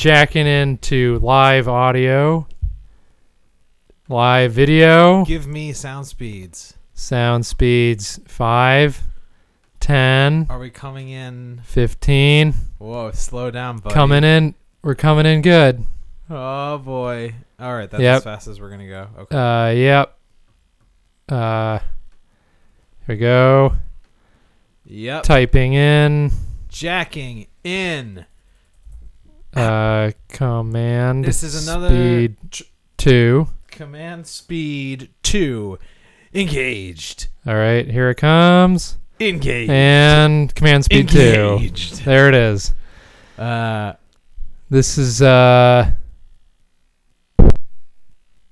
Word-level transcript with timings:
Jacking 0.00 0.46
into 0.46 1.18
live 1.18 1.68
audio, 1.68 2.46
live 4.08 4.50
video, 4.50 5.26
Give 5.26 5.46
me 5.46 5.74
sound 5.74 6.06
speeds. 6.06 6.72
sound 6.94 7.44
speeds 7.44 8.18
5, 8.26 9.02
10, 9.80 10.46
Are 10.48 10.58
we 10.58 10.70
coming 10.70 11.10
in? 11.10 11.60
15. 11.64 12.54
Whoa, 12.78 13.10
slow 13.10 13.50
down, 13.50 13.76
buddy. 13.76 13.92
Coming 13.94 14.24
in. 14.24 14.54
We're 14.82 14.94
coming 14.94 15.26
in 15.26 15.42
good. 15.42 15.84
Oh 16.30 16.78
boy. 16.78 17.34
All 17.58 17.74
right, 17.74 17.90
that's 17.90 18.00
Yep. 18.02 18.16
as 18.16 18.24
fast 18.24 18.48
as 18.48 18.58
we're 18.58 18.70
gonna 18.70 18.88
go. 18.88 19.06
Okay. 19.18 19.36
Uh, 19.36 19.68
yep. 19.72 20.18
Uh, 21.28 21.78
here 23.06 23.06
we 23.06 23.16
go. 23.16 23.74
yep. 24.86 25.24
Typing 25.24 25.74
in. 25.74 26.30
Jacking 26.70 27.48
in. 27.62 28.24
Uh, 29.54 30.12
command. 30.28 31.24
This 31.24 31.42
is 31.42 31.66
another 31.68 31.88
speed 31.88 32.36
tr- 32.50 32.62
two. 32.96 33.48
Command 33.70 34.26
speed 34.26 35.10
two. 35.22 35.78
Engaged. 36.32 37.26
All 37.46 37.54
right, 37.56 37.88
here 37.90 38.10
it 38.10 38.16
comes. 38.16 38.96
Engaged. 39.18 39.70
And 39.70 40.54
command 40.54 40.84
speed 40.84 41.08
two. 41.08 41.18
Engaged. 41.58 42.04
There 42.04 42.28
it 42.28 42.34
is. 42.34 42.74
Uh, 43.38 43.94
This 44.70 44.96
is 44.98 45.20
uh 45.20 45.90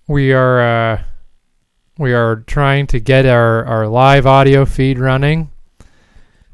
we 0.09 0.33
are 0.33 0.61
uh 0.61 1.03
we 1.99 2.13
are 2.13 2.37
trying 2.47 2.87
to 2.89 2.99
get 3.01 3.27
our 3.27 3.65
our 3.65 3.87
live 3.87 4.27
audio 4.27 4.65
feed 4.65 4.99
running. 4.99 5.51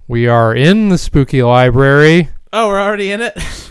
We 0.07 0.27
are 0.29 0.55
in 0.55 0.91
the 0.91 0.99
spooky 0.99 1.43
library. 1.43 2.29
oh, 2.53 2.69
we're 2.69 2.81
already 2.81 3.11
in 3.11 3.21
it. 3.23 3.37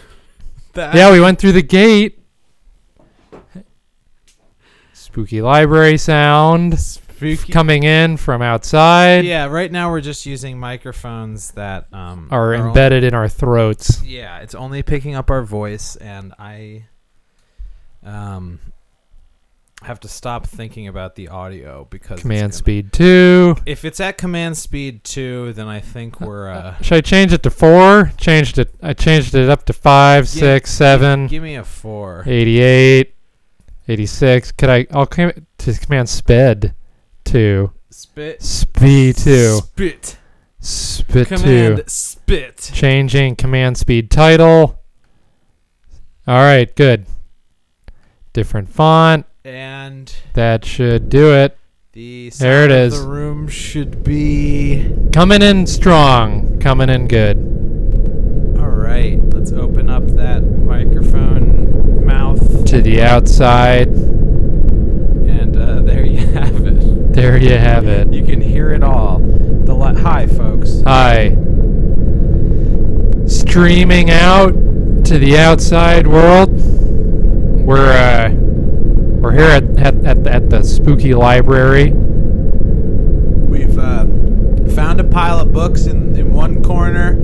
That- 0.73 0.93
Yeah, 0.95 1.11
we 1.11 1.19
went 1.21 1.39
through 1.39 1.53
the 1.53 1.61
gate. 1.61 2.19
Spooky 4.93 5.41
library 5.41 5.97
sound 5.97 6.79
Spooky. 6.79 7.51
coming 7.53 7.83
in 7.83 8.17
from 8.17 8.41
outside 8.41 9.25
Yeah, 9.25 9.45
right 9.45 9.71
now 9.71 9.91
we're 9.91 10.01
just 10.01 10.25
using 10.25 10.59
microphones 10.59 11.51
that 11.51 11.85
um, 11.93 12.27
are 12.31 12.55
only- 12.55 12.67
embedded 12.69 13.03
in 13.03 13.13
our 13.13 13.27
throats. 13.27 14.01
yeah, 14.03 14.39
it's 14.39 14.55
only 14.55 14.81
picking 14.81 15.13
up 15.15 15.29
our 15.29 15.43
voice, 15.43 15.95
and 15.97 16.33
I 16.39 16.85
um 18.05 18.59
have 19.85 19.99
to 20.01 20.07
stop 20.07 20.47
thinking 20.47 20.87
about 20.87 21.15
the 21.15 21.27
audio 21.29 21.85
because 21.89 22.21
Command 22.21 22.41
gonna- 22.41 22.53
speed 22.53 22.93
2. 22.93 23.55
If 23.65 23.85
it's 23.85 23.99
at 23.99 24.17
command 24.17 24.57
speed 24.57 25.03
two, 25.03 25.53
then 25.53 25.67
I 25.67 25.79
think 25.79 26.19
we're 26.21 26.49
uh. 26.49 26.75
Should 26.81 26.97
I 26.97 27.01
change 27.01 27.33
it 27.33 27.43
to 27.43 27.49
4? 27.49 28.11
Changed 28.17 28.57
it 28.59 28.73
I 28.81 28.93
changed 28.93 29.35
it 29.35 29.49
up 29.49 29.65
to 29.65 29.73
five, 29.73 30.25
Yeah, 30.25 30.39
six, 30.41 30.71
seven. 30.71 31.27
Give 31.27 31.43
me 31.43 31.55
a 31.55 31.63
four. 31.63 32.23
88, 32.25 33.13
86. 33.87 34.51
Could 34.53 34.69
I? 34.69 34.87
I'll 34.91 35.05
come 35.05 35.31
to 35.59 35.73
command 35.73 36.09
sped 36.09 36.73
two. 37.23 37.71
Spit. 37.89 38.41
Speed 38.41 39.17
two. 39.17 39.57
Spit. 39.59 40.17
Spit 40.59 41.27
Command 41.27 41.77
two. 41.77 41.83
spit. 41.87 42.69
Changing 42.73 43.35
command 43.35 43.77
speed 43.77 44.09
title. 44.09 44.79
All 46.25 46.35
right, 46.37 46.73
good. 46.75 47.05
Different 48.31 48.69
font. 48.69 49.25
And 49.45 50.13
That 50.35 50.63
should 50.65 51.09
do 51.09 51.33
it. 51.33 51.57
the 51.91 52.29
There 52.39 52.63
it 52.63 52.71
is. 52.71 53.01
The 53.01 53.07
room 53.07 53.47
should 53.49 54.01
be. 54.03 54.89
Coming 55.11 55.41
in 55.41 55.67
strong. 55.67 56.59
Coming 56.59 56.89
in 56.89 57.07
good. 57.09 57.35
All 58.57 58.69
right. 58.69 59.19
Let's 59.33 59.51
open 59.51 59.89
up 59.89 60.07
that 60.11 60.43
microphone 60.43 62.05
mouth, 62.05 62.65
To 62.67 62.81
the 62.81 63.01
outside. 63.01 63.89
and 63.89 65.57
uh, 65.57 65.81
there 65.85 66.05
you 66.05 66.25
have 66.27 66.65
it. 66.65 67.13
There 67.13 67.37
you 67.37 67.57
have 67.57 67.85
it. 67.87 68.13
You 68.13 68.25
can 68.25 68.39
hear 68.39 68.71
it 68.71 68.81
all. 68.83 69.19
The 69.19 69.73
li- 69.75 70.01
hi, 70.01 70.25
folks. 70.27 70.81
Hi. 70.85 71.35
Streaming 73.27 74.09
out 74.09 74.53
to 75.05 75.19
the 75.19 75.37
outside 75.37 76.07
world. 76.07 76.49
We're 77.65 77.91
uh, 77.91 78.29
we're 79.23 79.31
here 79.31 79.49
at, 79.49 79.63
at, 79.77 80.05
at, 80.05 80.27
at 80.27 80.49
the 80.49 80.61
spooky 80.63 81.13
library. 81.13 81.91
We've 81.91 83.77
uh, 83.77 84.03
found 84.75 84.99
a 84.99 85.05
pile 85.05 85.39
of 85.39 85.53
books 85.53 85.85
in, 85.85 86.13
in 86.17 86.33
one 86.33 86.61
corner 86.61 87.15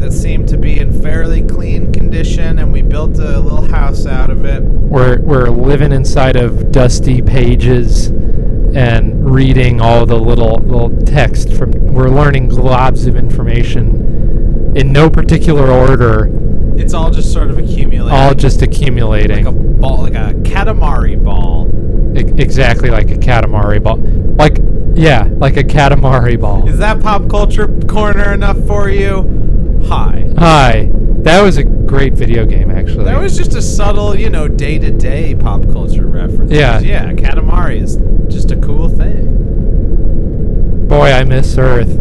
that 0.00 0.12
seem 0.12 0.44
to 0.46 0.58
be 0.58 0.80
in 0.80 0.92
fairly 1.02 1.42
clean 1.46 1.92
condition, 1.92 2.58
and 2.58 2.72
we 2.72 2.82
built 2.82 3.16
a 3.18 3.38
little 3.38 3.64
house 3.64 4.06
out 4.06 4.28
of 4.28 4.44
it. 4.44 4.64
We're 4.64 5.20
we're 5.20 5.50
living 5.50 5.92
inside 5.92 6.34
of 6.34 6.72
dusty 6.72 7.22
pages 7.22 8.08
and 8.08 9.32
reading 9.32 9.80
all 9.80 10.04
the 10.06 10.18
little 10.18 10.56
little 10.64 10.90
text 11.06 11.52
from. 11.52 11.70
We're 11.94 12.08
learning 12.08 12.50
globs 12.50 13.06
of 13.06 13.14
information 13.14 14.74
in 14.76 14.92
no 14.92 15.08
particular 15.08 15.70
order, 15.70 16.26
It's 16.76 16.94
all 16.94 17.10
just 17.10 17.32
sort 17.32 17.50
of 17.50 17.58
accumulating. 17.58 18.18
all 18.18 18.34
just 18.34 18.62
accumulating. 18.62 19.44
like 19.44 19.54
a 19.54 19.56
ball, 19.56 20.02
like 20.02 20.14
a 20.14 20.34
katamari 20.42 21.22
ball. 21.22 21.70
Exactly 22.16 22.90
like 22.90 23.10
a 23.10 23.16
Katamari 23.16 23.82
ball. 23.82 23.96
Like, 24.36 24.58
yeah, 24.94 25.28
like 25.38 25.56
a 25.56 25.64
Katamari 25.64 26.40
ball. 26.40 26.68
Is 26.68 26.78
that 26.78 27.02
pop 27.02 27.28
culture 27.28 27.66
corner 27.88 28.32
enough 28.32 28.58
for 28.66 28.88
you? 28.88 29.82
Hi. 29.88 30.28
Hi. 30.38 30.90
That 31.24 31.42
was 31.42 31.56
a 31.56 31.64
great 31.64 32.12
video 32.12 32.46
game, 32.46 32.70
actually. 32.70 33.04
That 33.06 33.20
was 33.20 33.36
just 33.36 33.54
a 33.54 33.62
subtle, 33.62 34.14
you 34.14 34.30
know, 34.30 34.46
day 34.46 34.78
to 34.78 34.90
day 34.90 35.34
pop 35.34 35.62
culture 35.72 36.06
reference. 36.06 36.52
Yeah. 36.52 36.78
Yeah, 36.80 37.12
Katamari 37.12 37.80
is 37.82 37.96
just 38.32 38.50
a 38.50 38.56
cool 38.56 38.88
thing. 38.88 40.86
Boy, 40.86 41.10
I 41.12 41.24
miss 41.24 41.56
Earth. 41.58 41.98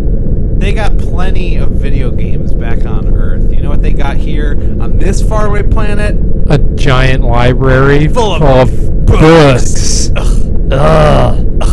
They 0.59 0.73
got 0.73 0.97
plenty 0.97 1.57
of 1.57 1.71
video 1.71 2.11
games 2.11 2.53
back 2.53 2.85
on 2.85 3.07
Earth. 3.15 3.42
What 3.73 3.81
they 3.81 3.91
got 3.91 4.17
here 4.17 4.51
on 4.79 4.99
this 4.99 5.27
faraway 5.27 5.63
planet? 5.63 6.15
A 6.47 6.59
giant 6.75 7.23
library 7.23 8.07
Full 8.07 8.35
of 8.35 8.43
of 8.43 9.05
books. 9.07 10.09
books. 10.09 10.71
Ugh. 10.71 11.63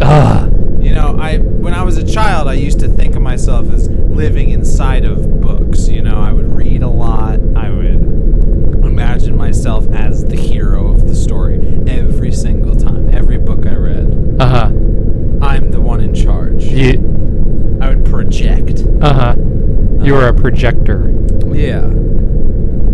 Ugh. 0.00 0.80
You 0.80 0.94
know, 0.94 1.16
I 1.18 1.38
when 1.38 1.74
I 1.74 1.82
was 1.82 1.98
a 1.98 2.06
child, 2.06 2.46
I 2.46 2.52
used 2.52 2.78
to 2.80 2.88
think 2.88 3.16
of 3.16 3.22
myself 3.22 3.68
as 3.72 3.88
living 3.88 4.50
inside 4.50 5.04
of 5.04 5.40
books. 5.40 5.88
You 5.88 6.02
know, 6.02 6.20
I 6.20 6.32
would 6.32 6.56
read 6.56 6.84
a 6.84 6.88
lot. 6.88 7.40
I 7.56 7.68
would 7.68 7.96
imagine 8.84 9.36
myself 9.36 9.88
as 9.88 10.24
the 10.24 10.36
hero 10.36 10.86
of 10.92 11.08
the 11.08 11.16
story 11.16 11.56
every 11.88 12.30
single 12.30 12.76
time, 12.76 13.12
every 13.12 13.38
book 13.38 13.66
I 13.66 13.74
read. 13.74 14.36
Uh 14.38 14.46
huh. 14.48 14.66
I'm 15.44 15.72
the 15.72 15.80
one 15.80 16.00
in 16.00 16.14
charge. 16.14 16.62
You. 16.62 17.78
I 17.82 17.88
would 17.88 18.04
project. 18.04 18.84
Uh 19.02 19.12
huh. 19.12 19.34
You 20.02 20.14
were 20.14 20.28
a 20.28 20.32
projector. 20.32 21.09
Yeah. 21.60 21.86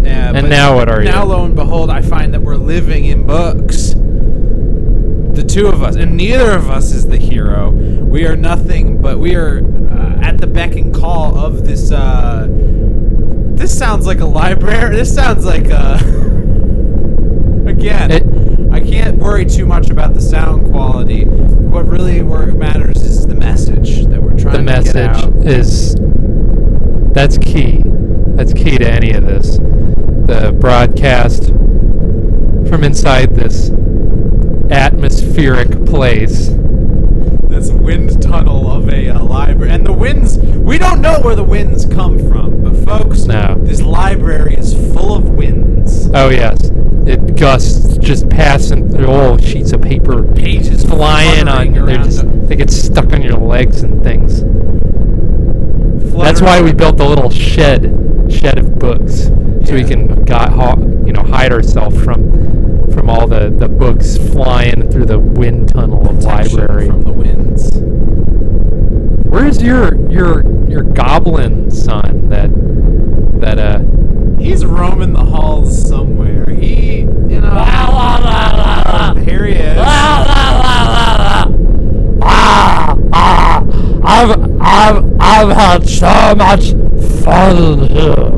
Yeah, 0.03 0.33
And 0.35 0.49
now 0.51 0.75
what 0.77 0.89
are 0.89 1.01
you? 1.03 1.09
Now, 1.09 1.25
lo 1.25 1.45
and 1.45 1.55
behold, 1.55 1.91
I 1.91 2.01
find 2.03 2.33
that 2.35 2.41
we're 2.43 2.57
living 2.57 3.07
in 3.07 3.27
books. 3.27 3.95
The 3.95 5.45
two 5.47 5.67
of 5.67 5.83
us, 5.83 5.97
and 5.97 6.17
neither 6.17 6.53
of 6.53 6.71
us 6.71 6.93
is 6.93 7.07
the 7.07 7.17
hero. 7.17 7.71
We 7.71 8.27
are 8.27 8.37
nothing, 8.37 8.99
but 9.01 9.19
we 9.19 9.35
are 9.35 9.59
uh, 9.91 10.21
at 10.23 10.39
the 10.39 10.47
beck 10.47 10.77
and 10.77 10.95
call 10.95 11.37
of 11.37 11.67
this. 11.67 11.91
Uh, 11.91 12.47
this 12.51 13.77
sounds 13.77 14.07
like 14.07 14.21
a 14.21 14.27
library. 14.27 14.97
This 14.97 15.15
sounds 15.15 15.45
like 15.45 15.67
a. 15.67 15.95
Again, 17.67 18.11
It- 18.11 18.73
I 18.73 18.81
can't 18.81 19.17
worry 19.19 19.45
too 19.47 19.67
much 19.67 19.91
about 19.91 20.15
the 20.15 20.21
sound 20.21 20.71
quality. 20.71 21.25
What 21.25 21.87
really 21.89 22.23
matters 22.23 23.03
is 23.03 23.27
the 23.27 23.35
message 23.35 24.05
that 24.07 24.23
we're 24.23 24.37
trying 24.39 24.65
The 24.65 24.73
to 24.75 24.83
get 24.83 24.95
message 24.95 25.47
is. 25.47 25.97
That's 27.13 27.39
key. 27.39 27.83
That's 28.37 28.53
key 28.53 28.79
to 28.79 28.89
any 28.91 29.13
of 29.13 29.25
this. 29.27 29.57
The 29.57 30.55
broadcast 30.59 31.47
from 32.69 32.85
inside 32.85 33.35
this 33.35 33.71
atmospheric 34.71 35.87
place. 35.87 36.49
this 37.49 37.71
wind 37.71 38.21
tunnel 38.21 38.71
of 38.71 38.89
a 38.89 39.09
uh, 39.09 39.23
library. 39.25 39.71
And 39.73 39.87
the 39.87 39.93
winds, 39.93 40.39
we 40.39 40.77
don't 40.79 41.01
know 41.01 41.21
where 41.21 41.37
the 41.37 41.45
winds 41.45 41.87
come 41.87 42.19
from, 42.31 42.63
but 42.63 42.77
Folks, 42.85 43.25
No. 43.25 43.55
this 43.61 43.81
library 43.83 44.55
is 44.55 44.75
full 44.93 45.15
of 45.15 45.31
winds. 45.31 46.11
Oh 46.13 46.29
yes, 46.29 46.71
it 47.07 47.37
gusts 47.37 47.97
just 47.99 48.29
passing 48.29 48.89
through 48.91 49.07
all 49.07 49.39
sheets 49.39 49.73
of 49.73 49.81
paper, 49.83 50.23
Pages 50.35 50.85
flying 50.85 51.49
on. 51.49 51.67
fluttering 51.75 51.87
They're 51.87 52.05
just 52.05 52.21
the- 52.23 52.47
they 52.47 52.57
get 52.57 52.71
stuck 52.71 53.13
on 53.13 53.23
your 53.23 53.37
legs 53.39 53.83
and 53.83 54.03
things. 54.05 54.43
That's 56.17 56.41
why 56.43 56.61
we 56.63 56.73
built 56.73 56.97
the 56.97 57.05
little 57.09 57.31
shed, 57.31 57.93
shed 58.31 58.59
of 58.59 58.79
books, 58.79 59.25
so 59.25 59.75
we 59.75 59.85
can 59.85 60.25
got, 60.25 60.51
you 61.07 61.13
know 61.13 61.23
hide 61.23 61.53
ourselves 61.53 62.03
from 62.03 62.91
from 62.93 63.11
all 63.11 63.27
the, 63.27 63.51
the 63.51 63.69
books 63.69 64.17
flying 64.17 64.89
through 64.91 65.07
the 65.07 65.19
wind 65.19 65.69
tunnel 65.69 66.09
of 66.09 66.17
Protection 66.17 66.59
library. 66.59 66.87
from 66.87 67.03
the 67.03 67.13
winds. 67.13 67.71
Where's 69.29 69.63
your 69.63 69.95
your 70.11 70.43
your 70.69 70.83
goblin 70.83 71.71
son 71.71 72.29
that 72.31 72.51
that 73.41 73.59
uh 73.59 73.81
He's 74.39 74.65
roaming 74.67 75.13
the 75.15 75.25
halls 75.25 75.89
somewhere. 75.89 76.45
He, 76.51 77.01
you 77.01 77.41
know. 77.41 77.51
Oh, 77.53 79.15
here 79.25 79.45
he 79.47 79.55
is. 79.55 79.79
Ah, 79.81 81.49
ah, 83.13 83.65
I've, 84.05 84.61
I've, 84.61 85.21
I've 85.21 85.57
had 85.57 85.89
so 85.89 86.35
much 86.37 86.76
fun 87.27 87.81
here 87.89 88.31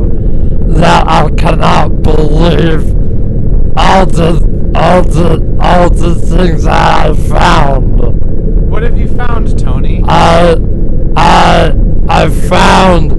that 0.81 1.07
I 1.07 1.29
cannot 1.37 2.03
believe 2.03 2.87
all 3.77 4.07
the, 4.07 4.31
all 4.75 5.03
the, 5.03 5.59
all 5.61 5.91
the 5.91 6.15
things 6.15 6.67
I 6.67 7.13
found. 7.29 8.01
What 8.71 8.83
have 8.83 8.99
you 8.99 9.09
found, 9.09 9.59
Tony? 9.59 10.03
I, 10.07 10.57
I, 11.17 11.75
I 12.09 12.31
found 12.31 13.13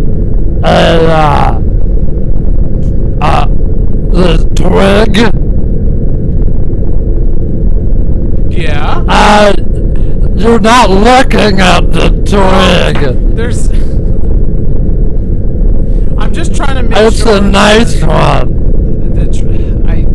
a, 0.66 1.08
uh, 1.08 1.62
uh, 3.22 3.46
the 4.10 4.38
twig. 4.56 5.18
yeah. 8.52 9.06
Uh, 9.08 9.54
you're 10.36 10.60
not 10.60 10.90
looking 10.90 11.60
at 11.60 11.82
the 11.94 12.10
twig. 12.26 13.36
There's. 13.36 13.79
I'm 16.30 16.36
just 16.36 16.56
trying 16.56 16.76
to 16.76 16.84
make 16.84 16.96
It's 16.96 17.24
sure. 17.24 17.38
a 17.38 17.42
nice 17.42 18.04
one. 18.04 19.16
The, 19.16 19.26
tr- 19.34 19.90
I. 19.90 20.06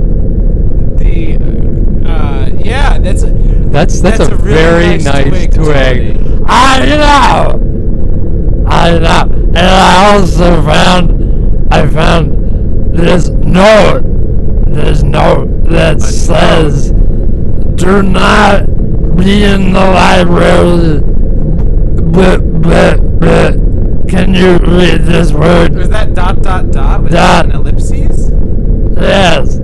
The. 1.02 2.08
Uh, 2.08 2.50
yeah, 2.62 3.00
that's. 3.00 3.24
A, 3.24 3.30
that's 3.30 4.00
that's, 4.00 4.20
a, 4.20 4.36
really 4.36 4.98
very 4.98 4.98
nice, 4.98 5.24
twig. 5.24 5.54
Tony. 5.54 6.44
I 6.46 6.86
know. 6.86 8.64
I 8.68 8.98
know. 9.00 9.32
And 9.32 9.58
I 9.58 10.14
also 10.14 10.62
found, 10.62 11.74
I 11.74 11.88
found 11.88 12.94
this 12.96 13.28
note. 13.30 14.02
This 14.72 15.02
note 15.02 15.64
that 15.64 16.00
says, 16.00 16.92
"Do 17.74 18.04
not 18.04 18.66
be 19.16 19.42
in 19.42 19.72
the 19.72 19.80
library." 19.80 21.00
But, 22.12 22.62
but, 22.62 23.18
but, 23.18 23.63
can 24.08 24.34
you 24.34 24.56
read 24.58 25.02
this 25.02 25.32
word? 25.32 25.74
Was 25.74 25.88
that 25.88 26.14
dot 26.14 26.42
dot 26.42 26.70
dot? 26.70 27.02
Was 27.02 27.12
Dot. 27.12 27.46
that 27.46 27.46
an 27.46 27.52
ellipses? 27.52 28.30
Yes. 29.00 29.60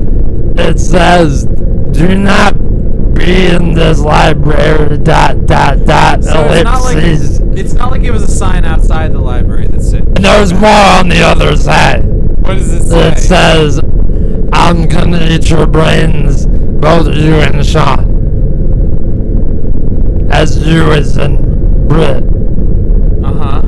It 0.58 0.78
says, 0.78 1.44
do 1.92 2.16
not 2.16 2.54
be 3.14 3.46
in 3.46 3.74
this 3.74 4.00
library, 4.00 4.98
dot, 4.98 5.46
dot, 5.46 5.84
dot, 5.84 6.24
So 6.24 6.44
it's 6.50 6.64
not 6.64 6.82
like 6.84 6.96
it's 7.58 7.72
not 7.74 7.90
like 7.90 8.02
it 8.02 8.10
was 8.10 8.22
a 8.22 8.28
sign 8.28 8.64
outside 8.64 9.12
the 9.12 9.20
library 9.20 9.66
that 9.68 9.82
said. 9.82 10.02
And 10.06 10.24
there's 10.24 10.52
more 10.52 10.70
on 10.70 11.08
the 11.08 11.22
other 11.22 11.56
side. 11.56 12.04
What 12.40 12.54
does 12.54 12.72
it 12.72 12.82
say? 12.88 13.12
It 13.12 13.18
says, 13.18 13.78
I'm 14.52 14.88
gonna 14.88 15.26
eat 15.30 15.50
your 15.50 15.66
brains, 15.66 16.46
both 16.46 17.06
you 17.14 17.34
and 17.34 17.64
Sean. 17.64 18.18
As 20.32 20.66
you 20.66 20.90
is 20.92 21.16
in 21.16 21.86
Britt. 21.88 22.22
Uh 23.24 23.32
huh. 23.34 23.62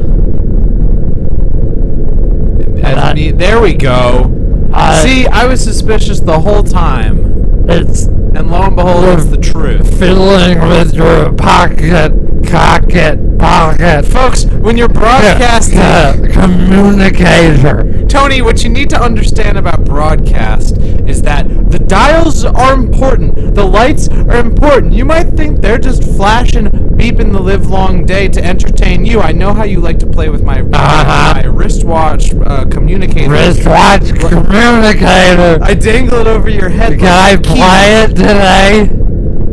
There 3.14 3.61
we 3.61 3.75
go. 3.75 4.70
I, 4.72 5.05
See, 5.05 5.27
I 5.27 5.44
was 5.44 5.62
suspicious 5.62 6.20
the 6.20 6.40
whole 6.40 6.62
time, 6.62 7.68
it's 7.68 8.07
and 8.07 8.51
lo 8.51 8.62
and 8.62 8.75
behold, 8.75 9.05
it's 9.18 9.27
the 9.27 9.37
truth. 9.37 9.98
fiddling 9.98 10.59
with 10.66 10.94
your 10.94 11.31
pocket, 11.35 12.12
cocket, 12.46 13.38
pocket. 13.38 14.07
Folks, 14.07 14.46
when 14.46 14.79
you're 14.79 14.88
broadcasting, 14.88 16.31
communicator. 16.33 18.07
Tony, 18.07 18.40
what 18.40 18.64
you 18.64 18.70
need 18.70 18.88
to 18.90 19.01
understand 19.01 19.59
about 19.59 19.85
broadcast 19.85 20.79
is 20.79 21.20
that 21.22 21.46
the 21.70 21.79
dials 21.79 22.46
are 22.46 22.72
important, 22.72 23.55
the 23.55 23.64
lights 23.64 24.09
are 24.09 24.37
important. 24.37 24.94
You 24.94 25.05
might 25.05 25.29
think 25.35 25.61
they're 25.61 25.79
just 25.79 26.03
flashing, 26.16 26.82
beeping 26.97 27.33
the 27.33 27.41
live 27.41 27.69
long 27.69 28.05
day 28.05 28.29
to 28.29 28.45
entertain 28.45 29.05
you. 29.05 29.21
I 29.21 29.33
know 29.33 29.53
how 29.53 29.65
you 29.65 29.81
like 29.81 29.99
to 30.01 30.07
play 30.07 30.29
with 30.29 30.43
my, 30.43 30.61
Uh-huh. 30.61 31.35
my 31.35 31.45
wristwatch 31.47 32.33
uh, 32.35 32.65
communicator. 32.67 33.31
Wristwatch 33.31 34.09
communicator. 34.19 35.59
I 35.63 35.75
dangle 35.75 36.21
it 36.21 36.27
over 36.27 36.49
your 36.51 36.69
head. 36.69 36.99
Can 36.99 37.09
I 37.09 37.33
like 37.35 37.43
key. 37.43 37.55
play 37.57 38.03
it 38.03 38.09
today? 38.09 38.87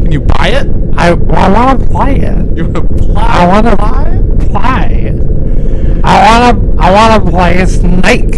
Can 0.04 0.12
you 0.12 0.22
buy 0.22 0.50
it? 0.50 0.68
I, 0.98 1.10
I 1.12 1.50
want 1.50 1.82
to 1.82 1.88
play 1.88 2.16
it. 2.20 2.58
You 2.58 2.64
want 2.66 2.76
to 2.76 2.82
play? 3.04 3.16
I 3.16 3.48
want 3.48 3.66
to 3.68 3.78
play. 3.78 4.16
I 6.04 6.16
want 6.26 6.42
to. 6.62 6.82
I 6.82 6.92
want 6.92 7.26
to 7.26 7.32
play 7.32 7.62
a 7.62 7.68
snake 7.68 8.36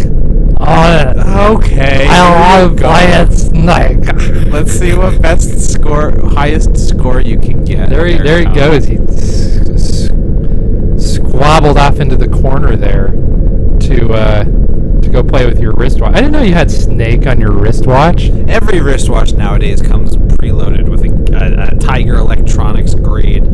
it. 0.66 1.16
Okay. 1.56 2.06
I 2.08 2.60
here 2.60 2.68
want 2.68 2.80
you 2.80 2.84
play 2.84 3.12
a 3.12 3.30
snake. 3.32 4.52
Let's 4.52 4.72
see 4.72 4.94
what 4.94 5.20
best 5.20 5.72
score, 5.72 6.12
highest 6.30 6.76
score 6.88 7.20
you 7.20 7.38
can 7.38 7.64
get. 7.64 7.88
There 7.90 8.06
he 8.06 8.18
there 8.18 8.38
he 8.40 8.44
goes. 8.46 8.86
He 8.86 8.96
s- 8.98 9.58
s- 9.70 11.14
squabbled 11.14 11.76
off 11.78 12.00
into 12.00 12.16
the 12.16 12.28
corner 12.28 12.76
there 12.76 13.08
to 13.08 14.12
uh, 14.12 14.44
to 14.44 15.08
go 15.10 15.22
play 15.22 15.46
with 15.46 15.58
your 15.60 15.72
wristwatch. 15.74 16.12
I 16.12 16.16
didn't 16.16 16.32
know 16.32 16.42
you 16.42 16.54
had 16.54 16.70
Snake 16.70 17.26
on 17.26 17.40
your 17.40 17.52
wristwatch. 17.52 18.30
Every 18.48 18.80
wristwatch 18.80 19.32
nowadays 19.34 19.82
comes 19.82 20.16
preloaded 20.16 20.88
with 20.88 21.04
a, 21.04 21.10
a, 21.36 21.74
a 21.74 21.78
Tiger 21.78 22.14
Electronics 22.16 22.94
grade 22.94 23.44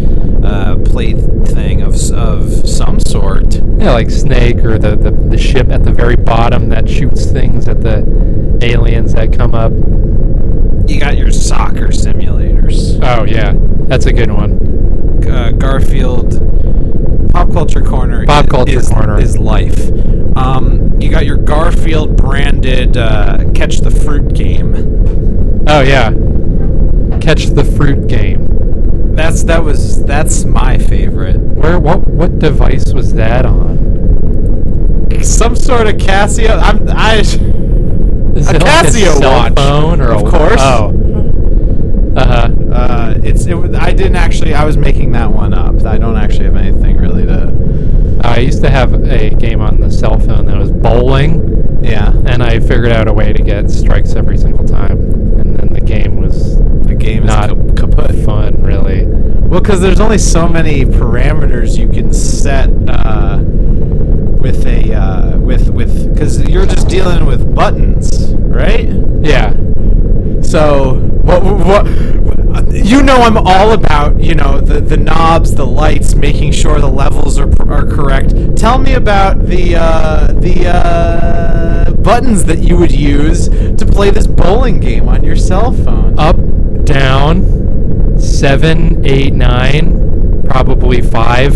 uh, 0.48 0.76
plate 0.84 1.18
thing 1.48 1.82
of 1.82 1.94
of 2.12 2.68
some 2.68 2.98
sort. 3.00 3.54
Yeah, 3.78 3.92
like 3.92 4.10
Snake 4.10 4.58
or 4.64 4.78
the, 4.78 4.96
the, 4.96 5.10
the 5.10 5.38
ship 5.38 5.70
at 5.70 5.84
the 5.84 5.92
very 5.92 6.16
bottom 6.16 6.68
that 6.70 6.88
shoots 6.88 7.26
things 7.26 7.68
at 7.68 7.80
the 7.82 8.58
aliens 8.62 9.12
that 9.14 9.32
come 9.36 9.54
up. 9.54 9.72
You 10.90 10.98
got 10.98 11.18
your 11.18 11.30
soccer 11.30 11.88
simulators. 11.88 12.98
Oh 13.02 13.24
yeah, 13.24 13.52
that's 13.88 14.06
a 14.06 14.12
good 14.12 14.30
one. 14.30 14.52
Uh, 15.28 15.50
Garfield. 15.52 16.44
Pop 17.32 17.52
culture 17.52 17.82
corner. 17.82 18.24
Pop 18.26 18.46
is- 18.46 18.50
culture 18.50 18.78
is, 18.78 18.88
corner. 18.88 19.20
is 19.20 19.36
life. 19.38 19.90
Um, 20.36 20.98
you 21.00 21.10
got 21.10 21.26
your 21.26 21.36
Garfield 21.36 22.16
branded 22.16 22.96
uh, 22.96 23.44
catch 23.54 23.80
the 23.80 23.90
fruit 23.90 24.34
game. 24.34 24.74
Oh 25.68 25.82
yeah, 25.82 26.10
catch 27.20 27.46
the 27.46 27.64
fruit 27.76 28.06
game. 28.08 28.57
That's 29.18 29.42
that 29.44 29.62
was 29.64 30.02
that's 30.04 30.44
my 30.44 30.78
favorite. 30.78 31.38
Where 31.40 31.78
what 31.80 32.06
what 32.06 32.38
device 32.38 32.92
was 32.92 33.12
that 33.14 33.44
on? 33.44 33.76
Some 35.22 35.56
sort 35.56 35.88
of 35.88 35.94
Casio. 35.96 36.50
I'm 36.62 36.88
I. 36.88 37.16
Is 37.16 37.34
A 37.34 38.54
it 38.54 38.62
like 38.62 38.86
Casio 38.86 39.08
a 39.08 39.16
cell 39.16 39.32
watch. 39.32 39.54
phone 39.56 40.00
or 40.00 40.12
Of 40.12 40.22
a, 40.22 40.30
course. 40.30 40.60
Oh. 40.60 40.94
Uh 42.16 42.26
huh. 42.26 42.48
Uh, 42.72 43.14
it's 43.24 43.46
it, 43.46 43.54
was- 43.54 43.74
I 43.74 43.92
didn't 43.92 44.16
actually. 44.16 44.54
I 44.54 44.64
was 44.64 44.76
making 44.76 45.10
that 45.12 45.30
one 45.32 45.52
up. 45.52 45.82
I 45.84 45.98
don't 45.98 46.16
actually 46.16 46.44
have 46.44 46.56
anything 46.56 46.96
really 46.98 47.26
to. 47.26 48.20
I 48.22 48.38
used 48.38 48.62
to 48.62 48.70
have 48.70 48.92
a 48.94 49.30
game 49.30 49.60
on 49.60 49.80
the 49.80 49.90
cell 49.90 50.18
phone 50.20 50.46
that 50.46 50.56
was 50.58 50.70
bowling, 50.70 51.80
Yeah. 51.82 52.12
and 52.26 52.42
I 52.42 52.60
figured 52.60 52.92
out 52.92 53.08
a 53.08 53.12
way 53.12 53.32
to 53.32 53.42
get 53.42 53.70
strikes 53.70 54.14
every 54.14 54.38
single 54.38 54.64
time, 54.66 54.98
and 55.40 55.56
then 55.56 55.72
the 55.72 55.80
game 55.80 56.20
was 56.20 56.56
The 56.86 56.87
game 56.98 57.24
is 57.24 57.28
not 57.28 57.50
ka- 57.50 57.86
kaput. 57.86 58.24
fun, 58.24 58.62
really. 58.62 59.06
Well, 59.06 59.60
because 59.60 59.80
there's 59.80 60.00
only 60.00 60.18
so 60.18 60.48
many 60.48 60.84
parameters 60.84 61.78
you 61.78 61.88
can 61.88 62.12
set 62.12 62.68
uh, 62.88 63.38
with 63.42 64.66
a 64.66 64.94
uh, 64.94 65.38
with 65.38 65.70
with 65.70 66.12
because 66.12 66.42
you're 66.48 66.66
just 66.66 66.88
dealing 66.88 67.24
with 67.26 67.54
buttons, 67.54 68.34
right? 68.34 68.88
Yeah. 69.20 69.54
So 70.42 70.96
what 71.22 71.42
what 71.42 71.86
you 72.72 73.02
know 73.02 73.16
I'm 73.16 73.36
all 73.36 73.72
about 73.72 74.20
you 74.22 74.34
know 74.34 74.60
the 74.60 74.80
the 74.80 74.96
knobs, 74.96 75.54
the 75.54 75.66
lights, 75.66 76.14
making 76.14 76.52
sure 76.52 76.80
the 76.80 76.88
levels 76.88 77.38
are 77.38 77.50
are 77.70 77.86
correct. 77.86 78.34
Tell 78.56 78.78
me 78.78 78.94
about 78.94 79.46
the 79.46 79.76
uh, 79.76 80.32
the 80.32 80.66
uh, 80.68 81.90
buttons 81.92 82.44
that 82.44 82.58
you 82.60 82.76
would 82.76 82.92
use 82.92 83.48
to 83.48 83.86
play 83.86 84.10
this 84.10 84.26
bowling 84.26 84.80
game 84.80 85.08
on 85.08 85.24
your 85.24 85.36
cell 85.36 85.72
phone. 85.72 86.18
Up, 86.18 86.36
down, 86.88 88.18
seven, 88.18 89.04
eight, 89.06 89.34
nine, 89.34 90.42
probably 90.48 91.02
five. 91.02 91.54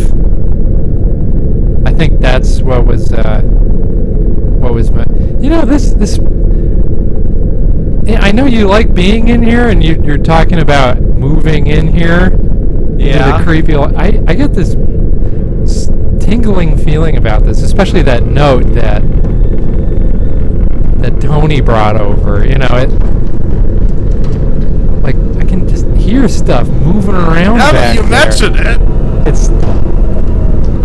I 1.87 1.93
think 1.93 2.21
that's 2.21 2.61
what 2.61 2.85
was 2.85 3.13
uh, 3.13 3.41
what 3.41 4.75
was 4.75 4.91
my. 4.91 5.07
You 5.41 5.49
know 5.49 5.65
this 5.65 5.93
this. 5.93 6.19
I 8.21 8.31
know 8.33 8.45
you 8.45 8.67
like 8.67 8.95
being 8.95 9.29
in 9.29 9.43
here, 9.43 9.69
and 9.69 9.83
you, 9.83 10.01
you're 10.05 10.19
talking 10.19 10.61
about 10.61 11.01
moving 11.01 11.67
in 11.67 11.89
here. 11.89 12.39
Yeah. 12.99 13.39
The 13.39 13.45
creepy. 13.45 13.75
I 13.75 14.23
I 14.27 14.35
get 14.35 14.53
this 14.53 14.75
tingling 16.23 16.77
feeling 16.77 17.17
about 17.17 17.45
this, 17.45 17.63
especially 17.63 18.03
that 18.03 18.25
note 18.25 18.67
that 18.75 19.03
that 21.01 21.21
Tony 21.21 21.63
brought 21.63 21.97
over. 21.97 22.47
You 22.47 22.59
know 22.59 22.69
it. 22.73 23.32
Like 25.03 25.17
I 25.41 25.45
can 25.45 25.69
just 25.69 25.87
hear 25.97 26.29
stuff 26.29 26.69
moving 26.69 27.15
around. 27.15 27.59
Now 27.59 27.73
that 27.73 27.95
you 27.95 28.03
there. 28.03 28.11
mention 28.11 28.55
it, 28.55 29.29
it's 29.29 29.49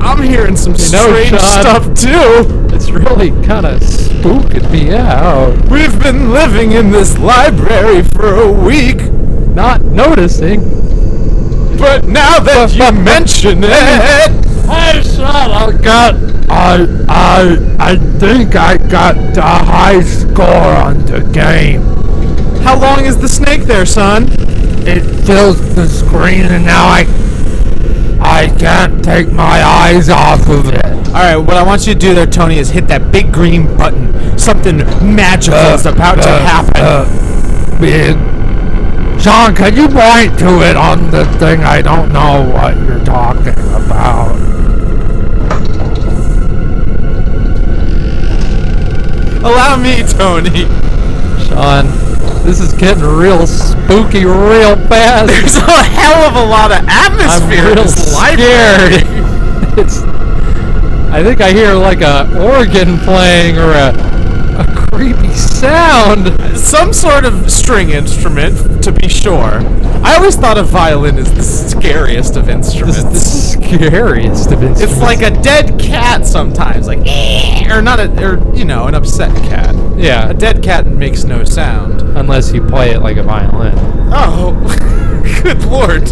I'm 0.03 0.21
hearing 0.23 0.55
some 0.55 0.73
You 0.73 0.79
know, 0.91 1.13
strange 1.13 1.39
stuff 1.41 1.83
too. 1.93 2.73
it's 2.73 2.89
really 2.89 3.31
kind 3.45 3.65
of 3.65 3.79
spooking 3.81 4.69
me 4.71 4.95
out. 4.95 5.53
We've 5.69 5.97
been 6.01 6.31
living 6.31 6.71
in 6.71 6.91
this 6.91 7.17
library 7.17 8.03
for 8.03 8.33
a 8.35 8.51
week, 8.51 9.01
Not 9.53 9.81
noticing. 9.83 10.61
but 11.77 12.05
now 12.05 12.39
that 12.39 12.73
you 12.73 12.91
mention 13.03 13.63
it, 13.63 14.47
Hey, 14.67 15.01
son, 15.03 15.25
I 15.25 15.71
got. 15.81 16.15
I. 16.49 16.85
I. 17.07 17.75
I 17.79 17.95
think 18.19 18.55
I 18.55 18.77
got 18.77 19.15
the 19.33 19.41
high 19.41 20.01
score 20.01 20.45
on 20.45 21.05
the 21.05 21.19
game. 21.33 21.81
How 22.63 22.79
long 22.79 23.05
is 23.05 23.17
the 23.17 23.29
snake 23.29 23.63
there, 23.63 23.85
son? 23.85 24.27
It 24.87 25.01
fills 25.25 25.59
the 25.75 25.87
screen, 25.87 26.45
and 26.45 26.65
now 26.65 26.85
I. 26.87 27.05
I 28.19 28.47
can't 28.57 29.03
take 29.03 29.31
my 29.31 29.63
eyes 29.63 30.09
off 30.09 30.49
of 30.49 30.67
it. 30.69 30.83
All 30.85 31.13
right, 31.13 31.37
what 31.37 31.55
I 31.55 31.63
want 31.63 31.85
you 31.85 31.93
to 31.93 31.99
do 31.99 32.15
there, 32.15 32.25
Tony, 32.25 32.57
is 32.57 32.69
hit 32.71 32.87
that 32.87 33.11
big 33.11 33.31
green 33.31 33.67
button. 33.77 34.37
Something 34.37 34.77
magical 35.15 35.59
is 35.59 35.85
about 35.85 36.15
to 36.15 36.27
uh, 36.27 36.39
happen. 36.39 36.73
uh, 36.77 37.79
big. 37.79 38.15
Sean, 39.21 39.55
can 39.55 39.75
you 39.75 39.87
point 39.87 40.37
to 40.39 40.61
it 40.67 40.75
on 40.75 41.09
the 41.11 41.25
thing? 41.37 41.61
I 41.63 41.81
don't 41.81 42.11
know 42.11 42.49
what 42.53 42.75
you're 42.77 43.03
talking 43.05 43.53
about. 43.53 44.35
Allow 49.43 49.77
me, 49.77 50.03
Tony. 50.03 50.65
Sean, 51.47 51.85
this 52.47 52.61
is 52.61 52.71
getting 52.71 53.03
real 53.03 53.45
spooky 53.45 54.23
real 54.23 54.77
fast. 54.87 55.27
There's 55.27 55.57
a 55.57 55.83
hell 55.83 56.29
of 56.29 56.35
a 56.37 56.45
lot 56.49 56.71
of 56.71 56.79
atmosphere 56.87 57.59
I'm 57.59 57.71
in 57.71 57.75
real 57.75 57.87
scared. 57.89 59.03
it's. 59.77 60.01
I 61.11 61.21
think 61.23 61.41
I 61.41 61.51
hear 61.51 61.73
like 61.73 61.99
a 61.99 62.23
organ 62.39 62.99
playing 62.99 63.57
or 63.57 63.71
a 63.71 63.91
a 64.59 64.65
creepy 64.91 65.29
sound. 65.33 66.39
Some 66.57 66.93
sort 66.93 67.25
of 67.25 67.49
string 67.51 67.89
instrument, 67.91 68.83
to 68.83 68.91
be 68.91 69.07
sure. 69.07 69.59
I 70.03 70.15
always 70.15 70.35
thought 70.35 70.57
a 70.57 70.63
violin 70.63 71.17
is 71.17 71.33
the 71.33 71.43
scariest 71.43 72.35
of 72.35 72.49
instruments. 72.49 72.97
is 72.99 73.03
the 73.05 73.19
scariest 73.19 74.51
of 74.51 74.63
instruments. 74.63 74.81
It's 74.81 74.99
like 75.01 75.21
a 75.21 75.31
dead 75.41 75.79
cat 75.79 76.25
sometimes, 76.25 76.87
like 76.87 76.99
or 77.71 77.81
not 77.81 77.99
a, 77.99 78.09
or 78.23 78.55
you 78.55 78.65
know, 78.65 78.87
an 78.87 78.95
upset 78.95 79.35
cat. 79.43 79.75
yeah, 79.97 80.29
A 80.29 80.33
dead 80.33 80.63
cat 80.63 80.85
makes 80.87 81.23
no 81.23 81.43
sound. 81.43 82.01
unless 82.17 82.51
you 82.53 82.61
play 82.65 82.91
it 82.91 83.01
like 83.01 83.17
a 83.17 83.23
violin. 83.23 83.73
Oh, 84.13 84.53
good 85.43 85.63
lord! 85.65 86.09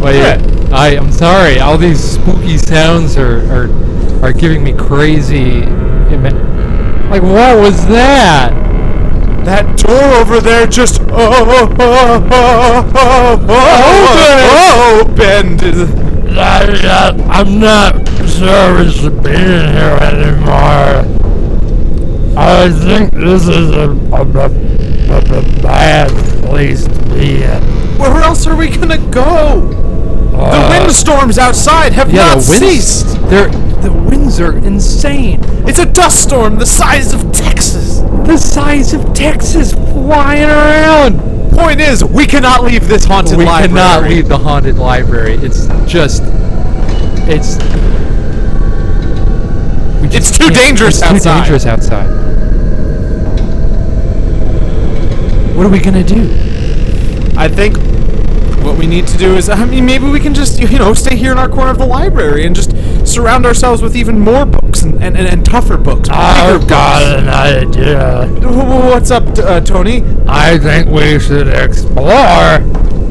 Well, 0.00 0.14
yeah, 0.14 0.38
I 0.72 0.90
am 0.94 1.10
sorry. 1.10 1.58
All 1.58 1.76
these 1.76 1.98
spooky 2.00 2.56
sounds 2.56 3.16
are 3.16 3.40
are, 3.52 4.24
are 4.24 4.32
giving 4.32 4.62
me 4.62 4.72
crazy. 4.72 5.62
Like 6.08 7.22
what 7.22 7.58
was 7.58 7.86
that? 7.88 8.52
That 9.44 9.78
door 9.78 10.02
over 10.20 10.40
there 10.40 10.66
just 10.66 11.00
oh 11.02 11.08
oh 11.10 11.76
oh 11.78 12.28
oh 12.30 12.92
oh, 12.94 13.46
oh 13.48 15.00
opened. 15.00 15.60
That, 16.34 17.14
I'm 17.28 17.58
not 17.58 18.06
sure 18.28 18.78
we 18.78 18.90
should 18.90 19.22
be 19.22 19.30
in 19.30 19.36
here 19.36 19.98
anymore. 20.00 21.04
I 22.36 22.70
think 22.70 23.12
this 23.14 23.48
is 23.48 23.70
a, 23.70 23.90
a, 24.12 24.22
a, 24.22 25.18
a 25.38 25.62
bad 25.62 26.10
place 26.44 26.84
to 26.86 27.02
be 27.14 27.42
in. 27.42 27.62
Where 27.98 28.22
else 28.22 28.46
are 28.46 28.54
we 28.56 28.68
gonna 28.68 28.98
go? 29.10 29.87
The 30.38 30.44
Uh, 30.44 30.68
windstorms 30.70 31.36
outside 31.36 31.92
have 31.94 32.12
Yeah, 32.12 32.34
not 32.34 32.38
the 32.42 32.50
winds. 32.50 32.58
ceased. 32.58 33.18
They're, 33.28 33.48
the 33.82 33.90
winds 33.90 34.38
are 34.38 34.56
insane. 34.58 35.40
It's 35.66 35.80
a 35.80 35.84
dust 35.86 36.20
storm 36.22 36.58
the 36.58 36.66
size 36.66 37.12
of 37.12 37.32
Texas. 37.32 38.02
The 38.24 38.36
size 38.36 38.94
of 38.94 39.12
Texas 39.14 39.72
flying 39.72 40.44
around. 40.48 41.20
Point 41.52 41.80
is, 41.80 42.04
we 42.04 42.24
cannot 42.24 42.62
leave 42.62 42.86
this 42.86 43.04
haunted 43.04 43.36
we 43.36 43.44
library. 43.46 43.72
We 43.72 43.78
cannot 43.78 44.08
leave 44.08 44.28
the 44.28 44.38
haunted 44.38 44.78
library. 44.78 45.34
It's 45.42 45.66
just, 45.90 46.22
it's. 47.26 47.56
we 50.00 50.08
It's 50.16 50.30
too 50.30 50.50
dangerous 50.50 50.98
it's 50.98 51.02
outside. 51.02 51.18
Too 51.34 51.40
dangerous 51.40 51.66
outside. 51.66 52.06
What 55.56 55.66
are 55.66 55.70
we 55.70 55.80
gonna 55.80 56.04
do? 56.04 56.30
I 57.36 57.48
think 57.48 57.76
what 58.68 58.78
we 58.78 58.86
need 58.86 59.06
to 59.06 59.16
do 59.16 59.34
is, 59.36 59.48
I 59.48 59.64
mean, 59.64 59.86
maybe 59.86 60.04
we 60.10 60.20
can 60.20 60.34
just, 60.34 60.60
you 60.60 60.78
know, 60.78 60.92
stay 60.92 61.16
here 61.16 61.32
in 61.32 61.38
our 61.38 61.48
corner 61.48 61.70
of 61.70 61.78
the 61.78 61.86
library 61.86 62.44
and 62.44 62.54
just 62.54 62.70
surround 63.06 63.46
ourselves 63.46 63.80
with 63.80 63.96
even 63.96 64.18
more 64.20 64.44
books 64.44 64.82
and, 64.82 65.02
and, 65.02 65.16
and, 65.16 65.26
and 65.26 65.44
tougher 65.44 65.78
books. 65.78 66.08
I've 66.12 66.68
got 66.68 67.02
an 67.18 67.28
idea. 67.28 68.28
books. 68.30 68.44
Wh- 68.44 68.58
wh- 68.60 68.84
What's 68.90 69.10
up, 69.10 69.24
uh, 69.38 69.60
Tony? 69.60 70.02
I 70.26 70.58
think 70.58 70.90
we 70.90 71.18
should 71.18 71.48
explore 71.48 72.60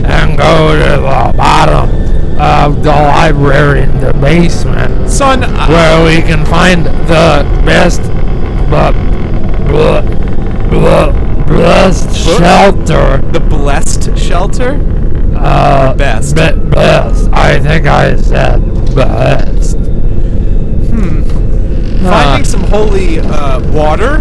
and 0.06 0.38
go 0.38 0.76
to 0.76 1.02
the 1.02 1.34
bottom 1.36 1.90
of 2.40 2.84
the 2.84 2.92
library 2.92 3.82
in 3.82 4.00
the 4.00 4.14
basement 4.14 5.10
Son, 5.10 5.44
I- 5.44 5.70
where 5.70 6.06
we 6.06 6.22
can 6.22 6.46
find 6.46 6.86
the 6.86 7.44
best 7.66 8.02
but 8.70 8.92
bl- 9.66 10.06
bl- 10.70 11.48
blessed 11.48 12.16
shelter. 12.16 13.18
the 13.32 13.40
blessed 13.40 14.16
shelter? 14.18 14.78
Uh, 15.40 15.94
Best. 15.94 16.36
be- 16.36 16.70
best. 16.70 17.30
I 17.32 17.60
think 17.60 17.86
I 17.88 18.16
said 18.18 18.60
best. 18.96 19.78
Hmm. 19.78 21.24
Finding 22.04 22.46
some 22.46 22.64
holy 22.64 23.20
uh, 23.20 23.60
water 23.72 24.20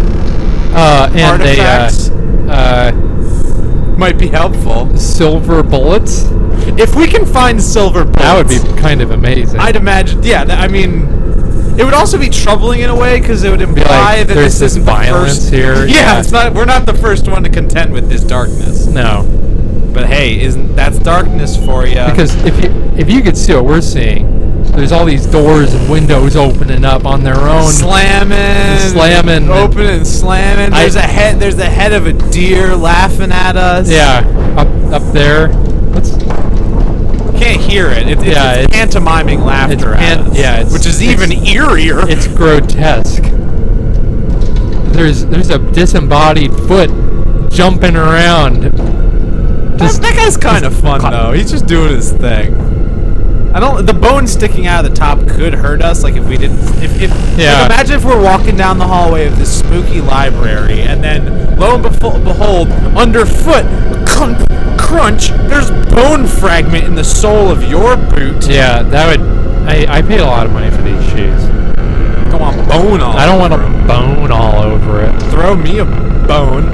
Uh, 0.73 1.09
and 1.13 1.41
Artifacts? 1.41 2.09
a 2.09 2.13
uh, 2.51 2.91
might 3.97 4.17
be 4.19 4.27
helpful. 4.27 4.89
uh, 4.93 4.97
silver 4.97 5.63
bullets. 5.63 6.25
If 6.77 6.95
we 6.95 7.07
can 7.07 7.25
find 7.25 7.61
silver 7.61 8.03
bullets, 8.03 8.21
That 8.21 8.37
would 8.37 8.47
be 8.75 8.81
kind 8.81 9.01
of 9.01 9.11
amazing. 9.11 9.59
I'd 9.59 9.75
imagine. 9.75 10.21
Yeah, 10.23 10.43
I 10.49 10.67
mean, 10.67 11.07
it 11.79 11.83
would 11.83 11.93
also 11.95 12.17
be 12.19 12.29
troubling 12.29 12.81
in 12.81 12.89
a 12.89 12.95
way 12.95 13.19
because 13.19 13.43
it 13.43 13.49
would 13.49 13.61
imply 13.61 14.23
that 14.23 14.33
there's 14.33 14.59
this 14.59 14.71
isn't 14.73 14.85
the 14.85 14.91
violence 14.91 15.37
first. 15.39 15.53
here, 15.53 15.85
Yeah, 15.87 15.95
yeah. 16.13 16.19
it's 16.19 16.31
not. 16.31 16.53
We're 16.53 16.65
not 16.65 16.85
the 16.85 16.93
first 16.93 17.27
one 17.27 17.43
to 17.43 17.49
contend 17.49 17.91
with 17.93 18.07
this 18.09 18.23
darkness. 18.23 18.85
no, 18.85 19.23
But 19.93 20.05
hey, 20.07 20.39
isn't 20.41 20.75
that's 20.75 20.99
darkness 20.99 21.57
for 21.65 21.85
you? 21.85 22.05
because 22.05 22.35
if 22.45 22.63
you 22.63 22.69
if 22.97 23.09
you 23.09 23.21
could 23.21 23.37
see 23.37 23.53
what 23.53 23.65
we're 23.65 23.81
seeing, 23.81 24.63
there's 24.71 24.91
all 24.91 25.05
these 25.05 25.25
doors 25.25 25.73
and 25.73 25.89
windows 25.89 26.35
opening 26.35 26.85
up 26.85 27.05
on 27.05 27.23
their 27.23 27.35
own. 27.39 27.71
slamming, 27.71 28.79
slamming, 28.91 29.49
opening 29.49 29.87
and 29.87 30.07
slamming. 30.07 30.71
There's 30.71 30.95
a 30.95 31.01
head. 31.01 31.39
There's 31.39 31.55
the 31.55 31.65
head 31.65 31.93
of 31.93 32.05
a 32.05 32.13
deer 32.13 32.75
laughing 32.75 33.31
at 33.31 33.55
us. 33.57 33.89
yeah, 33.89 34.19
up 34.57 34.67
up 34.93 35.13
there. 35.13 35.49
What's 35.93 36.11
can't 37.39 37.61
hear 37.61 37.87
it. 37.89 38.07
Yeah, 38.07 38.53
it's 38.53 38.65
it's- 38.65 38.67
pantomiming 38.71 39.41
laughter 39.41 39.93
it's 39.93 39.99
pan- 39.99 40.19
us, 40.19 40.37
yeah, 40.37 40.63
which 40.71 40.85
is 40.85 41.01
even 41.03 41.29
eerier. 41.29 42.07
it's 42.09 42.27
grotesque. 42.27 43.23
There's 44.93 45.25
there's 45.27 45.49
a 45.51 45.59
disembodied 45.59 46.51
foot 46.67 46.89
jumping 47.51 47.95
around. 47.95 48.73
That, 49.77 49.85
Just 49.85 50.01
that 50.01 50.15
guy's 50.15 50.37
kind 50.37 50.65
of 50.65 50.75
fun 50.79 51.01
cut- 51.01 51.11
though. 51.11 51.31
He's 51.33 51.51
just 51.51 51.67
doing 51.67 51.93
his 51.95 52.11
thing. 52.11 52.55
I 53.53 53.59
don't. 53.59 53.85
The 53.85 53.93
bone 53.93 54.27
sticking 54.27 54.67
out 54.67 54.83
of 54.85 54.91
the 54.91 54.95
top 54.97 55.19
could 55.27 55.53
hurt 55.53 55.81
us. 55.81 56.03
Like 56.03 56.15
if 56.15 56.27
we 56.27 56.37
didn't. 56.37 56.59
If, 56.83 57.01
if 57.01 57.11
Yeah. 57.37 57.61
like, 57.61 57.71
imagine 57.71 57.95
if 57.95 58.05
we're 58.05 58.21
walking 58.21 58.55
down 58.57 58.77
the 58.77 58.87
hallway 58.87 59.25
of 59.25 59.37
this 59.37 59.59
spooky 59.59 60.01
library, 60.01 60.81
and 60.81 61.03
then 61.03 61.57
lo 61.57 61.75
and 61.75 61.83
befo- 61.83 62.23
behold, 62.23 62.69
underfoot, 62.95 63.65
crunch, 64.07 64.39
crunch. 64.79 65.29
There's 65.49 65.71
bone 65.93 66.27
fragment 66.27 66.83
in 66.85 66.95
the 66.95 67.03
sole 67.03 67.49
of 67.49 67.63
your 67.63 67.95
boot. 67.97 68.47
yeah, 68.47 68.83
that 68.83 69.07
would. 69.17 69.21
I 69.67 69.97
I 69.97 70.01
paid 70.01 70.19
a 70.19 70.25
lot 70.25 70.45
of 70.45 70.51
money 70.53 70.69
for 70.69 70.81
these 70.81 71.03
shoes. 71.09 71.43
Go 72.31 72.39
on, 72.39 72.55
bone 72.67 73.01
all. 73.01 73.15
I 73.17 73.25
don't 73.25 73.39
want 73.39 73.53
a 73.53 73.87
bone 73.87 74.31
all 74.31 74.61
over 74.61 75.03
it. 75.03 75.19
throw 75.31 75.55
me 75.55 75.79
a 75.79 75.85
bone. 75.85 76.65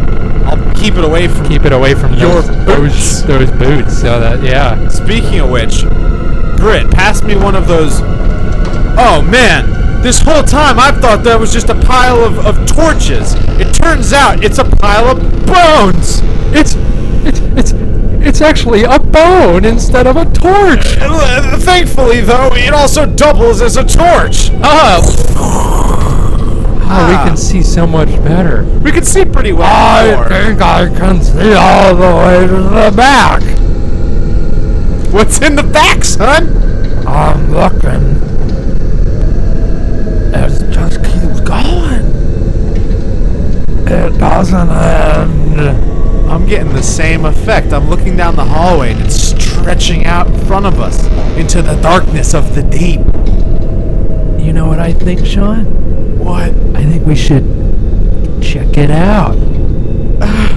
I'll 0.54 0.76
keep 0.76 0.95
it 0.95 1.04
away 1.04 1.28
from. 1.28 1.47
Keep 1.47 1.66
it 1.66 1.74
away 1.74 1.93
from 1.95 2.14
Your 2.14 2.41
those, 2.41 2.47
boots. 2.66 3.22
those 3.24 3.49
those 3.49 3.51
boots. 3.51 3.99
So 4.01 4.20
that 4.20 4.43
yeah. 4.43 4.88
Speaking 4.89 5.39
of 5.39 5.49
which, 5.49 5.84
Britt, 6.58 6.89
pass 6.91 7.24
me 7.24 7.36
one 7.36 7.56
of 7.56 7.68
those. 7.68 7.99
Oh 8.95 9.26
man, 9.28 10.01
This 10.04 10.20
whole 10.20 10.43
time 10.43 10.78
I've 10.80 10.97
thought 10.99 11.24
that 11.24 11.39
was 11.39 11.51
just 11.54 11.70
a 11.70 11.76
pile 11.76 12.24
of, 12.24 12.38
of 12.45 12.56
torches. 12.68 13.34
It 13.60 13.74
turns 13.74 14.14
out 14.14 14.43
it's 14.43 14.58
a 14.60 14.66
pile 14.66 15.08
of 15.10 15.18
bones. 15.45 16.20
It's 16.54 16.76
it's 17.26 17.39
it's 17.58 17.72
it's 18.26 18.41
actually 18.41 18.84
a 18.84 18.99
bone 18.99 19.66
instead 19.66 20.08
of 20.08 20.16
a 20.18 20.26
torch. 20.26 20.86
Thankfully, 21.64 22.22
though, 22.22 22.49
it 22.54 22.74
also 22.74 23.06
doubles 23.06 23.62
as 23.62 23.76
a 23.78 23.84
torch. 23.84 24.49
Oh. 24.64 26.23
Oh, 26.96 27.08
we 27.10 27.16
can 27.28 27.36
see 27.36 27.64
so 27.64 27.88
much 27.88 28.10
better. 28.24 28.64
We 28.80 28.91
can 28.91 29.04
see 29.04 29.26
pretty 29.26 29.52
well. 29.52 29.66
I 29.66 30.30
think 30.30 30.62
I 30.62 30.88
can 30.88 31.24
see 31.24 31.54
all 31.54 31.96
the 31.96 32.16
way 32.16 32.46
to 32.46 32.62
the 32.62 32.94
back. 32.96 33.41
What's 35.12 35.41
in 35.41 35.56
the 35.56 35.64
back, 35.64 36.04
son? 36.04 36.56
I'm 37.08 37.52
looking. 37.52 38.22
It 40.36 40.72
just 40.72 41.04
keeps 41.04 41.39
going. 41.39 42.06
It 43.88 44.20
doesn't 44.20 44.70
end. 44.70 45.60
I'm 46.30 46.46
getting 46.46 46.74
the 46.74 46.84
same 46.84 47.26
effect. 47.26 47.74
I'm 47.74 47.89
looking 47.89 48.16
down 48.16 48.36
the 48.36 48.46
hallway 48.46 48.91
and 48.91 49.02
it's 49.02 49.16
stretching 49.16 50.06
out 50.06 50.28
in 50.28 50.46
front 50.46 50.68
of 50.68 50.80
us 50.80 51.04
into 51.38 51.64
the 51.64 51.76
darkness 51.82 52.36
of 52.36 52.54
the 52.54 52.62
deep. 52.62 53.02
You 54.44 54.54
know 54.54 54.68
what 54.68 54.80
I 54.80 54.94
think, 54.94 55.26
Sean? 55.26 55.83
What? 56.24 56.50
I 56.76 56.84
think 56.86 57.06
we 57.06 57.16
should 57.16 57.44
check 58.42 58.78
it 58.78 58.90
out. 58.92 59.36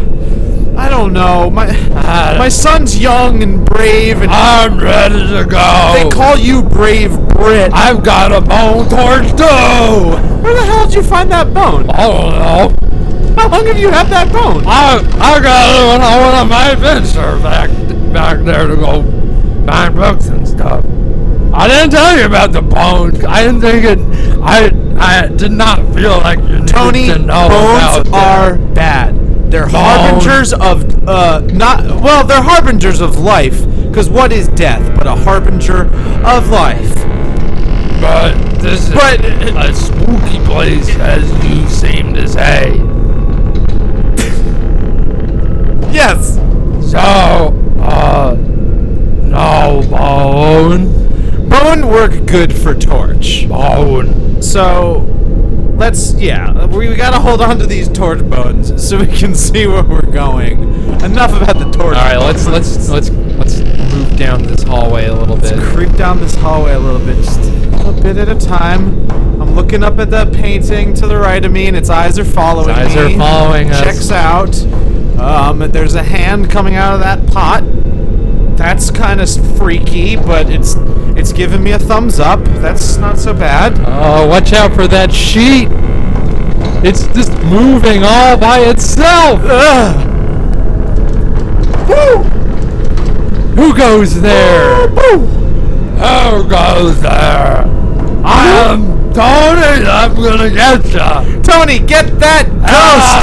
I 0.76 0.88
don't 0.88 1.12
know. 1.12 1.50
My 1.50 1.66
I- 1.94 2.36
my 2.38 2.48
son's 2.48 2.98
young 2.98 3.42
and 3.42 3.64
brave, 3.64 4.20
and 4.22 4.30
I'm 4.30 4.78
ready 4.78 5.26
to 5.28 5.44
go. 5.44 5.92
they 5.94 6.08
call 6.10 6.36
you 6.36 6.62
Brave 6.62 7.10
Britt. 7.30 7.72
I've 7.72 8.04
got 8.04 8.30
a 8.32 8.40
bone 8.40 8.88
torch 8.88 9.28
too. 9.36 10.42
Where 10.42 10.54
the 10.54 10.64
hell 10.64 10.86
did 10.86 10.94
you 10.94 11.02
find 11.02 11.30
that 11.32 11.52
bone? 11.52 11.88
I 11.90 12.06
don't 12.06 12.30
know. 12.38 13.32
How 13.36 13.48
long 13.50 13.66
have 13.66 13.78
you 13.78 13.88
had 13.90 14.06
that 14.08 14.32
bone? 14.32 14.62
I 14.66 14.98
I 15.18 15.40
got 15.40 15.64
it 15.74 15.88
when 15.92 16.00
I 16.02 16.16
went 16.20 16.36
on 16.36 16.48
my 16.48 16.70
adventure 16.70 17.38
back 17.42 17.70
back 18.12 18.44
there 18.44 18.66
to 18.68 18.76
go 18.76 19.02
find 19.66 19.94
books 19.94 20.26
and 20.28 20.46
stuff. 20.46 20.84
I 21.58 21.68
didn't 21.68 21.90
tell 21.90 22.16
you 22.18 22.26
about 22.26 22.52
the 22.52 22.62
bones. 22.62 23.24
I 23.24 23.44
didn't 23.44 23.60
think 23.62 23.84
it. 23.84 23.98
I 24.42 24.70
I 24.98 25.28
did 25.28 25.52
not 25.52 25.78
feel 25.94 26.18
like 26.18 26.38
you 26.40 26.64
Tony, 26.66 27.06
to 27.06 27.18
know 27.18 27.48
bones 27.48 28.08
are 28.12 28.56
that. 28.56 28.74
bad. 28.74 29.50
They're 29.50 29.66
harbingers 29.68 30.52
of 30.52 31.08
uh 31.08 31.40
not 31.52 31.84
well, 32.02 32.26
they're 32.26 32.42
harbingers 32.42 33.00
of 33.00 33.18
life. 33.18 33.62
Cause 33.94 34.10
what 34.10 34.32
is 34.32 34.48
death 34.48 34.82
but 34.98 35.06
a 35.06 35.14
harbinger 35.16 35.86
of 36.26 36.48
life? 36.50 36.94
But 38.00 38.34
this 38.60 38.88
is 38.88 38.94
But- 38.94 39.24
a 39.24 39.72
spooky 39.74 40.38
place, 40.44 40.88
as 40.98 41.24
you 41.48 41.66
seem 41.68 42.12
to 42.14 42.28
say. 42.28 42.72
Yes. 45.92 46.34
So, 46.90 46.98
uh, 47.80 48.36
no 48.36 49.82
bone, 49.90 50.92
Bone 51.66 51.88
work 51.88 52.26
good 52.26 52.54
for 52.56 52.76
torch. 52.76 53.48
bone. 53.48 54.40
So 54.40 54.98
let's 55.76 56.14
yeah, 56.14 56.66
we, 56.66 56.88
we 56.88 56.94
gotta 56.94 57.18
hold 57.18 57.40
on 57.40 57.58
to 57.58 57.66
these 57.66 57.88
torch 57.88 58.20
bones 58.30 58.88
so 58.88 59.00
we 59.00 59.08
can 59.08 59.34
see 59.46 59.66
where 59.66 59.82
we're 59.82 60.00
going. 60.02 60.62
Enough 61.02 61.42
about 61.42 61.58
the 61.58 61.68
torch. 61.72 61.96
All 61.96 62.04
right, 62.04 62.18
let's 62.18 62.46
let's 62.46 62.88
let's 62.88 63.10
let's 63.10 63.58
move 63.92 64.16
down 64.16 64.44
this 64.44 64.62
hallway 64.62 65.06
a 65.06 65.12
little 65.14 65.36
bit. 65.36 65.58
creep 65.74 65.92
down 65.96 66.20
this 66.20 66.36
hallway 66.36 66.72
a 66.74 66.78
little 66.78 67.04
bit, 67.04 67.16
just 67.16 67.40
a 67.40 67.98
bit 68.00 68.16
at 68.16 68.28
a 68.28 68.38
time. 68.46 69.10
I'm 69.42 69.56
looking 69.56 69.82
up 69.82 69.98
at 69.98 70.08
that 70.12 70.32
painting 70.32 70.94
to 70.94 71.08
the 71.08 71.16
right 71.16 71.44
of 71.44 71.50
me, 71.50 71.66
and 71.66 71.76
its 71.76 71.90
eyes 71.90 72.16
are 72.16 72.24
following 72.24 72.70
Its 72.70 72.94
eyes 72.94 72.94
me. 72.94 73.14
are 73.14 73.18
following 73.18 73.70
us. 73.72 73.82
Checks 73.82 74.10
out. 74.12 74.56
Um, 75.18 75.58
there's 75.72 75.96
a 75.96 76.02
hand 76.04 76.48
coming 76.48 76.76
out 76.76 76.94
of 76.94 77.00
that 77.00 77.26
pot. 77.26 77.64
That's 78.56 78.92
kind 78.92 79.20
of 79.20 79.28
freaky, 79.58 80.14
but 80.14 80.48
it's 80.48 80.76
it's 81.16 81.32
giving 81.32 81.62
me 81.62 81.72
a 81.72 81.78
thumbs 81.78 82.20
up. 82.20 82.40
That's 82.60 82.96
not 82.98 83.18
so 83.18 83.32
bad. 83.32 83.78
Oh, 83.80 84.26
watch 84.28 84.52
out 84.52 84.72
for 84.74 84.86
that 84.88 85.12
sheet! 85.12 85.68
It's 86.84 87.06
just 87.08 87.32
moving 87.44 88.02
all 88.04 88.36
by 88.36 88.60
itself. 88.60 89.40
Ugh. 89.42 90.06
Woo! 91.88 92.22
Who 93.56 93.76
goes 93.76 94.20
there? 94.20 94.88
Woo! 94.88 95.26
Who 95.96 96.48
goes 96.48 97.00
there? 97.00 97.64
I'm 98.24 98.95
Tony. 99.16 99.88
I'm 99.88 100.14
gonna 100.14 100.50
get 100.50 100.84
ya. 100.92 101.22
Tony, 101.42 101.78
get 101.78 102.20
that 102.20 102.44
ghost! 102.68 103.16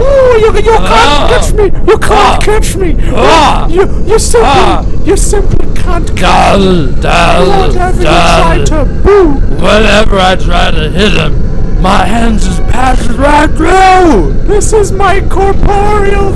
Ooh, 0.00 0.40
you, 0.40 0.50
you 0.56 0.62
can't 0.88 1.28
catch 1.28 1.52
me! 1.52 1.64
You 1.86 1.98
can't 1.98 2.42
catch 2.42 2.76
me! 2.76 2.96
Ah. 3.14 3.68
You, 3.68 3.82
you 4.06 4.18
simply, 4.18 4.48
Ah. 4.48 4.86
you 5.04 5.16
simply 5.18 5.66
can't 5.76 6.08
catch 6.16 6.60
me! 6.60 6.92
Whatever 6.96 7.98
you 7.98 8.04
try 8.04 8.64
to 8.64 8.84
boo! 9.04 9.34
Whenever 9.62 10.18
I 10.18 10.36
try 10.36 10.70
to 10.70 10.88
hit 10.88 11.12
him, 11.12 11.82
my 11.82 12.06
hands 12.06 12.46
just 12.46 12.62
passes 12.68 13.16
right 13.18 13.50
through. 13.50 14.32
This 14.44 14.72
is 14.72 14.92
my 14.92 15.20
corporeal. 15.28 16.32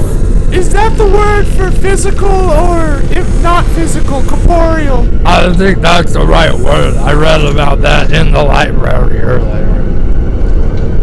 Is 0.53 0.71
that 0.73 0.97
the 0.99 1.07
word 1.07 1.47
for 1.47 1.71
physical 1.81 2.29
or 2.29 3.01
if 3.11 3.27
not 3.43 3.65
physical, 3.75 4.23
corporeal? 4.23 5.09
I 5.27 5.53
think 5.55 5.81
that's 5.81 6.13
the 6.13 6.25
right 6.27 6.53
word. 6.55 6.95
I 6.97 7.13
read 7.15 7.41
about 7.45 7.81
that 7.81 8.13
in 8.13 8.33
the 8.33 8.43
library 8.43 9.19
earlier. 9.21 9.73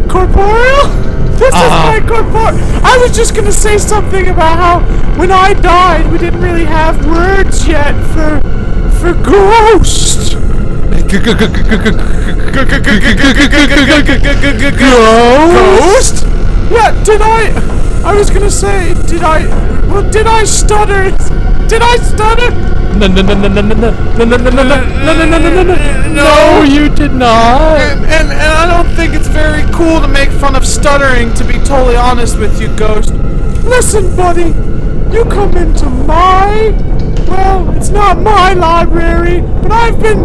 Corporeal? 0.07 0.87
This 1.39 1.53
Uh-huh. 1.55 1.93
is 1.95 2.01
my 2.01 2.07
corporeal. 2.07 2.59
I 2.85 2.97
was 2.97 3.11
just 3.15 3.35
gonna 3.35 3.51
say 3.51 3.77
something 3.77 4.27
about 4.29 4.57
how 4.57 4.79
when 5.17 5.31
I 5.31 5.53
died, 5.53 6.11
we 6.11 6.17
didn't 6.17 6.41
really 6.41 6.65
have 6.65 7.05
words 7.05 7.67
yet 7.67 7.93
for 8.13 8.39
for 8.99 9.13
ghost. 9.13 10.35
Ghost? 14.67 16.25
Yeah, 16.71 16.91
did 17.03 17.21
I? 17.21 17.88
I 18.03 18.15
was 18.15 18.29
gonna 18.29 18.49
say, 18.49 18.93
did 19.07 19.23
I? 19.23 19.45
Well, 19.87 20.09
did 20.09 20.25
I 20.25 20.43
stutter? 20.45 21.11
Did 21.67 21.81
I 21.81 21.97
stutter? 21.97 22.49
No, 22.97 23.07
no, 23.07 23.21
no, 23.21 23.33
no, 23.33 23.47
no, 23.47 23.61
no, 23.61 23.73
no, 23.73 24.25
no, 24.25 24.35
no, 24.37 24.49
no, 24.49 24.63
no, 24.63 25.25
no, 25.25 25.37
no, 25.37 25.63
no, 25.63 26.13
no, 26.13 26.63
you 26.63 26.89
did 26.89 27.13
not. 27.13 27.79
And, 27.79 28.05
and, 28.05 28.31
and 28.31 28.41
I 28.41 28.65
don't 28.67 28.93
think 28.95 29.13
it's 29.13 29.27
very 29.27 29.63
cool 29.73 30.01
to 30.01 30.07
make 30.07 30.29
fun 30.31 30.55
of 30.55 30.65
stuttering, 30.65 31.33
to 31.35 31.43
be 31.43 31.53
totally 31.65 31.95
honest 31.95 32.37
with 32.39 32.59
you, 32.61 32.75
Ghost. 32.75 33.13
Listen, 33.63 34.15
buddy, 34.15 34.53
you 35.13 35.23
come 35.25 35.55
into 35.57 35.89
my. 35.89 36.73
Well, 37.27 37.69
it's 37.77 37.89
not 37.89 38.17
my 38.19 38.53
library, 38.53 39.41
but 39.61 39.71
I've 39.71 39.99
been 40.01 40.19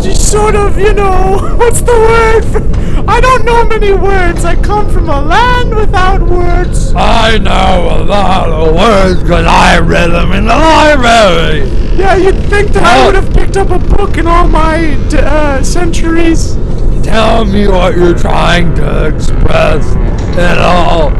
just 0.00 0.30
sort 0.30 0.54
of, 0.54 0.78
you 0.78 0.92
know, 0.94 1.56
what's 1.58 1.80
the 1.80 1.92
word? 1.92 2.44
For, 2.44 2.77
I 3.18 3.20
don't 3.20 3.44
know 3.44 3.64
many 3.64 3.92
words. 3.92 4.44
I 4.44 4.54
come 4.54 4.88
from 4.88 5.08
a 5.08 5.20
land 5.20 5.74
without 5.74 6.20
words. 6.22 6.92
I 6.94 7.36
know 7.38 7.98
a 8.00 8.04
lot 8.04 8.48
of 8.48 8.76
words 8.76 9.20
because 9.20 9.44
I 9.44 9.80
read 9.80 10.12
them 10.12 10.30
in 10.30 10.44
the 10.44 10.54
library. 10.54 11.68
Yeah, 11.98 12.14
you'd 12.14 12.38
think 12.44 12.70
that 12.74 12.84
I 12.84 13.04
would 13.06 13.16
have 13.16 13.34
picked 13.34 13.56
up 13.56 13.70
a 13.70 13.78
book 13.80 14.18
in 14.18 14.28
all 14.28 14.46
my 14.46 14.94
d- 15.08 15.18
uh, 15.18 15.64
centuries. 15.64 16.54
Tell 17.02 17.44
me 17.44 17.66
what 17.66 17.96
you're 17.96 18.16
trying 18.16 18.72
to 18.76 19.06
express, 19.08 19.84
and 20.38 20.60
I'll 20.60 21.10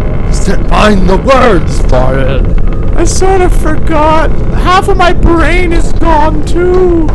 find 0.68 1.10
the 1.10 1.16
words 1.16 1.80
for 1.90 2.16
it. 2.16 2.96
I 2.96 3.02
sort 3.02 3.40
of 3.40 3.52
forgot. 3.60 4.30
Half 4.54 4.86
of 4.86 4.96
my 4.98 5.12
brain 5.12 5.72
is 5.72 5.92
gone 5.94 6.46
too. 6.46 7.08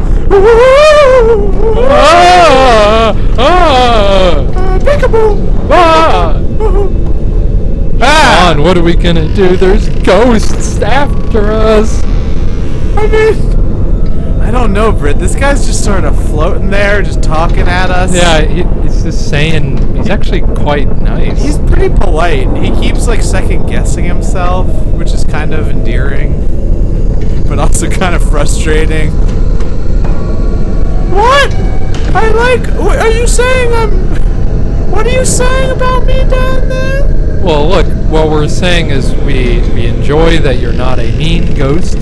Ah, 1.85 3.15
ah, 3.37 4.52
peekaboo. 4.97 5.69
ah. 5.71 6.39
Ah, 8.01 8.53
John, 8.53 8.63
what 8.63 8.77
are 8.77 8.83
we 8.83 8.95
gonna 8.95 9.33
do? 9.33 9.55
There's 9.55 9.87
ghosts 10.03 10.79
after 10.81 11.51
us. 11.51 12.03
I 12.97 13.07
mean, 13.07 14.41
I 14.41 14.51
don't 14.51 14.73
know, 14.73 14.91
Britt. 14.91 15.19
This 15.19 15.35
guy's 15.35 15.65
just 15.65 15.83
sort 15.83 16.03
of 16.03 16.15
floating 16.29 16.69
there, 16.69 17.01
just 17.01 17.23
talking 17.23 17.61
at 17.61 17.89
us. 17.89 18.13
Yeah, 18.13 18.41
he, 18.41 18.63
he's 18.83 19.03
just 19.03 19.29
saying. 19.29 19.95
He's 19.95 20.09
actually 20.09 20.41
quite 20.41 20.87
nice. 21.01 21.41
He's 21.41 21.57
pretty 21.59 21.95
polite. 21.95 22.53
He 22.57 22.71
keeps 22.81 23.07
like 23.07 23.21
second 23.21 23.67
guessing 23.67 24.03
himself, 24.05 24.67
which 24.93 25.13
is 25.13 25.23
kind 25.23 25.53
of 25.53 25.69
endearing, 25.69 26.33
but 27.47 27.57
also 27.57 27.89
kind 28.01 28.15
of 28.15 28.29
frustrating. 28.29 29.11
What? 31.11 31.53
I 32.15 32.29
like. 32.31 32.67
Are 32.99 33.09
you 33.09 33.27
saying 33.27 33.73
I'm? 33.73 34.22
What 34.91 35.05
are 35.07 35.09
you 35.11 35.25
saying 35.25 35.71
about 35.71 36.05
me 36.05 36.19
down 36.29 36.69
there? 36.69 37.41
Well, 37.43 37.67
look, 37.67 37.85
what 38.09 38.29
we're 38.29 38.47
saying 38.47 38.89
is 38.91 39.13
we 39.25 39.59
we 39.73 39.87
enjoy 39.87 40.37
that 40.39 40.59
you're 40.59 40.73
not 40.73 40.99
a 40.99 41.11
mean 41.17 41.53
ghost. 41.55 41.97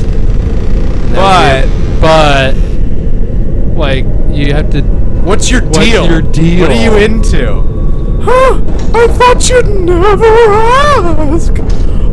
But- 1.13 1.67
but 2.01 2.55
like 3.75 4.05
you 4.31 4.53
have 4.53 4.69
to. 4.71 4.81
What's 5.23 5.51
your 5.51 5.61
What's 5.63 5.77
deal? 5.79 6.07
your 6.09 6.21
deal? 6.21 6.61
What 6.67 6.71
are 6.75 6.83
you 6.83 6.97
into? 6.97 7.61
Huh, 8.23 8.59
I 8.95 9.07
thought 9.07 9.47
you'd 9.49 9.67
never 9.85 10.25
ask. 10.25 11.53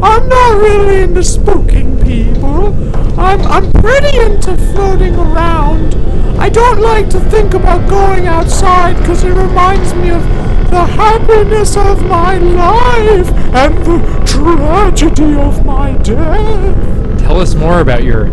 I'm 0.03 0.29
not 0.29 0.59
really 0.59 1.03
into 1.03 1.21
spooking 1.21 2.03
people. 2.05 2.75
I'm 3.19 3.41
I'm 3.43 3.73
pretty 3.73 4.19
into 4.19 4.57
floating 4.73 5.15
around. 5.17 5.95
I 6.39 6.49
don't 6.51 6.81
like 6.81 7.09
to 7.11 7.21
think 7.31 7.55
about 7.55 7.89
going 7.89 8.27
outside 8.27 8.97
because 8.99 9.25
it 9.25 9.31
reminds 9.33 9.95
me 9.95 10.11
of 10.11 10.23
the 10.71 10.85
happiness 10.85 11.77
of 11.77 12.03
my 12.05 12.39
life 12.39 13.31
and 13.55 13.77
the 13.85 13.99
tragedy 14.27 15.35
of 15.37 15.65
my 15.65 15.93
death. 15.99 17.19
Tell 17.21 17.41
us 17.41 17.55
more 17.55 17.81
about 17.81 18.05
your 18.05 18.27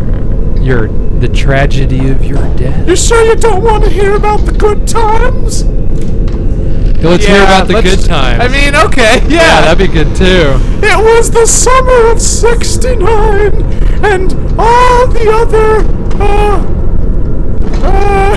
your 0.60 0.88
the 1.20 1.28
tragedy 1.28 2.08
of 2.10 2.24
your 2.24 2.42
death. 2.56 2.88
You 2.88 2.96
sure 2.96 3.24
you 3.24 3.36
don't 3.36 3.62
want 3.62 3.84
to 3.84 3.90
hear 3.90 4.16
about 4.16 4.40
the 4.40 4.52
good 4.52 4.86
times? 4.86 5.64
Let's 7.02 7.24
hear 7.24 7.42
about 7.42 7.68
the 7.68 7.80
good 7.82 8.04
times. 8.04 8.42
I 8.42 8.48
mean, 8.48 8.74
okay, 8.74 9.20
yeah. 9.28 9.60
yeah, 9.60 9.60
that'd 9.62 9.78
be 9.78 9.92
good 9.92 10.14
too. 10.16 10.58
It 10.82 10.98
was 10.98 11.30
the 11.30 11.46
summer 11.46 12.10
of 12.10 12.20
69, 12.20 13.54
and 14.04 14.32
all 14.58 15.06
the 15.06 15.30
other, 15.30 15.84
uh, 16.20 16.58
uh, 17.86 18.36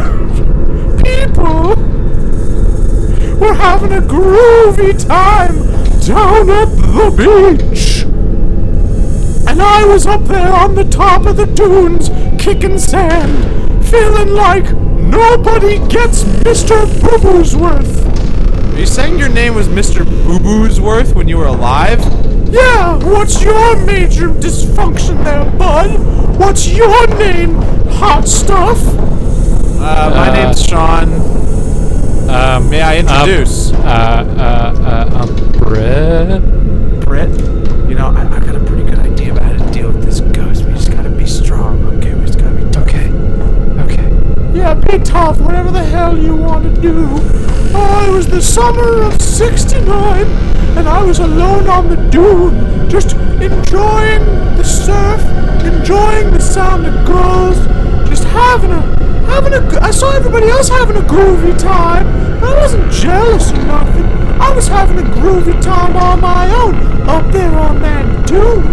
people 1.04 1.76
were 3.40 3.54
having 3.54 3.94
a 3.94 4.02
groovy 4.02 4.94
time 5.08 5.56
down 6.06 6.50
at 6.50 6.70
the 6.76 7.10
beach. 7.18 8.04
And 9.50 9.62
I 9.62 9.86
was 9.86 10.06
up 10.06 10.24
there 10.26 10.54
on 10.54 10.76
the 10.76 10.84
top 10.86 11.26
of 11.26 11.38
the 11.38 11.46
dunes, 11.46 12.10
kicking 12.42 12.78
sand, 12.78 13.86
feeling 13.88 14.30
like 14.34 14.72
nobody 14.74 15.80
gets 15.88 16.24
Mr. 16.44 16.86
Boo 17.02 17.60
worth. 17.60 18.76
Are 18.76 18.80
you 18.80 18.86
saying 18.86 19.18
your 19.20 19.30
name 19.30 19.56
was 19.56 19.68
Mr. 19.68 20.06
Boo 20.06 20.40
Boosworth 20.40 21.14
when 21.16 21.28
you 21.28 21.38
were 21.38 21.48
alive? 21.48 22.00
Yeah, 22.52 22.96
what's 23.04 23.42
your 23.44 23.76
major 23.86 24.30
dysfunction 24.30 25.24
there, 25.24 25.46
bud? 25.58 26.00
What's 26.40 26.68
your 26.68 27.08
name, 27.18 27.56
hot 28.00 28.28
stuff? 28.28 28.78
Uh, 28.88 30.12
my 30.16 30.30
Uh, 30.30 30.34
name's 30.34 30.64
Sean. 30.66 31.10
Um, 32.30 32.69
May 32.69 32.82
I 32.82 32.99
introduce? 32.99 33.71
Uh, 33.73 33.77
uh, 34.38 34.84
uh, 34.84 35.23
um, 35.23 35.51
Brett. 35.53 36.41
Britt, 37.01 37.30
you 37.89 37.95
know, 37.95 38.09
I, 38.15 38.36
I 38.36 38.39
got 38.45 38.55
a 38.55 38.63
pretty 38.63 38.84
good 38.84 38.99
idea 38.99 39.32
about 39.32 39.43
how 39.43 39.65
to 39.65 39.71
deal 39.73 39.91
with 39.91 40.03
this 40.03 40.19
ghost. 40.21 40.63
We 40.65 40.73
just 40.73 40.91
gotta 40.91 41.09
be 41.09 41.25
strong, 41.25 41.84
okay? 41.97 42.13
We 42.13 42.27
just 42.27 42.38
gotta 42.38 42.55
be 42.55 42.69
tough. 42.71 42.84
Okay. 42.84 43.09
Okay. 43.82 44.55
Yeah, 44.55 44.75
be 44.75 44.99
tough, 44.99 45.39
whatever 45.41 45.71
the 45.71 45.84
hell 45.84 46.15
you 46.15 46.36
want 46.36 46.63
to 46.63 46.82
do. 46.82 47.07
Oh, 47.73 48.05
it 48.07 48.15
was 48.15 48.27
the 48.27 48.43
summer 48.43 49.01
of 49.01 49.19
69, 49.19 49.88
and 50.77 50.88
I 50.88 51.03
was 51.03 51.17
alone 51.17 51.67
on 51.67 51.89
the 51.89 51.97
dune, 52.11 52.88
just 52.89 53.13
enjoying 53.41 54.23
the 54.55 54.63
surf, 54.63 55.19
enjoying 55.65 56.32
the 56.32 56.39
sound 56.39 56.86
of 56.86 57.07
girls, 57.07 57.57
just 58.20 58.34
having 58.34 58.72
a, 58.72 58.82
having 59.28 59.53
a, 59.53 59.80
I 59.82 59.91
saw 59.91 60.11
everybody 60.11 60.49
else 60.49 60.67
having 60.67 60.97
a 60.97 61.01
groovy 61.01 61.57
time, 61.57 62.05
but 62.39 62.49
I 62.49 62.61
wasn't 62.61 62.91
jealous 62.91 63.51
or 63.51 63.63
nothing. 63.63 64.03
I 64.41 64.53
was 64.53 64.67
having 64.67 64.97
a 64.97 65.09
groovy 65.11 65.61
time 65.61 65.95
on 65.95 66.20
my 66.20 66.53
own, 66.55 66.76
up 67.07 67.32
there 67.32 67.51
on 67.51 67.82
that 67.82 68.28
dune. 68.28 68.65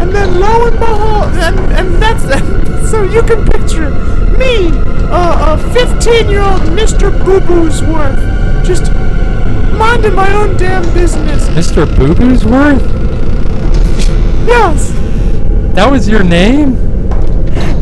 And 0.00 0.10
then 0.10 0.40
lo 0.40 0.68
and 0.68 0.78
behold, 0.78 1.32
and, 1.34 1.58
and 1.72 2.02
that's 2.02 2.22
so 2.90 3.02
you 3.02 3.22
can 3.22 3.44
picture 3.46 3.90
me, 4.38 4.70
uh, 5.10 5.58
a 5.58 5.72
15 5.74 6.30
year 6.30 6.42
old 6.42 6.62
Mr. 6.72 7.12
Boo 7.24 7.40
Boo's 7.40 7.82
worth, 7.82 8.18
just 8.64 8.90
minding 9.76 10.14
my 10.14 10.32
own 10.32 10.56
damn 10.56 10.82
business. 10.94 11.46
Mr. 11.50 11.86
Boo 11.96 12.14
Boo's 12.14 12.44
worth? 12.44 12.82
Yes. 14.46 14.92
That 15.74 15.90
was 15.90 16.08
your 16.08 16.22
name? 16.22 16.95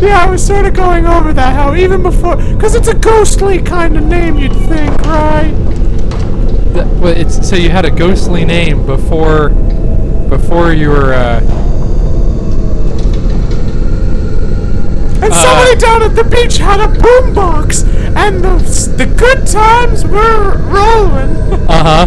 Yeah, 0.01 0.25
I 0.27 0.31
was 0.31 0.45
sort 0.45 0.67
of 0.67 0.75
going 0.75 1.07
over 1.07 1.33
that, 1.33 1.55
how 1.55 1.75
even 1.75 2.03
before, 2.03 2.37
because 2.37 2.75
it's 2.75 2.89
a 2.89 2.95
ghostly 2.95 3.61
kind 3.63 3.97
of 3.97 4.05
name, 4.05 4.37
you'd 4.39 4.53
think, 4.53 4.91
right? 5.03 5.53
That, 6.75 6.87
well, 7.01 7.17
it's 7.17 7.49
so 7.49 7.57
you 7.57 7.71
had 7.71 7.85
a 7.85 7.91
ghostly 7.91 8.45
name 8.45 8.85
before 8.87 9.51
before 10.29 10.73
you 10.73 10.89
were 10.91 11.15
uh, 11.15 11.41
And 15.23 15.33
Uh, 15.33 15.43
somebody 15.43 15.81
down 15.81 16.03
at 16.03 16.15
the 16.17 16.25
beach 16.25 16.59
had 16.59 16.81
a 16.81 16.89
boombox, 16.89 17.85
and 18.17 18.43
the, 18.43 18.59
the 18.99 19.07
good 19.07 19.47
times 19.47 20.05
were 20.05 20.57
rolling. 20.59 21.37
uh 21.69 22.07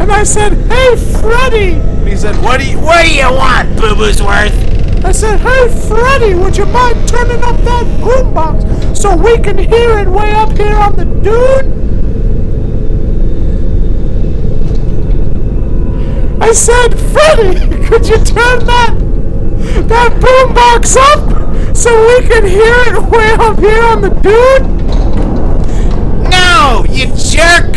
And 0.00 0.12
I 0.12 0.22
said, 0.22 0.52
hey, 0.70 0.96
Freddie, 0.96 2.08
He 2.08 2.16
said, 2.16 2.36
"What 2.42 2.60
do 2.60 2.70
you 2.70 2.78
What 2.78 3.04
do 3.04 3.12
you 3.14 3.30
want, 3.32 3.76
Boo 3.76 3.94
Boosworth?" 3.94 4.69
I 5.02 5.12
said, 5.12 5.40
hey, 5.40 5.68
Freddy, 5.88 6.34
would 6.34 6.56
you 6.56 6.66
mind 6.66 7.08
turning 7.08 7.42
up 7.42 7.56
that 7.62 7.86
boombox 8.00 8.96
so 8.96 9.16
we 9.16 9.38
can 9.38 9.56
hear 9.56 9.98
it 9.98 10.08
way 10.08 10.32
up 10.32 10.56
here 10.56 10.76
on 10.76 10.94
the 10.94 11.04
dune? 11.04 11.80
I 16.42 16.52
said, 16.52 16.88
Freddy, 17.12 17.58
could 17.86 18.06
you 18.06 18.18
turn 18.18 18.64
that 18.66 18.96
that 19.88 20.12
boombox 20.20 20.96
up 20.96 21.76
so 21.76 21.90
we 22.06 22.26
can 22.26 22.44
hear 22.46 22.74
it 22.88 23.02
way 23.10 23.32
up 23.32 23.58
here 23.58 23.82
on 23.82 24.02
the 24.02 24.10
dune? 24.20 24.76
No, 26.30 26.84
you 26.88 27.06
jerk! 27.16 27.70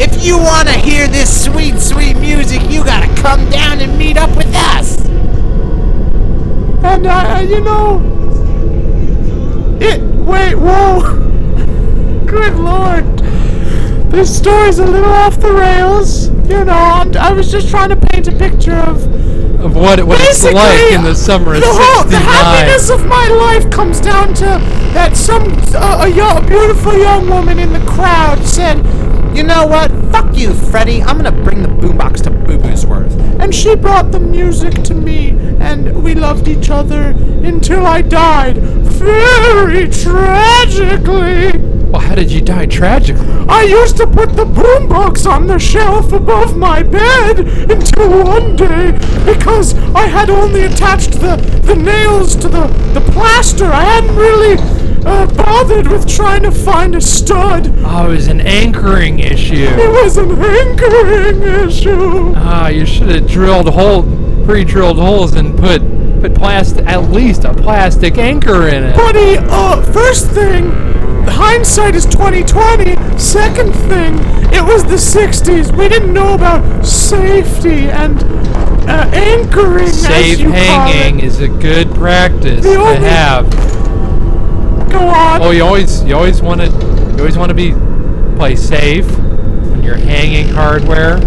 If 0.00 0.24
you 0.24 0.38
want 0.38 0.68
to 0.68 0.74
hear 0.74 1.08
this 1.08 1.44
sweet, 1.44 1.78
sweet 1.78 2.16
music, 2.18 2.62
you 2.70 2.84
gotta 2.84 3.12
come 3.20 3.48
down 3.50 3.80
and 3.80 3.98
meet 3.98 4.16
up 4.16 4.34
with 4.36 4.54
us. 4.54 5.07
And 6.84 7.06
uh, 7.06 7.44
you 7.48 7.60
know, 7.60 8.00
it. 9.80 10.00
Wait, 10.28 10.54
whoa! 10.54 11.00
Good 12.26 12.56
lord, 12.56 13.04
this 14.10 14.36
story's 14.36 14.78
a 14.78 14.84
little 14.86 15.10
off 15.10 15.40
the 15.40 15.52
rails. 15.52 16.28
You 16.48 16.64
know, 16.64 16.72
I'm, 16.72 17.16
I 17.16 17.32
was 17.32 17.50
just 17.50 17.68
trying 17.68 17.90
to 17.90 17.96
paint 17.96 18.26
a 18.28 18.32
picture 18.32 18.74
of 18.74 19.02
Of 19.60 19.74
what 19.76 20.02
what 20.04 20.20
it's 20.20 20.42
basically 20.42 20.54
like 20.54 20.92
in 20.92 21.02
the 21.04 21.14
summer 21.14 21.54
of 21.54 21.60
the 21.60 21.66
whole 21.68 22.04
the 22.04 22.16
happiness 22.18 22.90
of 22.90 23.04
my 23.06 23.28
life 23.28 23.70
comes 23.70 24.00
down 24.00 24.32
to 24.34 24.44
that 24.94 25.16
some 25.16 25.42
uh, 25.74 26.04
a, 26.04 26.08
young, 26.08 26.46
beautiful 26.46 26.96
young 26.96 27.28
woman 27.28 27.58
in 27.58 27.72
the 27.72 27.84
crowd 27.86 28.42
said, 28.44 28.78
You 29.36 29.42
know 29.42 29.66
what? 29.66 29.90
Fuck 30.10 30.36
you, 30.36 30.54
Freddy. 30.54 31.02
I'm 31.02 31.16
gonna 31.16 31.32
bring 31.44 31.62
the 31.62 31.68
boombox 31.68 32.22
to 32.24 32.30
Boo 32.30 32.58
Boosworth. 32.58 33.12
and 33.40 33.54
she 33.54 33.74
brought 33.76 34.10
the 34.10 34.20
music 34.20 34.72
to 34.84 34.94
me, 34.94 35.32
and 35.60 36.02
we 36.02 36.14
loved 36.14 36.48
each 36.48 36.70
other 36.70 37.14
until 37.44 37.86
I 37.86 38.02
died 38.02 38.58
very 38.58 39.88
tragically. 39.88 41.58
Well, 41.88 42.02
how 42.02 42.14
did 42.14 42.30
you 42.30 42.42
die 42.42 42.66
tragically? 42.66 43.26
I 43.48 43.62
used 43.62 43.96
to 43.96 44.06
put 44.06 44.34
the 44.36 44.44
boombox 44.44 45.26
on 45.26 45.46
the 45.46 45.58
shelf 45.58 46.12
above 46.12 46.56
my 46.56 46.82
bed 46.82 47.40
until 47.70 48.24
one 48.24 48.56
day, 48.56 48.92
because 49.24 49.74
I 49.94 50.06
had 50.06 50.28
only 50.28 50.64
attached 50.64 51.12
the, 51.12 51.36
the 51.64 51.74
nails 51.74 52.36
to 52.36 52.48
the, 52.48 52.66
the 52.92 53.00
plaster, 53.12 53.64
I 53.64 53.84
hadn't 53.84 54.14
really 54.16 54.58
uh, 55.06 55.26
bothered 55.34 55.86
with 55.86 56.06
trying 56.06 56.42
to 56.42 56.50
find 56.50 56.94
a 56.94 57.00
stud. 57.00 57.72
Oh, 57.78 58.10
it 58.10 58.16
was 58.16 58.28
an 58.28 58.42
anchoring 58.42 59.20
issue. 59.20 59.54
It 59.54 59.90
was 59.90 60.18
an 60.18 60.30
anchoring 60.32 61.42
issue. 61.68 62.34
Ah, 62.36 62.68
you 62.68 62.84
should 62.84 63.08
have 63.08 63.26
drilled 63.26 63.68
hole, 63.70 64.02
pre-drilled 64.52 64.96
holes 64.98 65.34
and 65.34 65.54
put 65.58 65.82
put 66.22 66.34
plastic, 66.34 66.86
at 66.86 67.10
least 67.10 67.44
a 67.44 67.52
plastic 67.52 68.16
anchor 68.16 68.66
in 68.68 68.82
it. 68.82 68.96
Buddy, 68.96 69.36
uh, 69.38 69.82
first 69.92 70.30
thing, 70.30 70.70
hindsight 71.28 71.94
is 71.94 72.06
2020. 72.06 72.96
Second 73.18 73.72
thing, 73.74 74.14
it 74.50 74.64
was 74.64 74.84
the 74.84 74.96
60s. 74.96 75.76
We 75.76 75.86
didn't 75.90 76.14
know 76.14 76.32
about 76.34 76.82
safety 76.84 77.90
and 77.90 78.18
uh, 78.88 79.08
anchoring, 79.12 79.86
Safe 79.88 80.38
hanging 80.40 81.20
is 81.20 81.40
a 81.40 81.48
good 81.48 81.94
practice 81.94 82.64
The 82.64 82.72
to 82.72 82.80
only- 82.80 83.06
have. 83.06 83.50
Go 84.90 85.00
on. 85.00 85.42
Oh, 85.42 85.50
you 85.50 85.62
always 85.62 86.02
you 86.04 86.16
always 86.16 86.40
want 86.40 86.62
to 86.62 86.68
you 86.68 87.18
always 87.18 87.36
want 87.36 87.50
to 87.50 87.54
be 87.54 87.72
play 88.38 88.56
safe 88.56 89.06
when 89.68 89.82
you're 89.82 89.96
hanging 89.96 90.48
hardware. 90.48 91.20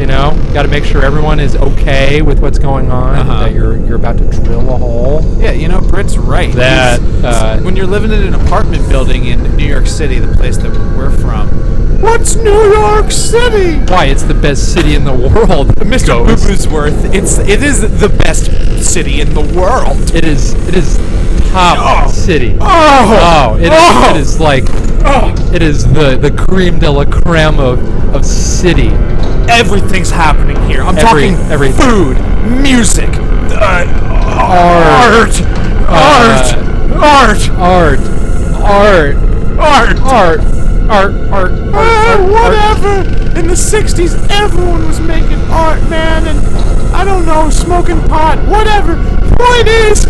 You 0.00 0.06
know, 0.06 0.30
got 0.54 0.62
to 0.62 0.68
make 0.68 0.84
sure 0.84 1.04
everyone 1.04 1.38
is 1.38 1.54
okay 1.56 2.22
with 2.22 2.40
what's 2.40 2.58
going 2.58 2.90
on. 2.90 3.16
Uh-huh. 3.16 3.40
That 3.40 3.52
you're 3.52 3.76
you're 3.86 3.96
about 3.96 4.16
to 4.16 4.24
drill 4.42 4.66
a 4.70 4.78
hole. 4.78 5.20
Yeah, 5.38 5.50
you 5.50 5.68
know, 5.68 5.82
Britt's 5.82 6.16
right. 6.16 6.50
That, 6.54 7.00
uh, 7.22 7.60
when 7.60 7.76
you're 7.76 7.86
living 7.86 8.10
in 8.10 8.22
an 8.22 8.32
apartment 8.32 8.88
building 8.88 9.26
in 9.26 9.42
New 9.58 9.66
York 9.66 9.86
City, 9.86 10.18
the 10.18 10.34
place 10.38 10.56
that 10.56 10.72
we're 10.96 11.10
from. 11.18 11.50
What's 12.00 12.34
New 12.34 12.72
York 12.72 13.10
City? 13.10 13.76
Why? 13.92 14.06
It's 14.06 14.22
the 14.22 14.32
best 14.32 14.72
city 14.72 14.94
in 14.94 15.04
the 15.04 15.12
world. 15.12 15.68
Mr. 15.76 16.06
Ghost. 16.06 16.46
Boo-Boosworth, 16.46 17.14
it's 17.14 17.36
it 17.36 17.62
is 17.62 17.82
the 18.00 18.08
best 18.08 18.46
city 18.82 19.20
in 19.20 19.34
the 19.34 19.42
world. 19.54 20.14
It 20.14 20.24
is. 20.24 20.54
It 20.66 20.76
is 20.76 20.96
top 21.52 22.06
Oh. 22.06 22.10
city. 22.10 22.56
Oh, 22.60 22.66
Oh, 22.66 23.56
it 23.56 23.64
is, 23.64 23.70
Oh. 23.72 24.10
it 24.10 24.16
is 24.20 24.40
like 24.40 24.64
Oh. 25.04 25.32
it 25.52 25.62
is 25.62 25.84
the 25.92 26.16
the 26.16 26.30
creme 26.30 26.78
de 26.78 26.90
la 26.90 27.04
creme 27.04 27.58
of 27.58 27.78
of 28.14 28.24
city. 28.24 28.92
everything's 29.48 30.10
happening 30.10 30.56
here. 30.68 30.82
I'm 30.82 30.96
Every- 30.96 31.30
talking 31.32 31.36
everything. 31.50 31.88
food, 31.90 32.16
music, 32.62 33.08
uh, 33.50 33.58
Art. 33.58 33.88
art, 33.88 35.42
Uh, 35.88 35.92
art, 35.92 36.54
Art, 37.02 37.50
art, 37.58 38.00
art, 38.60 38.60
art, 38.62 39.16
art, 39.58 40.00
art, 40.00 40.40
Uh, 40.40 40.90
art, 40.90 41.52
art. 41.72 42.20
whatever. 42.30 43.38
In 43.38 43.46
the 43.48 43.56
60s, 43.56 44.14
everyone 44.30 44.86
was 44.86 45.00
making 45.00 45.40
art, 45.50 45.80
man, 45.90 46.26
and 46.26 46.38
I 46.94 47.04
don't 47.04 47.26
know, 47.26 47.48
smoking 47.50 48.00
pot, 48.08 48.38
whatever. 48.46 48.94
Point 49.38 49.66
is, 49.68 50.06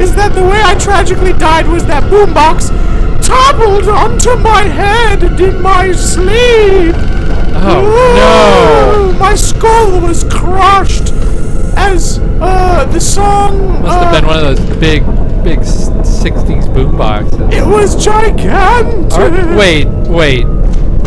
is 0.00 0.14
that 0.14 0.34
the 0.34 0.42
way 0.42 0.60
I 0.62 0.74
tragically 0.78 1.32
died 1.34 1.66
was 1.68 1.84
that 1.86 2.02
boombox 2.04 2.68
toppled 3.26 3.88
onto 3.88 4.34
my 4.36 4.62
head 4.62 5.22
in 5.40 5.60
my 5.62 5.92
sleep. 5.92 6.94
Oh 7.62 9.10
Ooh, 9.14 9.18
My 9.18 9.34
skull 9.34 10.00
was 10.00 10.24
crushed 10.24 11.12
as 11.76 12.18
uh, 12.40 12.84
the 12.86 13.00
song. 13.00 13.58
no! 13.58 13.80
Must 13.80 13.98
have 14.04 14.14
uh, 14.14 14.20
been 14.20 14.26
one 14.26 14.38
of 14.38 14.56
those 14.56 14.78
big, 14.78 15.04
big 15.44 15.58
s- 15.60 15.88
'60s 15.90 16.64
boomboxes. 16.74 17.52
It 17.52 17.66
was 17.66 18.02
gigantic. 18.02 19.12
Are- 19.18 19.56
wait, 19.58 19.86
wait, 20.08 20.46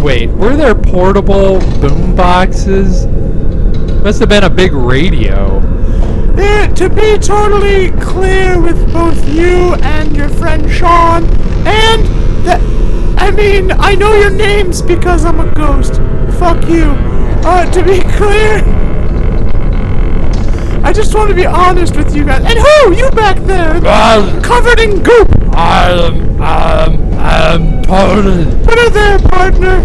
wait. 0.04 0.30
Were 0.30 0.56
there 0.56 0.76
portable 0.76 1.60
boomboxes? 1.82 3.10
Must 4.04 4.20
have 4.20 4.30
been 4.30 4.44
a 4.44 4.50
big 4.50 4.74
radio. 4.74 5.60
Eh, 6.38 6.68
to 6.74 6.90
be 6.90 7.18
totally 7.18 7.92
clear 8.02 8.60
with 8.60 8.92
both 8.92 9.28
you 9.30 9.74
and 9.76 10.16
your 10.16 10.30
friend 10.30 10.70
Sean, 10.70 11.24
and 11.66 12.06
that, 12.46 12.60
I 13.18 13.32
mean, 13.32 13.72
I 13.72 13.96
know 13.96 14.14
your 14.16 14.32
names 14.32 14.82
because 14.82 15.26
I'm 15.26 15.40
a 15.40 15.52
ghost. 15.54 15.96
Fuck 16.40 16.68
you. 16.68 16.92
Uh, 17.46 17.70
to 17.72 17.84
be 17.84 18.00
clear, 18.18 18.64
I 20.84 20.92
just 20.94 21.14
want 21.16 21.30
to 21.30 21.36
be 21.36 21.46
honest 21.46 21.96
with 21.96 22.16
you 22.16 22.26
guys. 22.26 22.44
And 22.46 22.58
who? 22.58 22.96
You 22.96 23.10
back 23.12 23.38
there, 23.44 23.80
Well, 23.80 24.42
covered 24.42 24.80
in 24.80 25.02
goop. 25.04 25.30
I 25.56 25.92
am, 25.92 26.42
I 26.42 26.86
am, 26.86 27.14
I 27.14 27.54
am 27.54 27.84
Tony. 27.84 28.66
Put 28.66 28.80
her 28.80 28.90
there, 28.90 29.20
partner. 29.20 29.82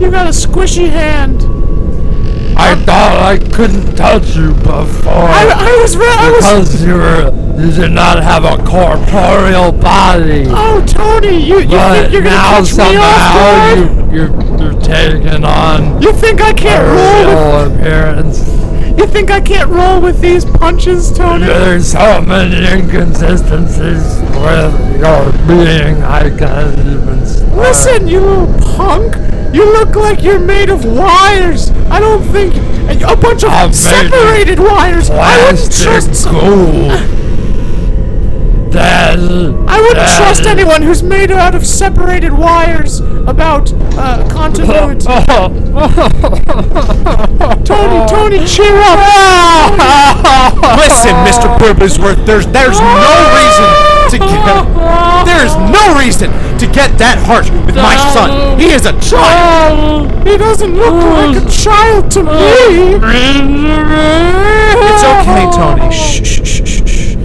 You 0.00 0.10
got 0.10 0.26
a 0.26 0.30
squishy 0.30 0.90
hand. 0.90 1.53
I 2.56 2.74
thought 2.84 3.16
I 3.22 3.38
couldn't 3.54 3.96
touch 3.96 4.36
you 4.36 4.52
before. 4.54 5.12
I, 5.12 5.52
I 5.54 5.78
was 5.82 5.96
re- 5.96 6.06
I 6.06 6.30
was. 6.30 6.68
because 6.68 6.84
you 6.84 6.94
were, 6.94 7.60
you 7.60 7.70
did 7.72 7.92
not 7.92 8.22
have 8.22 8.44
a 8.44 8.56
corporeal 8.64 9.72
body. 9.72 10.44
Oh, 10.48 10.84
Tony, 10.86 11.36
you, 11.36 11.60
you 11.60 11.68
but 11.68 12.02
think 12.02 12.12
you're 12.12 12.22
gonna 12.22 12.36
now 12.36 12.60
catch 12.64 12.76
me 12.76 12.96
off 12.96 13.34
guard? 13.34 13.78
you, 13.78 14.16
you're, 14.16 14.72
you're 14.72 14.80
taking 14.82 15.44
on 15.44 16.00
You 16.02 16.12
think 16.12 16.40
I 16.40 16.52
can't 16.52 16.86
roll 16.86 17.64
with 17.66 17.78
appearance. 17.78 18.48
You 18.98 19.06
think 19.08 19.30
I 19.32 19.40
can't 19.40 19.68
roll 19.70 20.00
with 20.00 20.20
these 20.20 20.44
punches, 20.44 21.10
Tony? 21.12 21.46
There's 21.46 21.90
so 21.90 22.20
many 22.20 22.64
inconsistencies 22.64 24.20
with 24.40 25.00
your 25.00 25.32
being. 25.48 26.02
I 26.04 26.30
can't 26.38 26.78
even. 26.78 27.26
start. 27.26 27.56
Listen, 27.56 28.06
you 28.08 28.20
little 28.20 28.76
punk! 28.76 29.16
You 29.54 29.72
look 29.72 29.94
like 29.94 30.24
you're 30.24 30.40
made 30.40 30.68
of 30.68 30.84
wires. 30.84 31.70
I 31.88 32.00
don't 32.00 32.24
think 32.32 32.56
a 33.04 33.14
bunch 33.14 33.44
of 33.44 33.50
I'm 33.50 33.72
separated 33.72 34.58
wires. 34.58 35.10
I 35.10 35.44
wouldn't 35.44 35.70
trust. 35.72 36.24
gold. 36.24 36.90
That, 38.72 39.20
I 39.68 39.80
wouldn't 39.80 40.08
trust 40.16 40.46
anyone 40.46 40.82
who's 40.82 41.04
made 41.04 41.30
out 41.30 41.54
of 41.54 41.64
separated 41.64 42.32
wires 42.32 42.98
about 42.98 43.72
uh, 43.96 44.28
continuity. 44.28 45.04
Tony, 47.64 48.06
Tony, 48.08 48.44
cheer 48.48 48.74
up! 48.74 48.98
Listen, 50.78 51.14
Mr. 51.22 51.56
Burbisworth, 51.60 52.26
there's 52.26 52.48
there's 52.48 52.80
no 52.80 53.30
reason 53.32 53.93
to 54.10 54.18
get 54.18 54.44
there's 55.24 55.54
no 55.72 55.96
reason 55.98 56.30
to 56.58 56.66
get 56.66 56.98
that 56.98 57.18
harsh 57.26 57.50
with 57.66 57.76
my 57.76 57.96
son. 58.12 58.58
He 58.58 58.66
is 58.72 58.86
a 58.86 58.92
child. 59.00 60.10
He 60.26 60.36
doesn't 60.36 60.74
look 60.74 60.94
like 60.94 61.36
a 61.36 61.44
child 61.50 62.10
to 62.12 62.22
me. 62.22 63.00
It's 64.84 65.04
okay, 65.04 65.44
Tony. 65.52 65.90
Shh, 65.92 66.22
shh, 66.24 66.40
shh, 66.44 66.62
shh, 66.64 66.82
shh. 66.86 67.16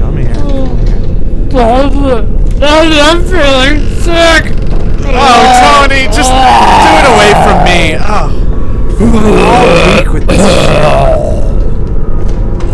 Come 0.00 0.16
here. 0.16 0.34
I'm 2.98 3.22
feeling 3.22 3.78
sick. 4.00 4.44
Oh, 5.08 5.86
Tony, 5.88 6.02
just 6.08 6.30
do 6.32 6.90
it 6.98 7.06
away 7.12 7.32
from 7.44 7.58
me. 7.64 7.96
Oh. 8.00 8.46
All 8.98 9.66
weak 9.96 10.10
with 10.12 10.26
this 10.26 10.38
Base- 10.38 10.68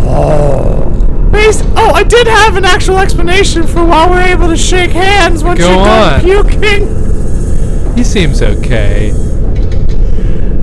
oh, 0.05 0.51
I 1.35 2.05
did 2.05 2.26
have 2.26 2.57
an 2.57 2.64
actual 2.64 2.99
explanation 2.99 3.66
for 3.66 3.85
why 3.85 4.09
we're 4.09 4.20
able 4.22 4.49
to 4.49 4.57
shake 4.57 4.91
hands 4.91 5.43
once 5.45 5.61
Go 5.61 5.68
you're 5.68 5.85
done 5.85 6.14
on. 6.14 6.20
puking. 6.20 7.97
He 7.97 8.05
seems 8.05 8.43
okay. 8.43 9.12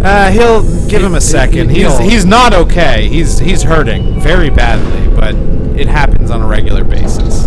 Uh, 0.03 0.31
he'll 0.31 0.63
give 0.87 1.03
him 1.03 1.15
a 1.15 1.21
second. 1.21 1.69
He's 1.69 1.79
he'll- 1.87 1.97
he's 1.99 2.25
not 2.25 2.53
okay. 2.53 3.07
He's 3.07 3.37
he's 3.39 3.63
hurting 3.63 4.19
very 4.21 4.49
badly, 4.49 5.13
but 5.15 5.35
it 5.79 5.87
happens 5.87 6.31
on 6.31 6.41
a 6.41 6.47
regular 6.47 6.83
basis. 6.83 7.45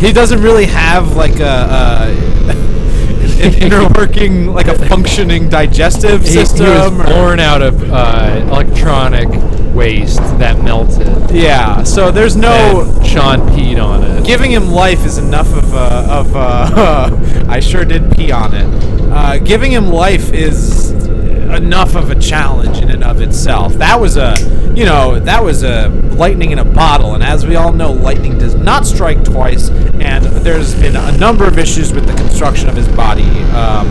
He 0.00 0.12
doesn't 0.12 0.42
really 0.42 0.66
have 0.66 1.16
like 1.16 1.36
a, 1.40 1.44
a 1.44 2.50
an 3.42 3.54
inner 3.62 3.88
working, 3.96 4.52
like 4.52 4.66
a 4.68 4.78
functioning 4.88 5.48
digestive 5.48 6.22
He, 6.22 6.28
he 6.28 6.34
system. 6.34 6.66
was 6.66 6.92
or- 7.00 7.04
born 7.14 7.40
out 7.40 7.62
of 7.62 7.82
uh, 7.90 8.46
electronic 8.50 9.28
waste 9.76 10.18
that 10.38 10.62
melted. 10.64 11.30
yeah, 11.30 11.82
so 11.82 12.10
there's 12.10 12.34
no 12.34 12.82
and 12.82 13.06
Sean 13.06 13.40
peed 13.50 13.82
on 13.82 14.02
it. 14.02 14.24
giving 14.24 14.50
him 14.50 14.70
life 14.70 15.04
is 15.04 15.18
enough 15.18 15.52
of 15.54 15.74
a 15.74 15.76
of 16.10 16.34
a. 16.34 17.46
I 17.48 17.60
sure 17.60 17.84
did 17.84 18.10
pee 18.16 18.32
on 18.32 18.54
it. 18.54 18.66
Uh, 19.12 19.38
giving 19.38 19.70
him 19.70 19.88
life 19.88 20.32
is 20.32 20.90
enough 20.90 21.94
of 21.94 22.10
a 22.10 22.14
challenge 22.14 22.78
in 22.78 22.90
and 22.90 23.04
of 23.04 23.20
itself. 23.20 23.74
That 23.74 24.00
was 24.00 24.16
a, 24.16 24.34
you 24.74 24.84
know, 24.84 25.18
that 25.20 25.42
was 25.42 25.62
a 25.62 25.88
lightning 25.88 26.50
in 26.50 26.58
a 26.58 26.64
bottle, 26.64 27.14
and 27.14 27.22
as 27.22 27.46
we 27.46 27.56
all 27.56 27.72
know, 27.72 27.92
lightning 27.92 28.38
does 28.38 28.54
not 28.54 28.86
strike 28.86 29.22
twice. 29.24 29.70
And 29.70 30.24
there's 30.24 30.74
been 30.74 30.96
a 30.96 31.16
number 31.18 31.46
of 31.46 31.58
issues 31.58 31.92
with 31.92 32.06
the 32.06 32.14
construction 32.14 32.68
of 32.68 32.76
his 32.76 32.88
body. 32.88 33.28
Um, 33.52 33.86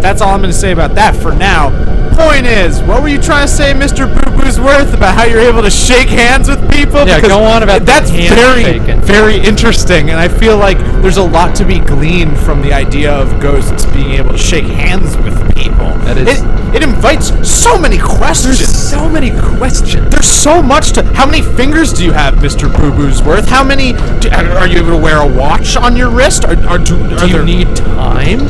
that's 0.00 0.20
all 0.20 0.32
I'm 0.32 0.40
going 0.40 0.52
to 0.52 0.58
say 0.58 0.72
about 0.72 0.94
that 0.94 1.14
for 1.14 1.34
now. 1.34 1.70
Point 2.18 2.46
is, 2.46 2.82
what 2.82 3.00
were 3.00 3.08
you 3.08 3.20
trying 3.20 3.46
to 3.46 3.52
say, 3.52 3.72
Mr. 3.72 4.06
Boo 4.12 4.36
Boo's 4.42 4.58
Worth, 4.58 4.92
about 4.92 5.14
how 5.14 5.24
you're 5.24 5.40
able 5.40 5.62
to 5.62 5.70
shake 5.70 6.08
hands 6.08 6.48
with 6.48 6.58
people? 6.70 7.06
Yeah, 7.06 7.16
Because 7.16 7.30
go 7.30 7.44
on 7.44 7.62
about 7.62 7.82
that's 7.86 8.10
very, 8.10 8.64
shaking. 8.64 9.00
very 9.02 9.36
interesting, 9.38 10.10
and 10.10 10.18
I 10.18 10.26
feel 10.26 10.56
like 10.56 10.78
there's 11.00 11.16
a 11.16 11.22
lot 11.22 11.54
to 11.56 11.64
be 11.64 11.78
gleaned 11.78 12.36
from 12.40 12.60
the 12.60 12.72
idea 12.72 13.12
of 13.12 13.38
ghosts 13.40 13.86
being 13.86 14.10
able 14.12 14.32
to 14.32 14.38
shake 14.38 14.64
hands 14.64 15.16
with 15.18 15.38
people. 15.54 15.94
That 16.06 16.18
is- 16.18 16.40
it, 16.40 16.74
it 16.76 16.82
invites 16.82 17.28
so 17.48 17.78
many 17.78 17.98
questions. 17.98 18.58
so 18.66 19.08
many 19.08 19.30
questions. 19.56 20.10
There's 20.10 20.26
so 20.28 20.60
much 20.60 20.92
to. 20.94 21.04
How 21.14 21.24
many 21.24 21.40
fingers 21.42 21.92
do 21.92 22.04
you 22.04 22.12
have, 22.12 22.34
Mr. 22.36 22.68
Boo 22.74 22.90
Boo's 22.90 23.22
Worth? 23.22 23.48
How 23.48 23.62
many? 23.62 23.92
Do, 23.92 24.28
are 24.30 24.66
you 24.66 24.78
able 24.78 24.90
to 24.90 24.96
wear 24.98 25.18
a 25.22 25.26
watch 25.26 25.76
on 25.76 25.96
your 25.96 26.10
wrist? 26.10 26.44
Are, 26.44 26.56
are, 26.66 26.78
do, 26.78 26.96
are 27.14 27.18
Do 27.20 27.26
you 27.28 27.32
there, 27.34 27.44
need 27.44 27.76
time 27.76 28.40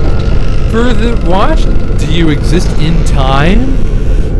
for 0.70 0.92
the 0.92 1.24
watch? 1.28 1.62
Do 2.00 2.12
you 2.12 2.28
exist 2.30 2.68
in 2.78 3.04
time? 3.04 3.76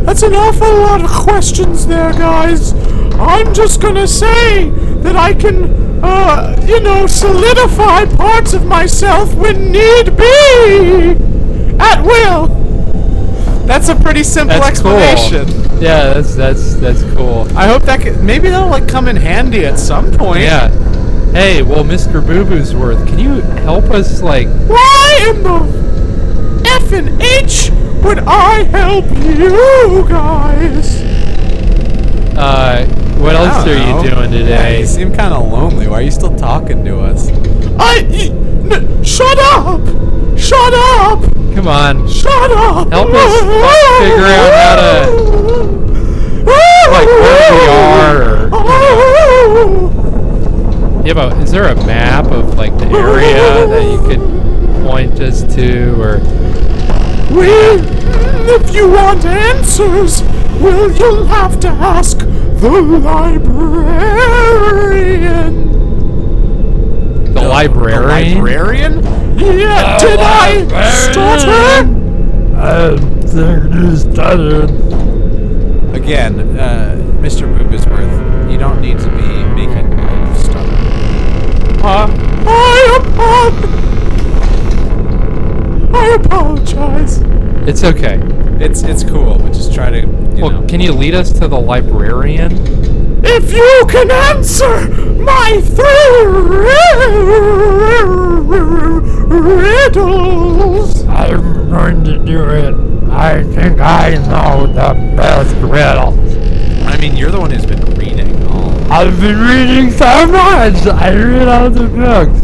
That's 0.05 0.23
an 0.23 0.33
awful 0.33 0.67
lot 0.67 1.03
of 1.03 1.09
questions 1.09 1.85
there, 1.85 2.11
guys. 2.13 2.73
I'm 3.19 3.53
just 3.53 3.81
gonna 3.81 4.07
say 4.07 4.69
that 5.03 5.15
I 5.15 5.33
can, 5.33 6.03
uh, 6.03 6.55
you 6.67 6.79
know, 6.79 7.05
solidify 7.07 8.05
parts 8.15 8.53
of 8.53 8.65
myself 8.65 9.33
when 9.35 9.71
need 9.71 10.15
be. 10.17 11.17
At 11.79 12.01
will. 12.03 12.47
That's 13.65 13.89
a 13.89 13.95
pretty 13.95 14.23
simple 14.23 14.57
That's 14.59 14.69
explanation. 14.69 15.45
cool. 15.45 15.81
Yeah, 15.83 16.13
that's 16.13 16.35
that's 16.35 16.75
that's 16.75 17.03
cool. 17.15 17.47
I 17.57 17.67
hope 17.67 17.83
that 17.83 18.01
could, 18.01 18.21
maybe 18.23 18.49
that'll 18.49 18.69
like 18.69 18.87
come 18.87 19.07
in 19.07 19.15
handy 19.15 19.65
at 19.65 19.77
some 19.77 20.11
point. 20.11 20.41
Yeah. 20.41 20.69
Hey, 21.31 21.61
well, 21.61 21.83
Mr. 21.83 22.25
Boo 22.25 22.43
Boo's 22.43 22.73
worth. 22.73 23.05
Can 23.07 23.19
you 23.19 23.41
help 23.61 23.85
us 23.85 24.21
like 24.23 24.47
Why 24.67 25.25
in 25.29 25.43
the 25.43 25.59
F 26.79 26.91
and 26.93 27.21
H 27.21 27.71
would 28.03 28.19
I 28.19 28.63
help 28.63 29.05
you 29.25 30.05
guys? 30.07 31.01
Uh, 32.37 32.85
what 33.19 33.35
else 33.35 33.65
are 33.67 33.75
don't 33.75 34.03
you 34.05 34.09
know. 34.11 34.15
doing 34.15 34.31
Yeah, 34.31 34.39
today? 34.39 34.79
you 34.79 34.85
seem 34.85 35.13
kind 35.13 35.33
of 35.33 35.51
lonely. 35.51 35.87
Why 35.87 35.95
are 35.99 36.01
you 36.01 36.11
still 36.11 36.35
talking 36.35 36.83
to 36.85 36.99
us? 37.01 37.29
I. 37.79 38.05
N- 38.71 39.03
shut 39.03 39.37
up! 39.39 39.81
Shut 40.37 40.73
up! 40.73 41.21
Come 41.55 41.67
on. 41.67 42.07
Shut 42.07 42.51
up! 42.51 42.89
Help 42.91 43.09
us 43.11 43.39
figure 43.99 44.25
out 44.25 44.53
how 44.53 44.75
to- 44.75 45.39
like 46.91 47.07
where 47.07 47.51
we 47.53 47.67
are. 47.67 48.49
Or, 48.53 49.79
yeah, 51.05 51.13
but 51.13 51.37
is 51.43 51.51
there 51.51 51.65
a 51.65 51.75
map 51.85 52.25
of 52.31 52.55
like 52.57 52.75
the 52.77 52.85
area 52.87 53.67
that 53.67 53.83
you 53.83 53.99
could 54.07 54.21
point 54.85 55.19
us 55.19 55.43
to, 55.55 56.01
or 56.01 56.19
Well, 57.31 57.79
if 58.49 58.73
you 58.73 58.89
want 58.89 59.23
answers, 59.25 60.23
well, 60.59 60.91
you'll 60.91 61.25
have 61.25 61.59
to 61.61 61.67
ask 61.69 62.17
the 62.17 62.69
librarian. 62.81 64.13
the 67.33 67.41
librarian? 67.41 68.35
librarian? 68.35 69.03
Yeah, 69.37 69.97
did 69.99 70.19
I 70.19 70.65
stutter? 70.91 71.87
I 72.57 72.97
think 73.27 73.73
you 73.75 73.95
stuttered. 73.95 74.69
Again, 75.95 76.39
uh, 76.59 76.95
Mr. 77.21 77.47
Boobisworth, 77.57 78.51
you 78.51 78.57
don't 78.57 78.81
need 78.81 78.97
to 78.99 79.09
be 79.11 79.43
making 79.55 79.89
light 79.95 80.29
of 80.29 80.37
stutter. 80.37 80.75
Uh, 81.85 82.07
I, 82.45 82.99
apo- 82.99 83.78
I 86.01 86.17
apologize. 86.23 87.19
It's 87.67 87.83
okay. 87.83 88.19
It's 88.63 88.83
it's 88.83 89.03
cool, 89.03 89.37
but 89.37 89.53
just 89.53 89.73
try 89.73 89.89
to, 89.91 89.99
you 89.99 90.41
Well, 90.43 90.51
know. 90.61 90.67
can 90.67 90.79
you 90.81 90.91
lead 90.93 91.13
us 91.13 91.31
to 91.33 91.47
the 91.47 91.59
librarian? 91.59 92.51
If 93.23 93.51
you 93.53 93.85
can 93.89 94.09
answer 94.11 94.87
my 95.21 95.61
three 95.61 96.25
riddles, 99.69 101.03
I'm 101.05 101.69
going 101.69 102.03
to 102.05 102.17
do 102.25 102.43
it. 102.49 102.73
I 103.11 103.43
think 103.43 103.79
I 103.79 104.15
know 104.27 104.67
the 104.67 104.93
best 105.15 105.53
riddle. 105.57 106.13
I 106.87 106.97
mean, 106.97 107.15
you're 107.17 107.31
the 107.31 107.39
one 107.39 107.51
who's 107.51 107.65
been 107.65 107.83
reading 107.95 108.41
all. 108.47 108.71
I've 108.91 109.19
been 109.19 109.37
reading 109.39 109.91
so 109.91 110.25
much. 110.27 110.85
I 110.87 111.13
read 111.13 111.47
all 111.47 111.69
the 111.69 111.87
books. 111.87 112.39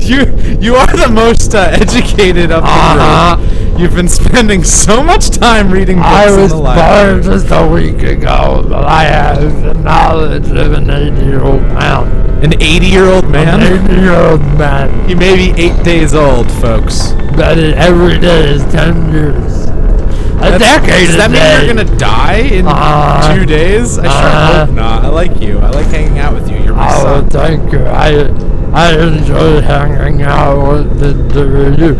You 0.10 0.24
you 0.60 0.74
are 0.74 0.86
the 0.96 1.08
most 1.12 1.54
uh, 1.54 1.68
educated 1.72 2.50
of 2.50 2.62
the 2.62 2.68
Uh-huh. 2.68 3.36
group. 3.36 3.78
You've 3.80 3.94
been 3.94 4.08
spending 4.08 4.62
so 4.64 5.02
much 5.02 5.30
time 5.30 5.70
reading 5.70 5.96
books 5.98 6.08
I 6.08 6.34
in 6.34 6.40
was 6.40 6.50
the 6.50 6.56
library. 6.56 7.22
born 7.22 7.32
just 7.32 7.50
a 7.50 7.66
week 7.66 8.02
ago, 8.02 8.64
but 8.68 8.84
I 8.84 9.04
have 9.04 9.62
the 9.62 9.74
knowledge 9.74 10.48
of 10.50 10.72
an 10.72 10.86
80-year-old 10.90 11.62
man. 11.62 12.44
An 12.44 12.50
80-year-old 12.52 13.28
man? 13.30 13.60
An 13.60 13.60
man. 13.60 13.88
80-year-old 13.88 14.40
man. 14.58 15.08
He 15.08 15.14
may 15.14 15.34
be 15.36 15.52
eight 15.62 15.82
days 15.84 16.12
old, 16.14 16.50
folks. 16.60 17.12
But 17.36 17.58
every 17.58 18.18
day 18.18 18.50
is 18.50 18.62
10 18.72 19.12
years. 19.12 19.64
A 19.64 20.50
That's- 20.50 20.60
decade 20.60 21.06
Does 21.06 21.16
that 21.16 21.30
mean 21.30 21.42
you're 21.66 21.74
gonna 21.84 21.98
die 21.98 22.40
in 22.58 22.64
Uh, 22.66 23.34
two 23.34 23.46
days? 23.46 23.98
I 23.98 24.02
sure 24.02 24.10
uh, 24.12 24.66
hope 24.66 24.74
not. 24.74 25.04
I 25.04 25.08
like 25.08 25.40
you. 25.40 25.58
I 25.58 25.68
like 25.70 25.86
hanging 25.86 26.18
out 26.18 26.34
with 26.34 26.50
you. 26.50 26.58
You're 26.64 26.74
my 26.74 26.88
Oh, 26.96 27.02
son. 27.02 27.28
thank 27.28 27.72
you. 27.72 27.80
I 27.86 28.28
I 28.72 28.96
enjoy 28.98 29.60
hanging 29.60 30.22
out 30.22 30.72
with 30.72 31.00
the, 31.00 31.12
the 31.12 31.76
you. 31.78 31.94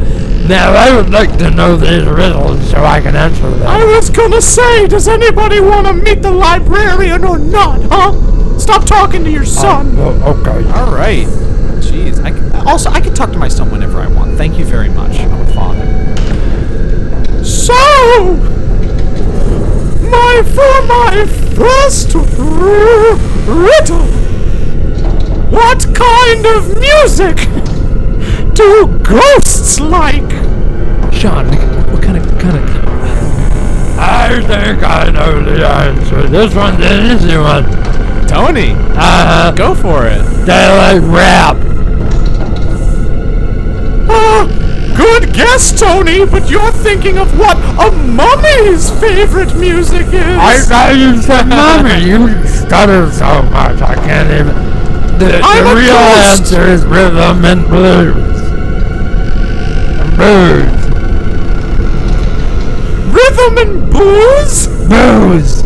Now, 0.49 0.73
I 0.73 0.95
would 0.97 1.11
like 1.11 1.37
to 1.39 1.51
know 1.51 1.77
these 1.77 2.05
riddles 2.05 2.71
so 2.71 2.85
I 2.85 3.01
can 3.01 3.15
answer 3.15 3.49
them. 3.51 3.67
I 3.67 3.85
was 3.85 4.11
gonna 4.11 4.41
say, 4.41 4.87
does 4.87 5.07
anybody 5.09 5.61
want 5.61 5.87
to 5.87 5.93
meet 5.93 6.23
the 6.23 6.31
librarian 6.31 7.25
or 7.25 7.39
not, 7.39 7.81
huh? 7.85 8.59
Stop 8.59 8.85
talking 8.85 9.25
to 9.25 9.31
your 9.31 9.43
oh, 9.43 9.47
son. 9.47 9.95
Oh, 9.99 10.39
okay. 10.41 10.69
All 10.73 10.93
right. 10.93 11.27
Jeez. 11.81 12.23
I 12.25 12.33
c- 12.33 12.69
also, 12.69 12.91
I 12.91 13.01
can 13.01 13.15
talk 13.15 13.33
to 13.33 13.39
my 13.39 13.49
son 13.49 13.71
whenever 13.71 14.01
I 14.01 14.07
want. 14.09 14.37
Thank 14.37 14.59
you 14.59 14.65
very 14.65 14.89
much. 14.89 15.19
I'm 15.19 15.33
a 15.33 15.47
father. 15.53 15.87
So, 17.45 17.75
my 20.11 20.43
for 20.55 20.87
my 20.87 21.27
first 21.55 22.15
r- 22.15 23.17
riddle, 23.47 24.30
what 25.51 25.85
kind 25.95 26.47
of 26.47 26.79
music 26.79 27.37
do 28.55 28.87
ghosts 29.03 29.81
like? 29.81 30.31
Sean, 31.13 31.47
what 31.93 32.03
kind 32.03 32.17
of 32.17 32.25
kind 32.39 32.57
of? 32.57 32.91
I 33.99 34.41
think 34.47 34.83
I 34.83 35.11
know 35.11 35.43
the 35.45 35.67
answer. 35.67 36.27
This 36.29 36.55
one's 36.55 36.83
an 36.85 37.17
easy 37.17 37.37
one. 37.37 37.65
Tony, 38.27 38.75
Uh, 38.97 39.51
go 39.53 39.75
for 39.75 40.07
it. 40.07 40.23
they 40.47 40.69
like 40.79 41.03
rap. 41.03 41.57
Ah, 44.09 44.47
good 44.97 45.33
guess, 45.35 45.73
Tony, 45.79 46.25
but 46.27 46.49
you're 46.49 46.73
thinking 46.73 47.19
of 47.19 47.37
what 47.39 47.57
a 47.59 47.91
mummy's 47.91 48.89
favorite 49.01 49.55
music 49.57 50.07
is. 50.07 50.15
I 50.39 50.59
thought 50.59 50.97
you 50.97 51.21
said 51.21 51.49
mummy. 51.49 52.05
You 52.09 52.47
stutter 52.47 53.11
so 53.11 53.43
much. 53.51 53.81
I 53.83 53.95
can't 53.97 54.31
even. 54.31 54.70
The, 55.21 55.41
I'm 55.45 55.65
the 55.65 55.75
real 55.75 55.93
ghost. 55.93 56.41
answer 56.41 56.63
is 56.67 56.83
rhythm 56.87 57.45
and 57.45 57.67
blues. 57.67 58.17
And 60.01 60.17
blues. 60.17 60.81
Rhythm 63.13 63.59
and 63.59 63.91
blues? 63.91 64.67
Blues. 64.89 65.63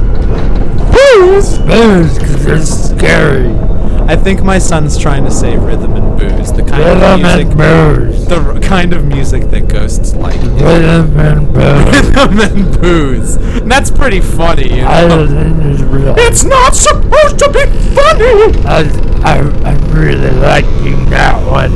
Blues? 0.91 1.59
Blues, 1.61 2.19
because 2.19 2.45
they're 2.45 2.67
scary. 2.67 3.74
I 4.07 4.17
think 4.17 4.43
my 4.43 4.59
son's 4.59 4.99
trying 4.99 5.25
to 5.25 5.31
say 5.31 5.57
rhythm 5.57 5.95
and 5.95 6.19
booze, 6.19 6.53
the 6.53 6.63
kind 6.63 6.83
of 6.83 7.19
music, 7.21 7.47
and 7.47 7.57
blues. 7.57 8.27
the 8.27 8.37
r- 8.41 8.61
kind 8.61 8.93
of 8.93 9.05
music 9.07 9.45
that 9.51 9.69
ghosts 9.69 10.15
like. 10.15 10.35
Rhythm 10.43 11.19
and 11.19 11.53
blues. 11.53 11.85
Rhythm 11.95 12.41
and 12.41 12.81
booze. 12.81 13.37
And 13.37 13.71
that's 13.71 13.91
pretty 13.91 14.21
funny, 14.21 14.77
you 14.77 14.83
I 14.85 15.07
know. 15.09 15.27
think 15.27 15.65
it's 15.73 15.83
real. 15.83 16.15
It's 16.19 16.45
not 16.45 16.75
supposed 16.75 17.39
to 17.39 17.49
be 17.51 17.65
funny. 17.95 18.61
I, 18.67 18.85
I, 19.25 19.39
I'm 19.71 19.81
really 19.93 20.31
liking 20.39 21.09
that 21.11 21.43
one. 21.51 21.73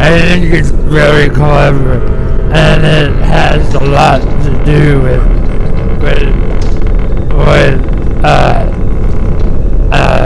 I 0.00 0.18
think 0.18 0.52
it's 0.52 0.70
very 0.70 1.28
clever, 1.28 2.00
and 2.52 2.84
it 2.84 3.12
has 3.24 3.74
a 3.74 3.84
lot 3.84 4.18
to 4.20 4.64
do 4.64 5.00
with, 5.00 5.22
with, 6.02 6.34
with, 7.38 8.24
uh, 8.24 8.68
uh, 9.92 10.21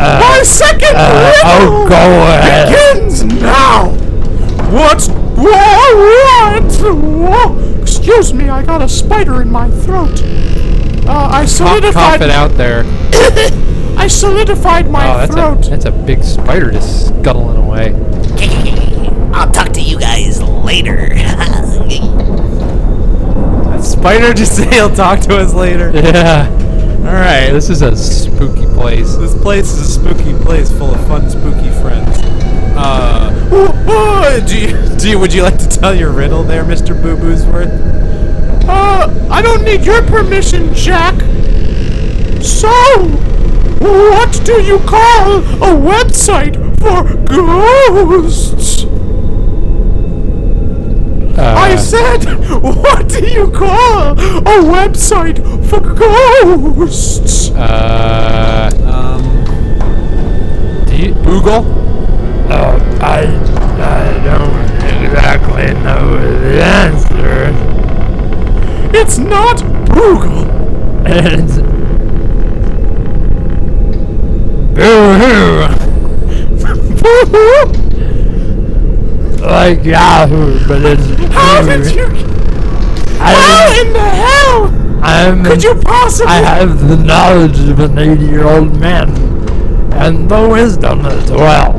uh, 0.00 0.20
My 0.20 0.42
second 0.42 0.94
uh, 0.96 1.32
riddle 1.34 1.84
oh, 1.84 1.88
go 1.88 1.94
ahead. 1.94 2.68
begins 2.68 3.24
now. 3.24 3.90
What? 4.70 5.02
What? 5.36 6.94
What? 6.94 7.80
Excuse 7.82 8.32
me, 8.34 8.48
I 8.48 8.62
got 8.64 8.82
a 8.82 8.88
spider 8.88 9.42
in 9.42 9.50
my 9.50 9.70
throat. 9.70 10.10
Uh, 11.06 11.28
I 11.30 11.40
Cough, 11.42 11.48
solidified. 11.48 11.92
cough 11.94 12.20
it 12.22 12.30
out 12.30 12.52
there. 12.52 12.84
I 13.96 14.06
solidified 14.08 14.90
my 14.90 15.06
Oh, 15.08 15.18
that's 15.18 15.32
throat. 15.34 15.66
a 15.66 15.70
that's 15.70 15.84
a 15.84 15.90
big 15.92 16.22
spider 16.24 16.70
just 16.70 17.08
scuttling 17.08 17.56
away. 17.58 17.92
I'll 19.34 19.50
talk 19.50 19.72
to 19.74 19.80
you 19.80 19.98
guys 19.98 20.40
later. 20.42 21.10
That 23.74 23.82
spider 23.84 24.32
just 24.32 24.56
say 24.56 24.68
he'll 24.70 24.94
talk 24.94 25.20
to 25.20 25.36
us 25.36 25.52
later. 25.54 25.90
Yeah, 25.94 26.48
All 27.04 27.12
right. 27.12 27.50
this 27.50 27.68
is 27.68 27.82
a 27.82 27.94
spooky 27.94 28.64
place. 28.64 29.14
This 29.16 29.34
place 29.34 29.70
is 29.72 29.80
a 29.80 29.84
spooky 29.84 30.32
place 30.42 30.70
full 30.70 30.94
of 30.94 31.06
fun, 31.06 31.28
spooky 31.28 31.68
friends. 31.82 32.18
Uh, 32.74 33.30
oh, 33.52 33.84
oh, 33.86 34.46
do 34.46 34.58
you, 34.58 34.96
do 34.96 35.10
you, 35.10 35.18
would 35.18 35.30
you 35.30 35.42
like 35.42 35.58
to 35.58 35.68
tell 35.68 35.94
your 35.94 36.10
riddle 36.10 36.42
there, 36.42 36.64
Mr. 36.64 37.00
Boo 37.00 37.14
Boosworth? 37.14 37.68
Uh, 38.66 39.28
I 39.30 39.42
don't 39.42 39.62
need 39.64 39.84
your 39.84 40.00
permission, 40.00 40.72
Jack. 40.72 41.14
So, 42.42 42.72
what 43.80 44.40
do 44.46 44.62
you 44.62 44.78
call 44.78 45.40
a 45.62 45.76
website 45.76 46.56
for 46.80 47.04
ghosts? 47.26 48.84
Uh, 51.36 51.54
I 51.56 51.76
said, 51.76 52.24
what 52.62 53.08
do 53.08 53.26
you 53.26 53.50
call 53.50 54.12
a 54.12 54.62
website 54.62 55.38
for 55.68 55.80
ghosts? 55.80 57.50
uh, 57.50 58.70
Um, 58.84 59.22
do 60.86 60.96
you, 60.96 61.14
Google? 61.14 61.64
Uh, 62.50 62.78
I, 63.02 63.26
I 63.82 64.24
don't 64.24 64.64
exactly 65.04 65.74
know 65.82 66.18
the 66.40 66.62
answer. 66.62 67.52
It's 68.96 69.18
not 69.18 69.60
Google. 69.90 70.44
It's 71.06 71.58
boo-hoo. 74.74 75.64
like 79.44 79.84
Yahoo, 79.84 80.66
but 80.66 80.82
it's 80.84 81.32
How 81.32 81.62
did 81.62 81.94
you? 81.94 82.06
I, 83.20 83.34
How 83.34 83.80
in 83.80 83.92
the 83.92 84.00
hell 84.00 85.04
I'm 85.04 85.44
could 85.44 85.62
you 85.62 85.74
possibly? 85.76 86.32
I 86.32 86.36
have 86.36 86.88
the 86.88 86.96
knowledge 86.96 87.58
of 87.68 87.78
an 87.80 87.98
80 87.98 88.24
year 88.24 88.46
old 88.46 88.78
man 88.80 89.10
and 89.92 90.28
the 90.28 90.48
wisdom 90.48 91.06
as 91.06 91.30
well. 91.30 91.72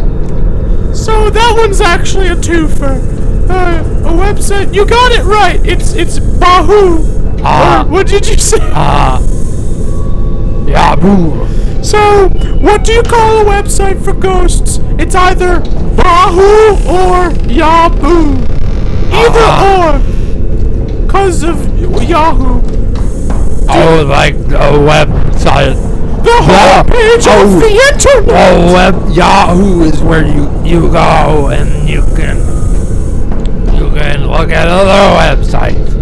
So 0.94 1.30
that 1.30 1.56
one's 1.58 1.82
actually 1.82 2.28
a 2.28 2.36
twofer. 2.36 3.14
Uh, 3.50 3.84
a 4.08 4.12
website. 4.12 4.74
You 4.74 4.86
got 4.86 5.12
it 5.12 5.24
right. 5.24 5.64
It's 5.66 5.94
it's 5.94 6.20
Bahoo. 6.20 7.42
Ah. 7.44 7.84
Or 7.84 7.90
what 7.92 8.08
did 8.08 8.28
you 8.28 8.38
say? 8.38 8.58
Ah. 8.62 9.20
Yahoo. 10.68 11.84
So, 11.84 12.30
what 12.60 12.84
do 12.84 12.94
you 12.94 13.04
call 13.04 13.42
a 13.42 13.46
website 13.46 14.04
for 14.04 14.14
ghosts? 14.14 14.80
It's 14.98 15.14
either 15.14 15.62
Bahoo 15.96 16.76
or 16.88 17.32
Yahoo. 17.52 18.36
Either 19.12 19.48
Ah. 19.48 19.96
or. 19.96 21.08
Cause 21.08 21.44
of 21.44 21.58
Yahoo. 22.04 22.62
Oh, 23.70 24.06
like 24.08 24.36
a 24.36 24.72
website. 24.92 25.76
The 26.24 26.32
Yeah. 26.32 26.84
homepage 26.84 27.28
Oh. 27.30 27.44
of 27.44 27.60
the 27.60 27.72
internet. 27.90 28.30
Oh, 28.30 28.74
web 28.74 28.96
Yahoo 29.12 29.84
is 29.84 30.02
where 30.02 30.26
you 30.26 30.50
you 30.64 30.90
go 30.90 31.50
and 31.54 31.88
you 31.88 32.02
can 32.16 32.38
you 33.78 33.90
can 33.98 34.28
look 34.28 34.52
at 34.52 34.68
other 34.68 35.04
websites. 35.22 35.94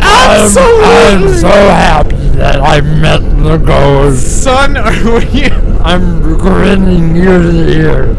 I'm, 0.00 0.40
I'm 0.58 1.34
so 1.34 1.48
happy 1.48 2.16
that 2.36 2.60
I 2.60 2.80
met 2.80 3.20
the 3.42 3.56
ghost. 3.58 4.42
Son, 4.42 4.76
are 4.78 5.20
you? 5.22 5.50
I'm 5.84 6.36
grinning 6.38 7.14
ear 7.16 7.38
to 7.40 7.68
ear. 7.70 8.16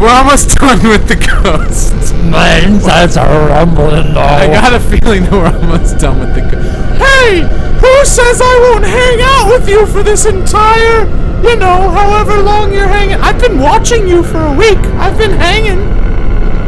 We're 0.00 0.08
almost 0.08 0.56
done 0.56 0.80
with 0.88 1.08
the 1.08 1.16
ghosts. 1.16 2.12
My 2.24 2.58
insides 2.64 3.18
are 3.18 3.48
rumbling. 3.48 4.16
Oh, 4.16 4.20
I 4.20 4.46
got 4.46 4.72
a 4.72 4.80
feeling 4.80 5.24
that 5.24 5.32
we're 5.32 5.52
almost 5.52 5.98
done 5.98 6.20
with 6.20 6.34
the 6.34 6.40
ghosts. 6.40 6.96
Hey, 6.96 7.42
who 7.44 8.04
says 8.06 8.40
I 8.40 8.70
won't 8.72 8.84
hang 8.84 9.20
out 9.20 9.52
with 9.52 9.68
you 9.68 9.84
for 9.84 10.02
this 10.02 10.24
entire, 10.24 11.04
you 11.42 11.56
know, 11.56 11.90
however 11.90 12.40
long 12.42 12.72
you're 12.72 12.88
hanging? 12.88 13.16
I've 13.16 13.40
been 13.40 13.58
watching 13.58 14.08
you 14.08 14.22
for 14.22 14.40
a 14.40 14.54
week. 14.56 14.78
I've 14.96 15.18
been 15.18 15.32
hanging. 15.32 15.80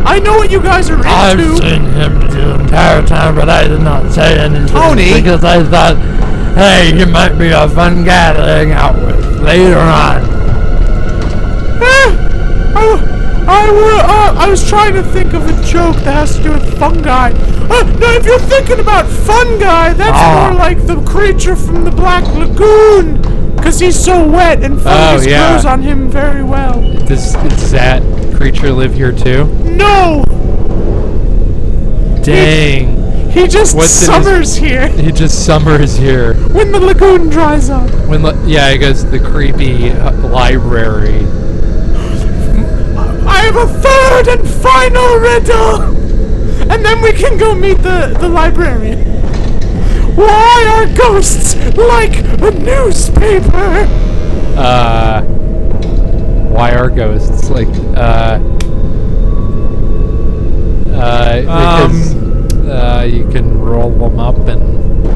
I 0.05 0.19
know 0.19 0.37
what 0.37 0.51
you 0.51 0.61
guys 0.61 0.91
are 0.91 0.97
into. 0.97 1.09
I've 1.09 1.57
seen 1.59 1.85
him 1.85 2.21
the 2.29 2.61
entire 2.61 3.07
time, 3.07 3.35
but 3.35 3.49
I 3.49 3.67
did 3.67 3.81
not 3.81 4.13
say 4.13 4.39
anything. 4.41 4.67
Tony! 4.69 5.15
Because 5.15 5.43
I 5.43 5.63
thought, 5.63 5.97
hey, 6.55 6.93
he 6.95 7.07
might 7.07 7.39
be 7.39 7.49
a 7.49 7.67
fun 7.69 8.05
guy 8.05 8.35
to 8.35 8.43
hang 8.43 8.73
out 8.73 8.95
with 8.97 9.41
later 9.41 9.79
on. 9.79 10.21
Eh, 11.81 12.29
I, 12.75 13.12
I, 13.55 14.35
uh, 14.39 14.45
I 14.47 14.49
was 14.49 14.67
trying 14.69 14.95
to 14.95 15.03
think 15.03 15.35
of 15.35 15.47
a 15.47 15.65
joke 15.65 15.97
that 16.05 16.15
has 16.15 16.37
to 16.37 16.43
do 16.43 16.53
with 16.53 16.79
fungi. 16.79 17.31
Uh, 17.33 17.83
no, 18.01 18.11
if 18.13 18.25
you're 18.25 18.39
thinking 18.39 18.81
about 18.81 19.07
fungi, 19.07 19.93
that's 19.93 20.11
Ah. 20.19 20.49
more 20.51 20.59
like 20.59 20.87
the 20.87 20.97
creature 21.03 21.55
from 21.57 21.85
the 21.85 21.91
Black 21.91 22.25
Lagoon. 22.35 23.21
Because 23.57 23.79
he's 23.79 23.99
so 24.03 24.27
wet 24.29 24.63
and 24.63 24.81
fungus 24.81 25.27
Oh, 25.27 25.31
yeah. 25.31 25.53
grows 25.53 25.65
on 25.67 25.83
him 25.83 26.09
very 26.11 26.43
well. 26.43 26.81
Does, 27.07 27.35
does 27.35 27.71
that 27.73 28.03
creature 28.35 28.73
live 28.73 28.95
here 28.95 29.13
too? 29.13 29.45
No! 29.65 30.25
Dang. 32.23 32.99
He 33.31 33.47
just 33.49 33.75
What's 33.75 34.07
in 34.07 34.13
his- 34.13 34.25
summers 34.25 34.57
here 34.57 34.89
He 35.07 35.11
just 35.11 35.45
summers 35.47 35.97
here. 35.97 36.35
when 36.53 36.71
the 36.73 36.81
lagoon 36.81 37.31
dries 37.31 37.71
up. 37.71 37.89
When 38.09 38.23
yeah, 38.49 38.71
he 38.71 38.79
goes 38.79 39.05
to 39.05 39.11
the 39.11 39.19
creepy 39.21 39.91
uh, 39.91 40.13
library. 40.29 41.25
I 43.43 43.47
have 43.47 43.57
a 43.57 43.67
third 43.67 44.29
and 44.39 44.49
final 44.49 45.17
riddle! 45.17 45.83
And 46.71 46.85
then 46.85 47.03
we 47.03 47.11
can 47.13 47.37
go 47.37 47.57
meet 47.57 47.79
the, 47.79 48.17
the 48.21 48.29
librarian. 48.29 49.01
Why 50.15 50.65
are 50.77 50.97
ghosts 50.97 51.57
like 51.77 52.19
a 52.41 52.53
newspaper? 52.53 53.85
Uh, 54.57 55.23
why 56.53 56.73
are 56.75 56.89
ghosts 56.89 57.51
like 57.51 57.67
uh 57.97 58.39
uh 60.95 61.41
because 61.41 62.15
uh 62.69 63.09
you 63.11 63.29
can 63.31 63.59
roll 63.59 63.91
them 63.91 64.21
up 64.21 64.37
and 64.47 65.07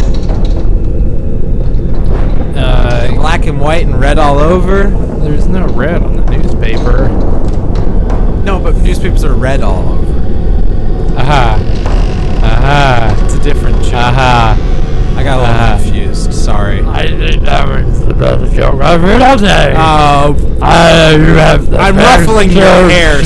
uh 2.59 3.15
Black 3.15 3.47
and 3.47 3.61
white 3.61 3.85
and 3.85 4.01
red 4.01 4.19
all 4.19 4.41
over. 4.41 4.89
there's 5.21 5.47
no 5.47 5.65
red 5.69 6.03
on 6.03 6.17
the 6.17 6.25
newspaper. 6.37 7.07
No, 8.57 8.63
but 8.63 8.77
newspapers 8.83 9.23
are 9.23 9.35
red 9.35 9.61
all 9.63 9.87
over. 9.87 10.13
Aha. 11.19 11.59
Aha. 12.43 13.23
It's 13.25 13.35
a 13.35 13.39
different 13.41 13.77
joke. 13.85 13.95
Aha. 13.95 15.15
I 15.17 15.23
got 15.23 15.39
a 15.39 15.43
little 15.43 15.93
confused. 15.93 16.33
Sorry. 16.33 16.81
I 16.83 17.07
think 17.09 17.43
that 17.43 17.69
was 17.69 18.01
the 18.07 18.15
best 18.15 18.55
joke 18.55 18.81
I've 18.81 19.01
heard 19.03 19.21
all 19.21 19.37
day. 19.37 19.75
Oh, 19.77 20.59
I, 20.63 21.17
you 21.17 21.35
have 21.35 21.71
the 21.71 21.79
I'm 21.79 21.97
ruffling 21.97 22.51
your 22.51 22.89
hair, 22.89 23.21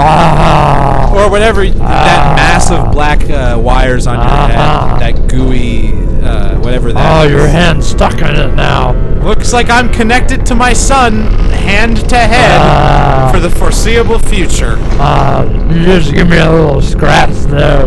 Ah. 0.00 1.12
or 1.14 1.28
whatever 1.30 1.66
that 1.68 2.36
massive 2.36 2.92
black 2.92 3.28
uh, 3.28 3.58
wires 3.60 4.06
on 4.06 4.14
your 4.16 4.24
head, 4.26 5.00
that 5.00 5.28
gooey, 5.28 5.88
uh, 6.22 6.56
whatever 6.60 6.92
that 6.92 7.22
Oh, 7.22 7.26
is. 7.26 7.32
your 7.32 7.46
hand's 7.48 7.86
stuck 7.86 8.14
in 8.20 8.36
it 8.36 8.54
now. 8.54 8.92
Looks 9.28 9.52
like 9.52 9.68
I'm 9.68 9.92
connected 9.92 10.46
to 10.46 10.54
my 10.54 10.72
son, 10.72 11.20
hand 11.52 11.98
to 12.08 12.16
head, 12.16 12.58
Ah. 12.62 13.28
for 13.30 13.38
the 13.38 13.50
foreseeable 13.50 14.18
future. 14.18 14.78
Uh, 14.98 15.44
you 15.70 15.84
just 15.84 16.14
give 16.14 16.30
me 16.30 16.38
a 16.38 16.50
little 16.50 16.80
scratch 16.80 17.34
there. 17.50 17.84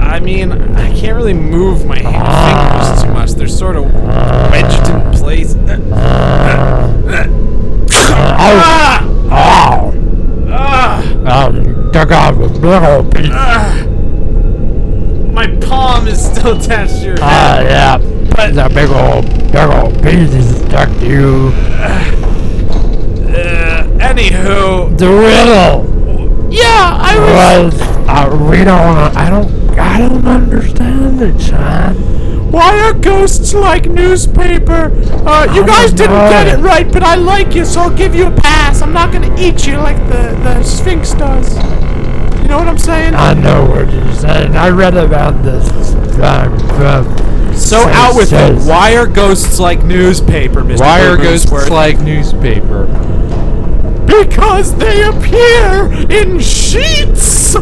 I 0.00 0.18
mean, 0.18 0.50
I 0.76 0.92
can't 0.92 1.16
really 1.16 1.32
move 1.32 1.86
my 1.86 2.00
hand 2.00 2.24
Ah. 2.26 2.80
fingers 2.90 3.02
too 3.04 3.12
much. 3.12 3.30
They're 3.34 3.46
sort 3.46 3.76
of 3.76 3.84
wedged 4.50 4.88
in 4.88 5.12
place. 5.12 5.54
Uh, 5.54 5.78
Ah! 8.36 9.00
oh, 9.30 9.94
Ah! 10.50 11.02
oh, 11.26 11.90
took 11.92 12.10
off 12.10 12.34
a 12.36 12.48
old 12.96 13.14
piece. 13.14 13.30
Ah! 13.32 13.80
My 15.32 15.46
palm 15.68 16.08
is 16.08 16.20
still 16.20 16.52
attached 16.60 16.96
to 17.00 17.04
your 17.06 17.16
Ah, 17.22 17.58
head. 17.58 17.66
yeah. 17.70 17.98
But 18.34 18.54
that 18.54 18.74
big 18.74 18.90
old, 18.90 19.24
big 19.26 19.32
old 19.34 19.43
piece 19.54 20.34
is 20.34 20.56
stuck 20.66 20.88
to 20.98 21.06
you. 21.06 21.52
Uh, 23.30 23.86
anywho, 23.98 24.98
The 24.98 25.06
riddle 25.08 26.50
Yeah, 26.52 26.98
I 27.00 27.62
was. 27.62 27.80
uh, 27.80 28.48
we 28.50 28.64
don't, 28.64 29.16
I 29.16 29.30
don't, 29.30 29.78
I 29.78 29.98
don't 30.00 30.26
understand 30.26 31.22
it, 31.22 31.40
son. 31.40 31.94
Why 32.50 32.80
are 32.80 32.94
ghosts 32.94 33.54
like 33.54 33.86
newspaper? 33.86 34.90
Uh, 35.24 35.52
you 35.54 35.64
guys 35.64 35.92
didn't 35.92 36.30
get 36.30 36.48
it 36.48 36.58
right, 36.60 36.90
but 36.92 37.04
I 37.04 37.14
like 37.14 37.54
you, 37.54 37.64
so 37.64 37.82
I'll 37.82 37.96
give 37.96 38.12
you 38.14 38.26
a 38.26 38.30
pass. 38.32 38.82
I'm 38.82 38.92
not 38.92 39.12
gonna 39.12 39.32
eat 39.38 39.66
you 39.68 39.76
like 39.76 39.98
the, 40.08 40.36
the 40.42 40.62
Sphinx 40.64 41.12
does. 41.14 41.54
You 42.42 42.48
know 42.48 42.58
what 42.58 42.66
I'm 42.66 42.78
saying? 42.78 43.14
I 43.14 43.34
know 43.34 43.66
what 43.66 43.90
you're 43.92 44.12
saying. 44.14 44.56
I 44.56 44.68
read 44.70 44.96
about 44.96 45.42
this 45.44 45.68
time 46.16 46.56
so 47.56 47.78
Says- 47.84 47.96
out 47.96 48.14
with 48.16 48.32
it. 48.32 48.56
Why 48.68 48.96
are 48.96 49.06
ghosts 49.06 49.58
like 49.58 49.82
newspaper, 49.84 50.62
Mr. 50.62 50.80
Why 50.80 51.06
are 51.06 51.16
ghosts 51.16 51.50
like 51.70 51.98
newspaper? 52.00 52.86
Because 54.06 54.74
they 54.76 55.02
appear 55.02 55.92
in 56.10 56.38
sheets. 56.40 57.56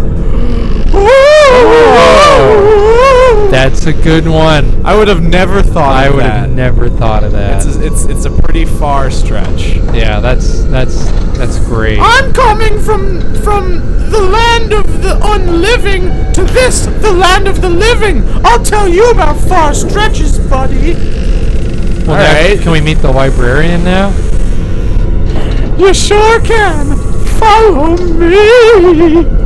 That's 3.51 3.87
a 3.87 3.93
good 3.93 4.27
one. 4.27 4.85
I 4.85 4.97
would 4.97 5.09
have 5.09 5.23
never 5.23 5.63
thought 5.63 5.95
I 5.95 6.11
would 6.11 6.23
have 6.23 6.51
never 6.51 6.89
thought 6.89 7.23
of 7.23 7.33
that. 7.33 7.65
It's 7.65 7.77
a, 7.77 7.87
it's 7.87 8.05
it's 8.07 8.25
a 8.25 8.31
pretty 8.43 8.65
far 8.65 9.11
stretch. 9.11 9.77
yeah, 9.95 10.21
that's 10.21 10.65
that's 10.65 11.05
that's 11.37 11.59
great. 11.67 11.99
I'm 12.01 12.33
coming 12.33 12.81
from 12.81 13.21
from 13.43 13.79
the 14.11 14.21
land 14.21 14.73
of 14.73 15.03
the 15.03 15.19
unliving 15.23 16.33
to 16.33 16.45
this, 16.45 16.87
the 16.87 17.13
land 17.13 17.47
of 17.47 17.61
the 17.61 17.69
living. 17.69 18.23
I'll 18.45 18.65
tell 18.65 18.89
you 18.89 19.11
about 19.11 19.39
far 19.39 19.75
stretches, 19.75 20.39
buddy. 20.39 20.95
Well, 22.07 22.57
now. 22.57 22.63
Can 22.63 22.73
we 22.73 22.81
meet 22.81 22.99
the 22.99 23.13
librarian 23.13 23.85
now? 23.85 24.11
You 25.79 25.95
sure 25.95 26.41
can. 26.41 26.97
Follow 27.39 27.97
me. 27.97 29.42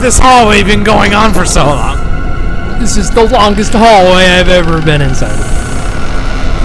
This 0.00 0.18
hallway 0.18 0.62
been 0.62 0.82
going 0.82 1.12
on 1.12 1.34
for 1.34 1.44
so 1.44 1.66
long? 1.66 2.00
This 2.80 2.96
is 2.96 3.10
the 3.10 3.28
longest 3.28 3.72
hallway 3.74 4.24
I've 4.24 4.48
ever 4.48 4.80
been 4.80 5.02
inside. 5.02 5.36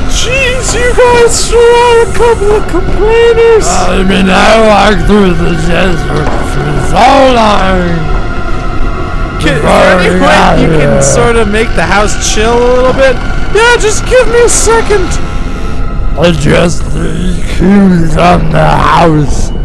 Jeez, 0.08 0.72
you 0.72 0.88
guys 0.96 1.36
sure 1.36 1.60
are 1.60 2.08
a 2.08 2.14
couple 2.16 2.52
of 2.56 2.64
complainers. 2.72 3.68
I 3.68 4.08
mean, 4.08 4.32
I 4.32 4.56
walked 4.64 5.04
through 5.04 5.36
the 5.36 5.52
desert 5.68 6.32
for 6.56 6.68
so 6.88 7.04
long. 7.36 7.92
Can, 9.44 9.58
is 9.58 9.64
there 9.68 10.00
any 10.00 10.16
way 10.24 10.64
you 10.64 10.80
can 10.80 11.04
sort 11.04 11.36
of 11.36 11.50
make 11.50 11.68
the 11.76 11.84
house 11.84 12.34
chill 12.34 12.56
a 12.56 12.72
little 12.72 12.94
bit? 12.94 13.16
Yeah, 13.54 13.76
just 13.84 14.08
give 14.08 14.26
me 14.32 14.46
a 14.46 14.50
second. 14.50 15.12
Adjust 16.18 16.84
the 16.96 17.36
cues 17.58 18.16
on 18.16 18.50
the 18.50 18.66
house. 18.66 19.57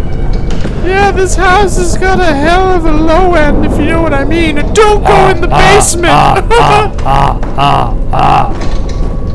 Yeah, 0.85 1.11
this 1.13 1.37
house 1.37 1.77
has 1.77 1.97
got 1.97 2.19
a 2.21 2.35
hell 2.35 2.69
of 2.75 2.85
a 2.85 2.91
low 2.93 3.35
end, 3.35 3.65
if 3.65 3.79
you 3.79 3.87
know 3.87 4.03
what 4.03 4.13
I 4.13 4.25
mean. 4.25 4.59
And 4.59 4.75
don't 4.75 5.03
go 5.05 5.29
in 5.31 5.41
the 5.41 5.47
basement. 5.49 6.07
Ah, 6.09 6.93
ah, 7.05 7.41
ah, 7.57 7.97
ah. 8.13 8.69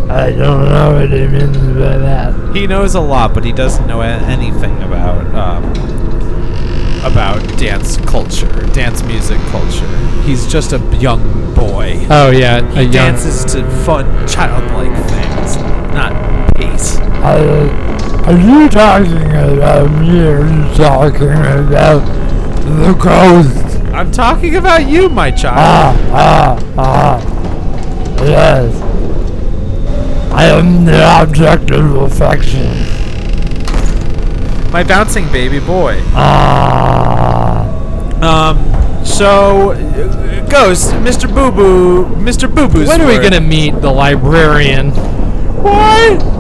I 0.10 0.32
don't 0.32 0.66
know 0.70 0.94
what 1.00 1.10
he 1.12 1.28
means 1.28 1.58
by 1.58 1.98
that. 1.98 2.56
He 2.56 2.66
knows 2.68 2.96
a 2.96 3.02
lot, 3.02 3.34
but 3.34 3.44
he 3.44 3.52
doesn't 3.52 3.88
know 3.88 4.02
anything 4.02 4.82
about 4.84 5.26
um, 5.36 5.64
about 7.06 7.42
dance 7.58 7.98
culture, 7.98 8.52
dance 8.74 9.04
music 9.04 9.40
culture. 9.52 9.88
He's 10.24 10.48
just 10.52 10.74
a 10.74 10.80
young 10.98 11.54
boy. 11.54 12.06
Oh 12.10 12.32
yeah, 12.32 12.58
a 12.60 12.76
He 12.76 12.82
young. 12.84 12.92
dances 12.92 13.46
to 13.54 13.64
fun, 13.86 14.06
childlike 14.28 14.96
things, 15.10 15.58
not 15.94 16.54
pace. 16.56 16.98
Uh, 17.00 17.87
are 18.28 18.38
you 18.38 18.68
talking 18.68 19.16
about 19.32 19.90
me 20.02 20.20
or 20.22 20.42
are 20.42 20.48
you 20.48 20.76
talking 20.76 21.30
about 21.30 22.06
the 22.66 22.94
ghost? 23.02 23.78
I'm 23.94 24.12
talking 24.12 24.58
about 24.58 24.86
you, 24.86 25.08
my 25.08 25.32
child. 25.32 25.56
Ah, 25.58 25.98
ah, 26.12 26.74
ah. 26.78 28.24
Yes. 28.24 28.76
I 30.34 30.44
am 30.46 30.84
the 30.84 31.02
object 31.04 31.72
of 31.72 31.96
affection. 31.96 32.68
my 34.74 34.84
bouncing 34.84 35.32
baby 35.32 35.60
boy. 35.62 35.98
Ah. 36.14 37.64
Um, 38.22 39.06
so, 39.06 39.74
Ghost, 40.50 40.92
Mr. 40.96 41.34
Boo 41.34 41.52
Boo, 41.52 42.06
Mr. 42.18 42.54
Boo 42.54 42.68
Boo's 42.68 42.90
When 42.90 43.00
are 43.00 43.08
we 43.08 43.20
gonna 43.20 43.40
meet 43.40 43.80
the 43.80 43.90
librarian? 43.92 44.92
Why? 44.92 46.37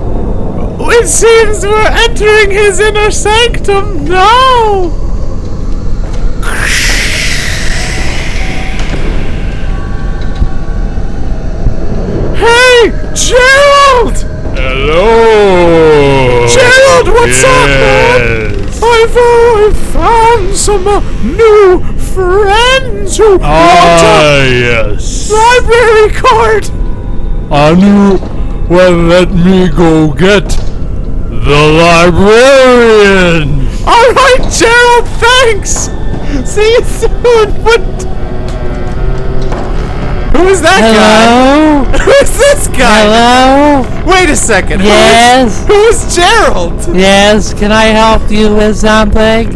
It 0.89 1.07
seems 1.07 1.65
we're 1.65 1.87
entering 1.87 2.51
his 2.51 2.79
inner 2.79 3.11
sanctum 3.11 4.05
now. 4.05 5.03
Hey, 12.37 12.91
Gerald! 13.15 14.17
Hello. 14.57 16.45
Gerald, 16.47 17.07
what's 17.09 17.43
up, 17.43 17.67
man? 17.67 18.53
I've, 18.83 19.17
uh, 19.17 19.73
found 19.91 20.55
some 20.55 20.87
uh, 20.87 20.99
new 21.23 21.81
friends 22.13 23.17
who 23.17 23.39
Ah, 23.41 24.37
want 24.39 24.51
yes. 24.51 25.29
a 25.29 25.33
library 25.33 26.11
card. 26.13 26.69
Anu, 27.51 28.17
well, 28.69 28.91
let 28.91 29.31
me 29.31 29.67
go 29.69 30.13
get 30.13 30.45
the 31.47 31.61
librarian. 31.83 33.49
All 33.87 34.09
right, 34.13 34.43
Gerald, 34.51 35.07
thanks. 35.19 35.89
See 36.49 36.71
you 36.73 36.83
soon. 36.83 37.49
What? 37.63 37.81
Who 40.35 40.47
is 40.49 40.61
that 40.61 40.81
Hello? 40.83 41.83
guy? 41.91 41.97
Who's 42.03 42.31
this 42.37 42.67
guy? 42.67 43.01
Hello? 43.03 44.11
Wait 44.11 44.29
a 44.29 44.35
second. 44.35 44.81
Who 44.81 44.87
is- 44.87 44.93
Yes? 44.93 45.65
Who 45.67 45.73
is 45.73 46.15
Gerald? 46.15 46.95
Yes, 46.95 47.53
can 47.53 47.71
I 47.71 47.85
help 47.85 48.29
you 48.29 48.53
with 48.55 48.77
something? 48.77 49.51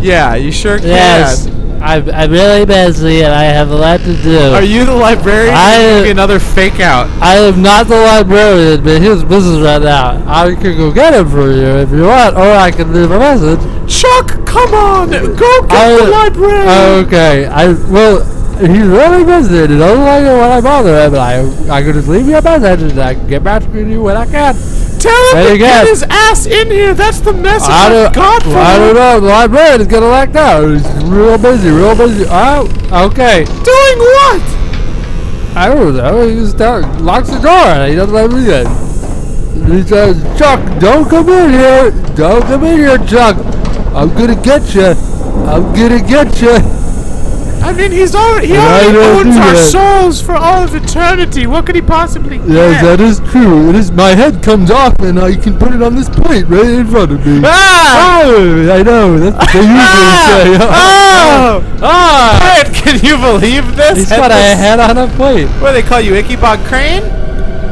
Yeah, 0.00 0.34
you 0.36 0.52
sure 0.52 0.78
can. 0.78 0.88
Yes. 0.88 1.48
I'm, 1.82 2.08
I'm 2.10 2.30
really 2.30 2.64
busy 2.64 3.22
and 3.22 3.32
I 3.32 3.44
have 3.44 3.70
a 3.70 3.74
lot 3.76 4.00
to 4.00 4.16
do. 4.22 4.38
Are 4.52 4.62
you 4.62 4.84
the 4.84 4.94
librarian? 4.94 5.54
I- 5.56 6.06
another 6.08 6.38
fake 6.38 6.80
out. 6.80 7.08
I 7.22 7.36
am 7.36 7.62
not 7.62 7.86
the 7.86 7.96
librarian, 7.96 8.82
but 8.82 9.00
he's 9.02 9.22
business 9.24 9.60
right 9.62 9.80
now. 9.82 10.22
I 10.26 10.54
can 10.54 10.76
go 10.76 10.92
get 10.92 11.14
him 11.14 11.28
for 11.28 11.50
you 11.50 11.66
if 11.78 11.90
you 11.90 12.02
want, 12.04 12.36
or 12.36 12.50
I 12.52 12.70
can 12.70 12.92
leave 12.92 13.10
a 13.10 13.18
message. 13.18 13.60
Chuck, 13.90 14.44
come 14.46 14.74
on. 14.74 15.10
Go 15.10 15.62
get 15.62 15.72
I- 15.72 16.04
the 16.04 16.10
librarian. 16.10 16.68
Okay, 17.06 17.46
I 17.46 17.68
well, 17.90 18.24
he's 18.60 18.86
really 18.86 19.24
busy. 19.24 19.58
and 19.62 19.72
He 19.72 19.78
doesn't 19.78 20.04
like 20.04 20.22
it 20.22 20.32
when 20.32 20.50
I 20.50 20.60
bother 20.60 21.04
him, 21.04 21.12
but 21.12 21.20
I 21.20 21.78
I 21.78 21.82
can 21.82 21.92
just 21.92 22.08
leave 22.08 22.26
you 22.26 22.36
a 22.36 22.42
message 22.42 22.90
and 22.90 22.98
I 23.00 23.14
can 23.14 23.26
get 23.26 23.44
back 23.44 23.62
to 23.62 23.88
you 23.88 24.02
when 24.02 24.16
I 24.16 24.26
can. 24.26 24.54
Tell 24.98 25.36
him 25.36 25.52
to 25.52 25.58
get 25.58 25.86
his 25.86 26.02
ass 26.10 26.46
in 26.46 26.70
here. 26.70 26.92
That's 26.92 27.20
the 27.20 27.32
message 27.32 27.70
I 27.70 27.88
don't, 27.88 28.14
got 28.14 28.42
for 28.42 28.56
I 28.56 28.78
don't 28.78 28.94
know. 28.94 29.20
The 29.20 29.26
librarian 29.28 29.80
is 29.82 29.86
gonna 29.86 30.08
like 30.08 30.32
that. 30.32 30.62
He's 30.62 31.04
real 31.04 31.38
busy, 31.38 31.70
real 31.70 31.96
busy. 31.96 32.24
Oh, 32.28 32.66
okay. 33.06 33.44
Doing 33.44 33.98
what? 33.98 34.42
I 35.54 35.72
don't 35.72 35.96
know. 35.96 36.28
He 36.28 36.34
just 36.34 36.58
locks 37.00 37.30
the 37.30 37.38
door 37.38 37.50
and 37.52 37.90
he 37.90 37.96
doesn't 37.96 38.14
let 38.14 38.30
me 38.30 38.42
in. 38.52 38.88
He 39.70 39.82
says, 39.82 40.16
Chuck, 40.38 40.60
don't 40.80 41.08
come 41.08 41.28
in 41.28 41.50
here. 41.50 41.90
Don't 42.16 42.42
come 42.42 42.64
in 42.64 42.78
here, 42.78 42.98
Chuck. 43.06 43.36
I'm 43.94 44.08
gonna 44.14 44.40
get 44.42 44.74
you. 44.74 44.94
I'm 45.46 45.62
gonna 45.74 46.00
get 46.00 46.40
you. 46.42 46.58
I 47.62 47.72
mean, 47.72 47.90
he's 47.92 48.14
already 48.14 48.48
he 48.48 48.54
And 48.56 48.96
already 48.96 49.28
owns 49.28 49.36
our 49.36 49.52
that. 49.52 49.70
souls 49.70 50.22
for 50.22 50.32
all 50.34 50.64
of 50.64 50.74
eternity. 50.74 51.46
What 51.46 51.66
could 51.66 51.74
he 51.74 51.82
possibly 51.82 52.36
Yes, 52.46 52.80
get? 52.80 52.96
that 52.96 53.00
is 53.00 53.20
true. 53.30 53.68
It 53.68 53.74
is 53.74 53.90
my 53.92 54.10
head 54.14 54.42
comes 54.42 54.70
off 54.70 54.98
and 55.00 55.18
I 55.18 55.34
can 55.36 55.58
put 55.58 55.72
it 55.74 55.82
on 55.82 55.94
this 55.94 56.08
plate 56.08 56.46
right 56.48 56.64
in 56.64 56.86
front 56.86 57.12
of 57.12 57.26
me. 57.26 57.42
Ah! 57.44 58.22
Oh, 58.24 58.72
I 58.72 58.82
know. 58.82 59.18
That's 59.18 59.36
what 59.36 59.52
they 59.52 59.60
usually 59.60 60.58
say. 60.58 60.58
Oh! 61.40 61.62
ah! 61.82 62.38
Brad, 62.40 62.74
can 62.74 62.94
you 63.04 63.16
believe 63.18 63.76
this? 63.76 63.98
He's 63.98 64.08
got 64.10 64.30
a 64.30 64.34
head 64.34 64.78
on 64.80 64.96
a 64.96 65.06
plate. 65.16 65.46
What 65.60 65.72
do 65.72 65.82
they 65.82 65.86
call 65.88 66.00
you, 66.00 66.14
Ichabod 66.14 66.58
Crane? 66.66 67.02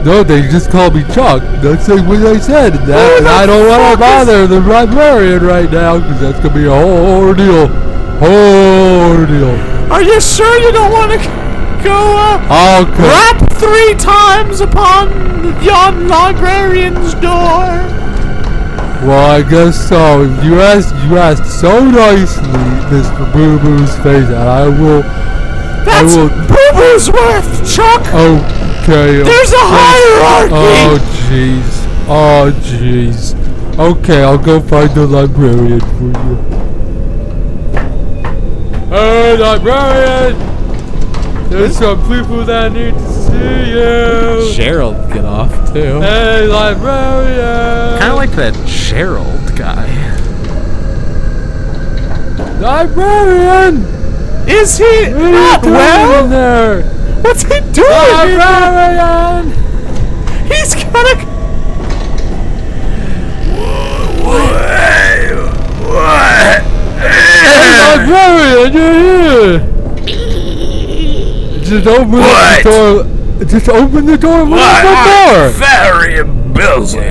No, 0.05 0.23
they 0.23 0.43
just 0.43 0.71
call 0.71 0.91
me 0.91 1.03
Chuck. 1.15 1.43
That's 1.63 1.89
like 1.89 2.07
what 2.07 2.19
I 2.27 2.39
said. 2.39 2.75
That, 2.87 3.23
the 3.23 3.29
I 3.29 3.47
don't 3.47 3.67
want 3.69 3.93
to 3.95 3.99
bother 3.99 4.47
the 4.47 4.61
librarian 4.61 5.43
right 5.43 5.71
now 5.71 5.99
because 5.99 6.21
that's 6.21 6.39
going 6.41 6.55
to 6.55 6.61
be 6.61 6.67
a 6.67 6.71
whole 6.71 7.27
ordeal. 7.27 7.67
Whole 8.23 9.19
ordeal. 9.19 9.45
Are 9.97 10.02
you 10.02 10.20
sure 10.20 10.60
you 10.60 10.73
don't 10.73 10.93
want 10.93 11.10
to 11.12 11.18
go 11.82 11.97
uh, 11.97 12.85
Okay. 12.85 13.09
rap 13.09 13.51
three 13.55 13.94
times 13.94 14.60
upon 14.60 15.09
yon 15.64 16.06
librarian's 16.06 17.14
door? 17.14 17.81
Well, 19.09 19.31
I 19.36 19.40
guess 19.40 19.89
so. 19.89 20.24
You 20.43 20.60
asked, 20.60 20.94
you 21.06 21.16
asked 21.16 21.47
so 21.60 21.82
nicely, 21.82 22.44
Mr. 22.93 23.32
Boo 23.32 23.59
Boo's 23.59 23.94
face, 24.05 24.28
and 24.28 24.35
I 24.36 24.68
will. 24.68 25.01
That's 25.86 26.14
I 26.14 26.24
will. 26.24 26.28
Boo 26.28 26.70
Boo's 26.74 27.10
worth, 27.10 27.74
Chuck. 27.74 28.02
Okay. 28.12 29.23
There's 29.23 29.52
a 29.52 29.64
hierarchy. 29.64 30.52
Oh 30.52 30.98
jeez. 31.31 32.06
Oh 32.06 32.52
jeez. 32.60 33.78
Okay, 33.78 34.23
I'll 34.23 34.36
go 34.36 34.60
find 34.60 34.90
the 34.90 35.06
librarian 35.06 35.81
for 35.81 36.05
you. 36.05 36.66
Hey, 38.89 39.37
librarian! 39.37 40.39
There's 41.51 41.77
some 41.77 41.99
people 42.09 42.45
that 42.45 42.73
need 42.73 42.95
to 42.95 43.13
see 43.13 43.71
you. 43.71 44.55
Gerald, 44.55 45.13
get 45.13 45.25
off 45.25 45.51
too. 45.73 46.01
Hey, 46.01 46.47
librarian! 46.47 47.99
Kind 47.99 48.11
of 48.13 48.17
like 48.17 48.31
that 48.33 48.55
Gerald 48.67 49.57
guy. 49.57 49.87
librarian. 52.61 53.85
Is 54.49 54.79
he 54.79 54.85
What 54.85 55.13
are 55.13 55.27
you 55.27 55.33
not 55.33 55.65
in 55.67 55.73
well? 55.73 56.29
there? 56.29 56.83
What's 57.23 57.43
he 57.43 57.49
doing? 57.49 57.67
in 57.67 57.73
there? 57.75 58.39
Librarian! 58.39 59.53
He's 60.47 60.75
got 60.77 61.07
a. 61.23 61.27
Hey, 64.27 65.33
librarian, 66.97 68.73
you're 68.73 68.94
here. 69.01 69.73
Just 71.64 71.86
open 71.86 72.10
the 72.12 72.60
door. 72.64 73.44
Just 73.44 73.68
open 73.68 74.06
the 74.06 74.16
door. 74.16 74.44
What? 74.47 74.82
the 74.82 74.94
door? 75.35 75.51
Very 75.51 76.36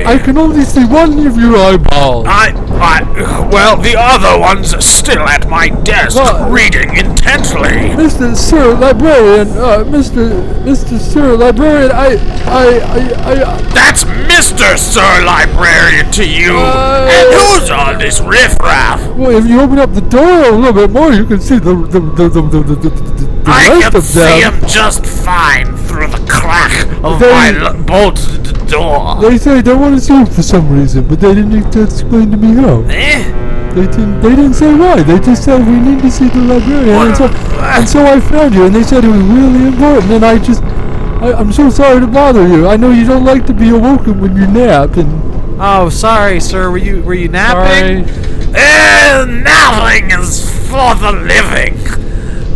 I 0.05 0.17
can 0.17 0.37
only 0.37 0.63
see 0.63 0.85
one 0.85 1.25
of 1.25 1.37
your 1.37 1.55
eyeballs. 1.57 2.25
I 2.27 2.51
I, 2.77 3.49
well, 3.51 3.77
the 3.77 3.95
other 3.97 4.39
one's 4.39 4.75
still 4.85 5.21
at 5.21 5.47
my 5.47 5.69
desk, 5.69 6.17
reading 6.49 6.97
intently. 6.97 7.95
Mr. 7.95 8.35
Sir 8.35 8.75
Librarian, 8.75 9.47
uh, 9.51 9.83
Mr. 9.85 10.43
Mr. 10.63 10.99
Sir 10.99 11.37
Librarian, 11.37 11.91
I, 11.91 12.15
I, 12.45 12.65
I, 12.79 13.55
I, 13.55 13.61
That's 13.73 14.03
Mr. 14.03 14.77
Sir 14.77 15.25
Librarian 15.25 16.11
to 16.11 16.27
you. 16.27 16.57
Uh, 16.57 17.09
and 17.09 17.33
who's 17.33 17.69
all 17.69 17.97
this 17.97 18.19
riffraff? 18.19 18.99
well, 19.15 19.31
if 19.31 19.47
you 19.47 19.61
open 19.61 19.79
up 19.79 19.93
the 19.93 20.01
door 20.01 20.43
a 20.43 20.51
little 20.51 20.73
bit 20.73 20.91
more, 20.91 21.13
you 21.13 21.25
can 21.25 21.39
see 21.39 21.57
the, 21.57 21.75
the, 21.75 21.99
the, 21.99 22.29
the, 22.29 22.41
the, 22.41 22.63
the, 22.75 22.89
the 22.89 23.34
I 23.47 23.69
rest 23.79 23.91
can 23.91 24.01
see 24.01 24.41
them. 24.41 24.53
him 24.53 24.67
just 24.67 25.05
fine 25.05 25.75
through 25.87 26.07
the 26.07 26.25
crack 26.29 26.85
of 27.03 27.19
They- 27.19 27.31
my 27.31 27.49
l- 27.59 27.73
bolted 27.83 28.67
door. 28.67 29.17
They 29.21 29.37
say 29.37 29.61
they 29.61 29.73
want 29.73 29.95
to 29.95 30.01
see 30.01 30.13
him 30.15 30.25
for 30.25 30.41
some 30.43 30.69
reason, 30.69 31.03
but 31.07 31.19
they 31.19 31.33
didn't 31.35 31.75
explain 31.75 32.31
to 32.31 32.37
me 32.37 32.55
how. 32.61 32.83
Eh? 32.89 33.23
They 33.75 33.81
didn't. 33.87 34.21
They 34.21 34.29
didn't 34.29 34.53
say 34.53 34.73
why. 34.73 35.03
They 35.03 35.19
just 35.19 35.43
said 35.43 35.65
we 35.67 35.77
need 35.77 36.01
to 36.01 36.09
see 36.09 36.29
the 36.29 36.39
librarian, 36.39 37.07
and 37.07 37.17
so, 37.17 37.25
and 37.27 37.87
so 37.89 38.05
I 38.05 38.19
found 38.21 38.55
you. 38.55 38.65
And 38.65 38.73
they 38.73 38.83
said 38.83 39.03
it 39.03 39.09
was 39.09 39.21
really 39.21 39.67
important. 39.67 40.11
And 40.13 40.25
I 40.25 40.37
just, 40.39 40.63
I, 41.21 41.33
I'm 41.33 41.51
so 41.51 41.69
sorry 41.69 41.99
to 41.99 42.07
bother 42.07 42.47
you. 42.47 42.67
I 42.69 42.77
know 42.77 42.91
you 42.91 43.05
don't 43.05 43.25
like 43.25 43.45
to 43.47 43.53
be 43.53 43.69
awoken 43.69 44.21
when 44.21 44.35
you 44.37 44.47
nap, 44.47 44.95
and 44.97 45.21
Oh, 45.59 45.89
sorry, 45.89 46.39
sir. 46.39 46.71
Were 46.71 46.77
you 46.77 47.01
were 47.03 47.13
you 47.13 47.27
napping? 47.27 48.07
Sorry. 48.07 48.31
Eh, 48.55 49.25
nothing 49.43 50.11
is 50.11 50.49
for 50.69 50.95
the 50.95 51.11
living. 51.11 51.77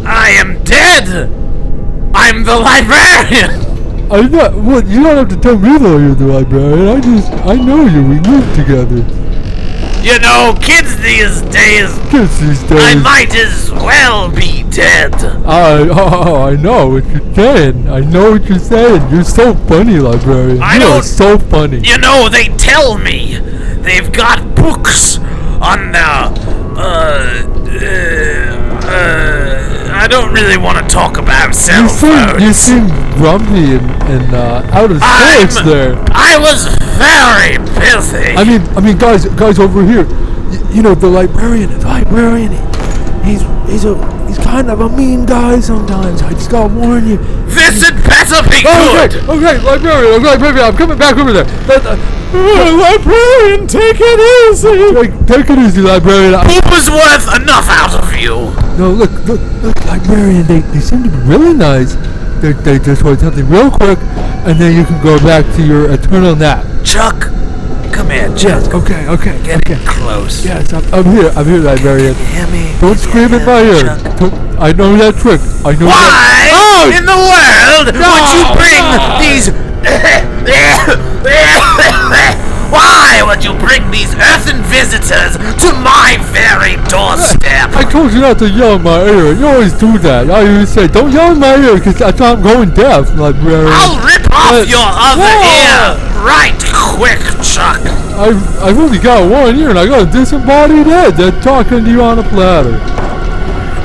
I 0.05 0.29
am 0.31 0.63
dead. 0.63 1.29
I'm 2.13 2.43
the 2.43 2.57
librarian. 2.57 3.65
I 4.11 4.21
know. 4.27 4.49
What? 4.59 4.87
You 4.87 5.03
don't 5.03 5.17
have 5.17 5.29
to 5.29 5.37
tell 5.37 5.57
me 5.57 5.77
though. 5.77 5.97
You're 5.97 6.15
the 6.15 6.25
librarian. 6.25 6.87
I 6.87 6.99
just, 6.99 7.31
I 7.45 7.55
know 7.55 7.85
you. 7.85 8.01
We 8.03 8.19
live 8.19 8.55
together. 8.55 9.05
You 10.01 10.17
know, 10.19 10.57
kids 10.61 10.95
these 10.97 11.41
days, 11.51 11.91
Kids 12.09 12.39
these 12.39 12.63
days. 12.63 12.79
I 12.79 12.95
might 12.95 13.35
as 13.35 13.69
well 13.69 14.31
be 14.31 14.63
dead. 14.71 15.13
I, 15.45 15.89
oh, 15.91 16.43
I 16.43 16.55
know 16.55 16.87
what 16.87 17.05
you're 17.05 17.35
saying. 17.35 17.89
I 17.89 17.99
know 17.99 18.31
what 18.31 18.45
you're 18.45 18.59
saying. 18.59 19.11
You're 19.11 19.25
so 19.25 19.53
funny, 19.53 19.99
librarian. 19.99 20.61
I 20.63 20.77
you 20.77 20.85
are 20.85 21.03
so 21.03 21.37
funny. 21.37 21.79
You 21.79 21.97
know, 21.97 22.29
they 22.29 22.47
tell 22.55 22.97
me 22.97 23.39
they've 23.81 24.11
got 24.13 24.55
books 24.55 25.17
on 25.17 25.91
the. 25.91 25.99
Uh, 26.79 27.43
uh, 27.81 28.59
uh, 28.87 29.78
I 29.99 30.07
don't 30.07 30.31
really 30.33 30.57
want 30.57 30.77
to 30.79 30.85
talk 30.87 31.17
about 31.17 31.53
cell 31.53 31.83
You 31.83 31.89
seem, 31.89 32.39
you 32.39 32.53
seem 32.53 32.87
grumpy 33.19 33.75
and, 33.75 33.91
and 34.07 34.33
uh, 34.33 34.63
out 34.71 34.91
of 34.91 34.99
I'm- 35.03 35.49
sorts 35.49 35.65
there. 35.65 35.95
I 36.11 36.37
was 36.39 36.65
very 36.95 37.57
busy. 37.77 38.35
I 38.35 38.43
mean, 38.43 38.61
I 38.77 38.79
mean, 38.81 38.97
guys, 38.97 39.25
guys 39.35 39.59
over 39.59 39.83
here. 39.85 40.05
Y- 40.05 40.61
you 40.71 40.81
know, 40.81 40.95
the 40.95 41.07
librarian, 41.07 41.69
the 41.79 41.85
librarian. 41.85 42.51
He's 43.23 43.41
he's 43.69 43.83
a 43.85 43.93
he's 44.27 44.37
kind 44.39 44.71
of 44.71 44.79
a 44.79 44.89
mean 44.89 45.25
guy 45.25 45.59
sometimes. 45.59 46.21
I 46.21 46.31
just 46.31 46.49
gotta 46.49 46.73
warn 46.73 47.05
you. 47.07 47.17
this 47.51 47.83
had 47.83 47.95
better 48.07 48.41
be 48.49 48.63
Oh, 48.65 48.95
good. 48.95 49.15
okay, 49.29 49.31
okay, 49.31 49.65
librarian, 49.65 50.13
okay, 50.15 50.25
librarian. 50.25 50.65
I'm 50.65 50.77
coming 50.77 50.97
back 50.97 51.17
over 51.17 51.33
there. 51.33 51.45
Uh, 51.69 51.97
librarian, 52.33 53.67
take 53.67 53.97
it 53.99 54.19
easy. 54.51 54.93
Take, 54.93 55.25
take 55.27 55.49
it 55.49 55.59
easy, 55.59 55.81
librarian. 55.81 56.35
I, 56.35 56.43
Poop 56.45 56.65
was 56.71 56.89
worth 56.89 57.41
enough 57.41 57.67
out 57.69 57.93
of 57.95 58.13
you. 58.13 58.53
no, 58.77 58.91
look, 58.91 59.11
look, 59.25 59.41
look, 59.63 59.75
librarian. 59.85 60.45
They 60.45 60.59
they 60.59 60.79
seem 60.79 61.03
to 61.03 61.09
be 61.09 61.17
really 61.25 61.53
nice. 61.53 61.95
They 62.41 62.53
they 62.53 62.79
just 62.79 63.03
want 63.03 63.19
something 63.19 63.47
real 63.49 63.71
quick, 63.71 63.99
and 64.45 64.59
then 64.59 64.75
you 64.75 64.85
can 64.85 65.01
go 65.03 65.17
back 65.19 65.45
to 65.55 65.65
your 65.65 65.91
eternal 65.91 66.35
nap. 66.35 66.65
Chuck, 66.85 67.31
come 67.91 68.09
here, 68.09 68.29
Chuck. 68.37 68.63
Yes. 68.63 68.67
Okay. 68.73 69.07
Okay. 69.07 69.43
Get 69.43 69.57
okay. 69.65 69.73
in 69.81 69.87
close. 69.87 70.45
Yes, 70.45 70.71
I'm, 70.73 70.85
I'm 70.93 71.05
here. 71.11 71.31
I'm 71.35 71.45
here, 71.45 71.59
librarian. 71.59 72.15
Hear 72.15 72.47
me? 72.47 72.75
Don't 72.79 72.97
scream 72.97 73.33
in 73.33 73.45
my 73.45 73.61
ear. 73.61 73.97
Don't- 74.17 74.49
I 74.59 74.73
know 74.73 74.91
that 74.97 75.15
trick. 75.15 75.39
I 75.63 75.71
know 75.79 75.87
Why 75.87 75.95
that. 75.95 76.51
Oh! 76.51 76.91
in 76.91 77.05
the 77.07 77.15
world 77.15 77.95
would 77.95 78.27
you 78.35 78.43
bring 78.59 78.83
these? 79.23 79.68
Why 82.69 83.23
would 83.25 83.43
you 83.43 83.53
bring 83.57 83.89
these 83.89 84.13
earthen 84.13 84.61
visitors 84.69 85.33
to 85.37 85.69
my 85.81 86.17
very 86.29 86.75
doorstep? 86.87 87.73
I 87.73 87.83
told 87.89 88.13
you 88.13 88.21
not 88.21 88.37
to 88.39 88.49
yell 88.49 88.75
in 88.75 88.83
my 88.83 89.01
ear. 89.03 89.33
You 89.33 89.47
always 89.47 89.73
do 89.73 89.97
that. 89.99 90.29
I 90.29 90.45
always 90.47 90.69
say, 90.69 90.87
don't 90.87 91.11
yell 91.11 91.31
in 91.31 91.39
my 91.39 91.55
ear 91.57 91.75
because 91.75 92.01
I 92.01 92.11
thought 92.11 92.37
I'm 92.37 92.43
going 92.43 92.69
deaf, 92.71 93.09
librarian. 93.15 93.67
I'll 93.73 93.97
rip 94.05 94.21
off 94.31 94.51
But- 94.61 94.69
your 94.69 94.85
other 94.85 95.25
Whoa! 95.25 95.57
ear 95.57 95.97
right 96.21 96.59
quick, 96.93 97.19
Chuck. 97.41 97.81
I've, 98.19 98.37
I've 98.61 98.77
only 98.77 98.99
got 98.99 99.29
one 99.29 99.55
ear 99.57 99.69
and 99.71 99.79
I 99.79 99.85
got 99.87 100.07
a 100.07 100.11
disembodied 100.11 100.85
head 100.85 101.15
that's 101.15 101.43
talking 101.43 101.83
to 101.85 101.89
you 101.91 102.03
on 102.03 102.19
a 102.19 102.23
platter. 102.23 102.77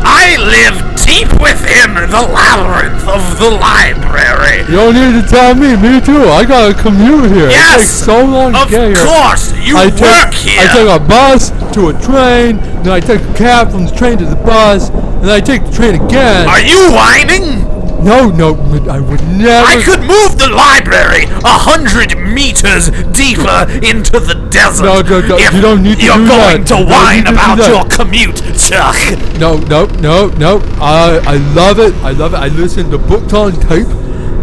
I 0.06 0.36
live 0.38 0.83
deep 1.14 1.30
within 1.38 1.94
the 2.10 2.22
labyrinth 2.26 3.06
of 3.06 3.22
the 3.38 3.50
library. 3.50 4.66
You 4.66 4.82
don't 4.82 4.94
need 4.98 5.22
to 5.22 5.26
tell 5.28 5.54
me. 5.54 5.76
Me 5.78 6.00
too. 6.00 6.26
I 6.26 6.44
got 6.44 6.74
to 6.74 6.82
commute 6.82 7.30
here. 7.30 7.48
It 7.50 7.78
takes 7.78 7.90
so 7.90 8.24
long 8.24 8.52
to 8.52 8.62
Of 8.62 8.70
get 8.70 8.96
here. 8.96 9.06
course, 9.06 9.54
you 9.62 9.76
I 9.78 9.86
work 9.86 10.34
take, 10.34 10.34
here. 10.34 10.66
I 10.66 10.74
take 10.74 10.90
a 10.90 10.98
bus 11.06 11.50
to 11.74 11.88
a 11.88 11.92
train, 12.02 12.56
then 12.82 12.90
I 12.90 13.00
take 13.00 13.20
a 13.22 13.34
cab 13.34 13.70
from 13.70 13.86
the 13.86 13.92
train 13.94 14.18
to 14.18 14.24
the 14.26 14.36
bus, 14.36 14.90
and 14.90 15.22
then 15.22 15.30
I 15.30 15.40
take 15.40 15.64
the 15.64 15.70
train 15.70 15.94
again. 16.02 16.48
Are 16.48 16.60
you 16.60 16.90
whining? 16.90 17.62
No, 18.04 18.28
no, 18.30 18.54
I 18.90 19.00
would 19.00 19.22
never. 19.28 19.66
I 19.66 19.82
could 19.82 20.00
move 20.00 20.38
the 20.38 20.50
library 20.52 21.24
a 21.42 21.56
hundred 21.58 22.16
meters 22.18 22.90
deeper 23.16 23.64
into 23.82 24.20
the 24.20 24.46
desert. 24.50 24.84
No, 24.84 25.00
no, 25.00 25.20
no, 25.26 25.36
if 25.38 25.52
you 25.54 25.60
don't 25.60 25.82
need 25.82 25.98
to 25.98 26.04
You're 26.04 26.16
do 26.18 26.28
going 26.28 26.60
that. 26.64 26.68
to 26.68 26.76
whine 26.84 27.24
need 27.24 27.26
to 27.26 27.32
do 27.32 27.36
about 27.40 27.58
your 27.68 27.84
commute, 27.88 28.36
Chuck. 28.58 28.96
No, 29.40 29.56
no, 29.72 29.86
no, 30.00 30.28
no. 30.36 30.60
I 30.80 31.20
I 31.24 31.36
love 31.54 31.78
it. 31.78 31.94
I 32.04 32.10
love 32.12 32.34
it. 32.34 32.38
I 32.38 32.48
listen 32.48 32.90
to 32.90 32.98
books 32.98 33.32
on 33.32 33.52
tape, 33.68 33.88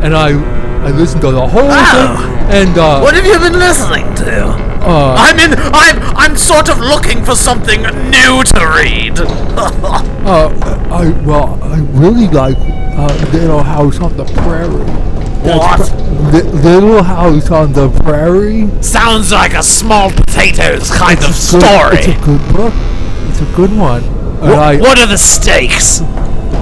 and 0.04 0.16
I 0.16 0.30
I 0.86 0.90
listen 0.92 1.22
to 1.22 1.32
the 1.32 1.48
whole 1.48 1.70
Oh. 1.70 1.94
thing. 1.94 2.42
And 2.52 2.78
uh, 2.78 3.00
What 3.00 3.14
have 3.16 3.26
you 3.26 3.40
been 3.40 3.58
listening 3.60 4.14
to? 4.26 4.48
uh, 4.84 5.16
I'm 5.18 5.38
in. 5.40 5.54
I'm. 5.72 5.98
I'm 6.18 6.36
sort 6.36 6.68
of 6.70 6.80
looking 6.80 7.24
for 7.24 7.36
something 7.36 7.82
new 8.10 8.44
to 8.44 8.62
read. 8.76 9.20
uh, 9.22 10.50
I 10.92 11.10
well, 11.26 11.60
I 11.64 11.78
really 11.94 12.28
like 12.28 12.58
uh, 13.02 13.30
Little 13.34 13.64
House 13.64 14.00
on 14.00 14.16
the 14.18 14.26
Prairie. 14.26 14.86
what? 15.44 15.80
Li- 16.34 16.52
Little 16.62 17.02
House 17.04 17.50
on 17.52 17.74
the 17.74 17.90
Prairie. 18.04 18.70
Sounds 18.82 19.32
like 19.32 19.54
a 19.54 19.64
small 19.64 20.12
potatoes 20.12 20.92
kind 20.92 21.18
of 21.20 21.30
It's 21.30 21.52
good- 21.52 21.62
story. 21.64 21.98
It's 21.98 22.08
a 22.08 22.26
good 22.26 22.54
book. 22.56 22.74
It's 23.30 23.42
a 23.42 23.56
good 23.56 23.76
one. 23.78 24.04
And 24.44 24.54
I, 24.54 24.78
What 24.78 25.00
are 25.00 25.08
the 25.08 25.18
stakes? 25.18 26.00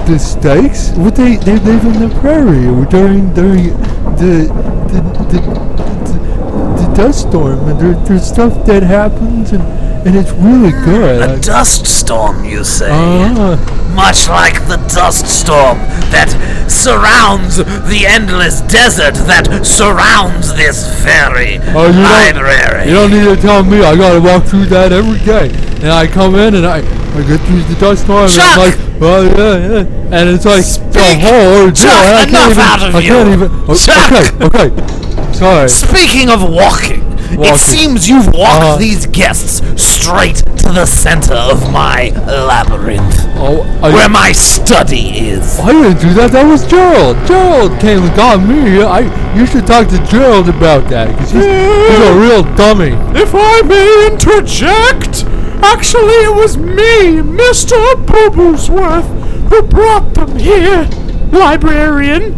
the 0.06 0.18
stakes? 0.18 0.90
What 0.96 1.14
they 1.14 1.36
they 1.36 1.58
live 1.58 1.84
in 1.84 2.08
the 2.08 2.14
prairie 2.20 2.62
during 2.86 3.32
during 3.34 3.34
the 3.34 4.42
the 4.90 5.00
the, 5.30 5.40
the, 5.40 6.80
the 6.80 6.94
dust 6.94 7.28
storm 7.28 7.68
and 7.68 7.78
there, 7.80 7.94
there's 8.06 8.26
stuff 8.26 8.64
that 8.66 8.82
happens 8.82 9.52
and 9.52 9.62
and 10.06 10.16
it's 10.16 10.30
really 10.32 10.72
good. 10.84 11.22
A 11.22 11.40
dust 11.40 11.86
storm, 11.86 12.44
you 12.44 12.64
say? 12.64 12.88
uh, 12.90 13.56
Much 13.94 14.28
like 14.28 14.54
the 14.68 14.76
dust 14.94 15.26
storm 15.26 15.78
that 16.14 16.30
surrounds 16.70 17.56
the 17.58 18.06
endless 18.06 18.60
desert 18.62 19.14
that 19.26 19.66
surrounds 19.66 20.54
this 20.54 20.86
very 21.02 21.58
oh, 21.74 21.90
you 21.90 22.00
library. 22.02 22.86
don't 22.86 22.88
you 22.88 22.94
don't 22.94 23.10
need 23.10 23.36
to 23.36 23.40
tell 23.40 23.62
me. 23.62 23.82
I 23.82 23.96
gotta 23.96 24.20
walk 24.20 24.44
through 24.44 24.66
that 24.66 24.92
every 24.92 25.18
day. 25.24 25.50
And 25.82 25.90
I 25.90 26.06
come 26.06 26.34
in 26.34 26.54
and 26.54 26.66
I 26.66 26.78
I 26.78 27.22
get 27.26 27.40
through 27.42 27.62
the 27.66 27.76
dust 27.80 28.04
storm 28.04 28.24
and 28.24 28.32
Chuck! 28.32 28.58
I'm 28.58 28.70
like, 28.70 29.00
well, 29.00 29.24
yeah, 29.24 29.56
yeah. 29.82 30.14
And 30.16 30.28
it's 30.30 30.44
like 30.44 30.62
the 30.62 31.02
Speak! 31.02 31.20
whole. 31.20 31.70
Chuck, 31.72 31.90
and 31.90 32.16
I 32.16 32.24
can't 32.26 32.30
enough 32.30 32.52
even, 32.52 32.62
out 32.62 32.88
of 32.88 32.94
I 32.94 33.02
can't 33.02 33.28
you! 33.28 33.34
even. 33.34 33.50
oh, 33.66 33.74
Chuck! 33.74 34.10
Okay, 34.40 34.70
okay. 34.70 35.32
Sorry. 35.34 35.68
Speaking 35.68 36.28
of 36.30 36.42
walking, 36.48 37.02
it 37.32 37.56
seems 37.56 38.08
you've 38.08 38.26
walked 38.28 38.62
Uh-huh. 38.64 38.76
these 38.78 39.06
guests 39.06 39.60
straight 39.82 40.36
to 40.36 40.72
the 40.72 40.86
center 40.86 41.34
of 41.34 41.70
my 41.72 42.10
labyrinth, 42.26 43.16
Oh, 43.36 43.62
I, 43.82 43.92
where 43.92 44.08
my 44.08 44.32
study 44.32 45.18
is. 45.30 45.58
I 45.60 45.72
didn't 45.72 46.00
do 46.00 46.12
that. 46.14 46.32
That 46.32 46.44
was 46.46 46.66
Gerald. 46.66 47.16
Gerald 47.26 47.80
came 47.80 48.02
and 48.02 48.14
got 48.16 48.36
me. 48.42 48.82
I. 48.82 49.00
You 49.36 49.46
should 49.46 49.66
talk 49.66 49.88
to 49.88 49.98
Gerald 50.10 50.48
about 50.48 50.88
that 50.90 51.08
because 51.08 51.30
he's, 51.30 51.44
he's 51.44 52.02
a 52.10 52.14
real 52.18 52.42
dummy. 52.56 52.92
If 53.18 53.30
I 53.34 53.62
may 53.62 54.08
interject, 54.12 55.24
actually 55.62 56.14
it 56.26 56.34
was 56.34 56.56
me, 56.58 57.22
Mr. 57.22 57.78
Booblesworth, 58.06 59.06
who 59.48 59.62
brought 59.62 60.12
them 60.14 60.36
here, 60.36 60.88
librarian. 61.32 62.34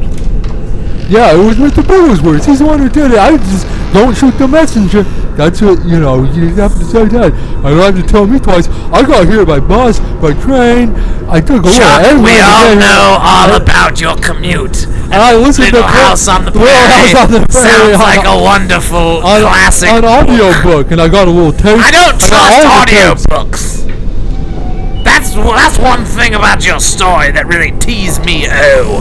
Yeah, 1.09 1.35
it 1.35 1.45
was 1.45 1.57
Mr. 1.57 1.83
Booglesworth. 1.83 2.47
He's 2.47 2.61
the 2.61 2.65
one 2.67 2.79
who 2.79 2.89
did 2.89 3.13
it. 3.13 3.19
I 3.19 3.37
just 3.37 3.67
don't 3.93 4.17
shoot 4.17 4.33
the 4.39 4.49
messenger. 4.49 5.03
That's 5.37 5.61
what 5.61 5.85
you 5.85 6.01
know. 6.01 6.25
You 6.25 6.49
have 6.57 6.73
to 6.79 6.85
say 6.85 7.05
that. 7.07 7.33
I 7.65 7.71
don't 7.71 7.81
have 7.95 7.97
to 7.97 8.03
tell 8.03 8.27
me 8.27 8.39
twice. 8.39 8.69
I 8.93 9.03
got 9.03 9.27
here 9.29 9.45
by 9.45 9.61
bus, 9.61 9.99
by 10.21 10.33
train. 10.41 10.95
I 11.29 11.41
took 11.41 11.65
a 11.65 11.73
Chuck, 11.73 12.03
everywhere 12.05 12.33
we 12.33 12.37
to 12.39 12.45
all 12.45 12.77
know 12.77 13.17
all 13.21 13.57
about 13.57 13.99
your 14.01 14.17
commute 14.17 14.85
And 14.85 15.15
I 15.15 15.35
listened 15.35 15.69
to 15.69 15.77
Little 15.81 15.89
Pra- 15.89 16.01
House 16.13 16.29
on 16.29 16.45
the 16.45 16.51
Little 16.51 16.67
Prairie. 16.69 17.09
House 17.09 17.15
on 17.25 17.31
the 17.33 17.47
Prairie 17.49 17.97
Sounds 17.97 17.99
like 18.01 18.27
a 18.27 18.37
wonderful 18.43 19.25
on, 19.25 19.41
classic. 19.41 19.89
on 19.89 20.05
audio 20.05 20.53
book, 20.63 20.91
and 20.93 21.01
I 21.01 21.09
got 21.09 21.29
a 21.29 21.31
little 21.31 21.53
taste. 21.53 21.81
I 21.81 21.91
don't 21.91 22.21
I 22.23 22.29
got 22.29 22.53
all 22.53 22.85
trust 22.85 23.25
the 23.25 23.25
tapes. 23.25 23.27
audiobooks. 23.27 25.05
That's 25.05 25.33
that's 25.35 25.79
one 25.79 26.05
thing 26.05 26.35
about 26.35 26.65
your 26.67 26.81
story 26.81 27.31
that 27.33 27.47
really 27.47 27.73
teased 27.79 28.25
me. 28.25 28.47
Oh, 28.51 29.01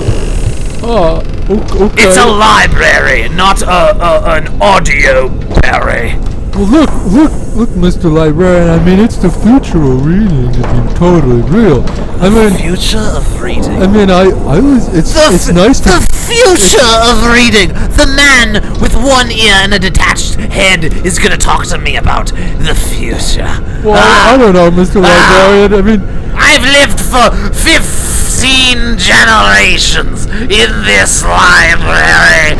Oh, 0.83 1.17
okay. 1.49 2.03
it's 2.03 2.17
a 2.17 2.25
library, 2.25 3.29
not 3.29 3.61
a, 3.61 3.67
a 3.67 4.37
an 4.37 4.61
audio 4.61 5.29
berry. 5.61 6.15
Well, 6.51 6.65
look, 6.67 6.89
look, 7.05 7.31
look, 7.55 7.69
Mr. 7.69 8.11
Librarian. 8.11 8.69
I 8.69 8.83
mean, 8.83 8.99
it's 8.99 9.15
the 9.15 9.29
future 9.29 9.81
of 9.81 10.05
reading 10.05 10.51
to 10.51 10.59
be 10.59 10.93
totally 10.95 11.41
real. 11.43 11.81
I 12.19 12.29
mean, 12.29 12.51
the 12.53 12.59
Future 12.59 12.97
of 12.99 13.41
reading. 13.41 13.81
I 13.81 13.87
mean, 13.87 14.09
I, 14.11 14.23
I 14.23 14.59
was. 14.59 14.87
It's, 14.93 15.13
The, 15.13 15.29
it's 15.33 15.47
nice 15.49 15.79
to. 15.81 15.89
the 15.89 16.07
future 16.27 16.91
of 17.07 17.23
reading. 17.31 17.69
The 17.95 18.11
man 18.17 18.53
with 18.81 18.95
one 18.95 19.31
ear 19.31 19.53
and 19.63 19.73
a 19.73 19.79
detached 19.79 20.35
head 20.35 20.83
is 21.05 21.19
gonna 21.19 21.37
talk 21.37 21.65
to 21.67 21.77
me 21.77 21.95
about 21.95 22.27
the 22.27 22.75
future. 22.75 23.47
Well, 23.85 23.95
I, 23.95 24.33
I 24.33 24.37
don't 24.37 24.53
know, 24.53 24.69
Mr. 24.71 25.01
Ah. 25.03 25.07
Librarian. 25.07 25.73
I 25.73 25.81
mean, 25.87 26.01
I've 26.35 26.63
lived 26.67 26.99
for 26.99 27.31
15 28.41 28.97
generations 28.97 30.26
in 30.26 30.84
this 30.84 31.23
library, 31.23 32.57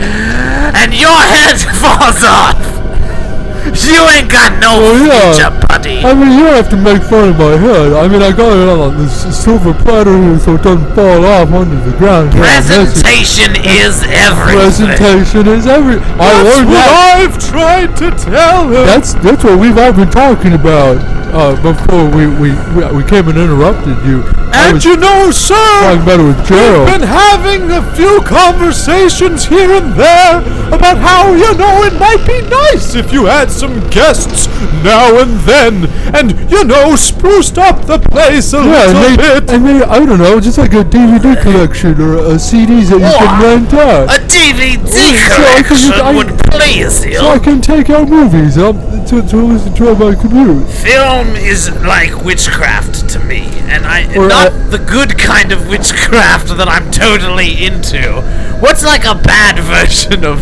and 0.78 0.94
your 0.94 1.10
head 1.10 1.58
falls 1.58 2.24
off. 2.24 2.81
You 3.66 4.02
ain't 4.18 4.30
got 4.32 4.60
no 4.60 4.80
Well, 4.82 4.98
yeah. 5.06 5.34
future, 5.34 5.68
buddy. 5.68 6.02
I 6.04 6.14
mean, 6.14 6.32
you 6.38 6.46
have 6.46 6.70
to 6.70 6.78
make 6.78 7.02
fun 7.04 7.30
of 7.30 7.38
my 7.38 7.56
head. 7.58 7.94
I 7.94 8.08
mean, 8.08 8.22
I 8.22 8.32
got 8.32 8.52
it 8.58 8.68
on 8.70 8.98
this 8.98 9.14
silver 9.38 9.74
platter 9.74 10.18
here 10.18 10.40
so 10.40 10.56
it 10.56 10.64
doesn't 10.64 10.96
fall 10.96 11.26
off 11.26 11.52
onto 11.52 11.78
the 11.90 11.96
ground. 11.98 12.34
here. 12.34 12.42
That's 12.44 12.70
it. 12.70 12.90
Presentation 13.04 13.52
is 13.62 14.02
everything. 14.10 14.58
Presentation 14.66 15.48
is 15.48 15.68
every. 15.68 15.98
I 16.20 16.42
learned 16.42 16.70
that. 16.74 16.90
I've 17.22 17.38
tried 17.38 17.96
to 17.98 18.10
tell 18.18 18.66
him. 18.66 18.86
That's 18.86 19.14
that's 19.22 19.44
what 19.44 19.60
we've 19.60 19.78
all 19.78 19.94
been 19.94 20.10
talking 20.10 20.54
about 20.54 20.98
uh, 21.34 21.56
before 21.62 22.10
we, 22.10 22.28
we 22.28 22.50
we 22.96 23.04
came 23.06 23.28
and 23.30 23.38
interrupted 23.38 23.98
you. 24.06 24.24
And 24.54 24.84
you 24.84 24.98
know, 24.98 25.32
sir, 25.32 25.56
talking 25.56 26.04
about 26.04 26.20
it 26.20 26.28
with 26.28 26.50
We've 26.50 27.00
been 27.00 27.08
having 27.08 27.72
a 27.72 27.82
few 27.96 28.22
conversations 28.26 29.46
here 29.46 29.72
and 29.72 29.94
there 29.94 30.40
about 30.72 30.98
how, 30.98 31.32
you 31.34 31.52
know, 31.58 31.84
it 31.84 31.94
might 32.00 32.24
be 32.28 32.42
nice 32.50 32.96
if 32.96 33.12
you 33.12 33.26
had 33.26 33.51
some 33.52 33.80
guests 33.90 34.48
now 34.84 35.20
and 35.22 35.40
then 35.42 35.86
and, 36.16 36.50
you 36.52 36.64
know, 36.64 36.96
spruced 36.96 37.58
up 37.58 37.86
the 37.86 38.00
place 38.00 38.54
a 38.54 38.58
Yeah, 38.58 38.86
little 38.88 39.02
they, 39.02 39.18
bit. 39.18 39.50
and 39.52 39.66
they, 39.66 39.82
I 39.84 40.06
don't 40.06 40.20
know, 40.20 40.40
just 40.40 40.58
like 40.58 40.74
a 40.74 40.84
DVD 40.84 41.40
collection 41.42 42.00
or 42.02 42.16
a 42.18 42.36
CDs 42.40 42.90
that 42.90 43.00
you 43.00 43.18
can 43.18 43.42
rent 43.44 43.74
out. 43.74 44.10
A 44.10 44.20
DVD 44.28 44.88
so 44.88 45.02
I 45.02 45.62
can 45.62 45.68
collection 45.68 45.92
I- 46.02 46.16
would 46.16 46.40
please 46.52 47.06
you. 47.06 47.16
So 47.18 47.28
I 47.30 47.40
can 47.40 47.62
take 47.62 47.90
out 47.90 48.10
movies 48.10 48.58
um, 48.58 48.76
to, 49.08 49.22
to 49.22 49.38
listen 49.38 49.74
to 49.76 49.90
on 49.92 50.00
my 50.00 50.16
commute. 50.16 50.68
Film 50.70 51.28
is 51.36 51.70
like 51.82 52.24
witchcraft 52.24 53.10
to 53.12 53.20
me, 53.20 53.44
and 53.72 53.86
I 53.86 54.06
Or, 54.16 54.28
not 54.28 54.48
uh, 54.52 54.68
the 54.70 54.78
good 54.80 55.18
kind 55.18 55.52
of 55.52 55.68
witchcraft 55.68 56.48
that 56.58 56.68
I'm 56.68 56.92
totally 56.92 57.66
into. 57.66 58.22
What's 58.60 58.84
like 58.84 59.06
a 59.06 59.16
bad 59.16 59.60
version 59.64 60.24
of? 60.26 60.40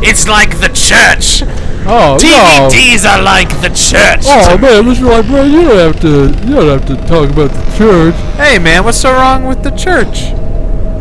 It's 0.00 0.28
like 0.28 0.60
the 0.60 0.68
church. 0.68 1.42
Oh, 1.86 2.18
no. 2.22 2.68
DVDs 2.70 3.04
are 3.08 3.22
like 3.22 3.48
the 3.60 3.70
church. 3.70 4.24
Oh 4.26 4.56
to 4.56 4.62
man, 4.62 4.84
Mr. 4.84 5.08
Librarian, 5.08 5.52
you 5.52 5.62
don't 5.62 5.94
have 5.94 6.00
to. 6.02 6.46
You 6.46 6.54
don't 6.54 6.68
have 6.68 6.86
to 6.86 6.96
talk 7.08 7.30
about 7.30 7.50
the 7.50 7.76
church. 7.76 8.14
Hey, 8.36 8.58
man, 8.58 8.84
what's 8.84 8.98
so 8.98 9.12
wrong 9.12 9.46
with 9.46 9.62
the 9.62 9.70
church? 9.70 10.32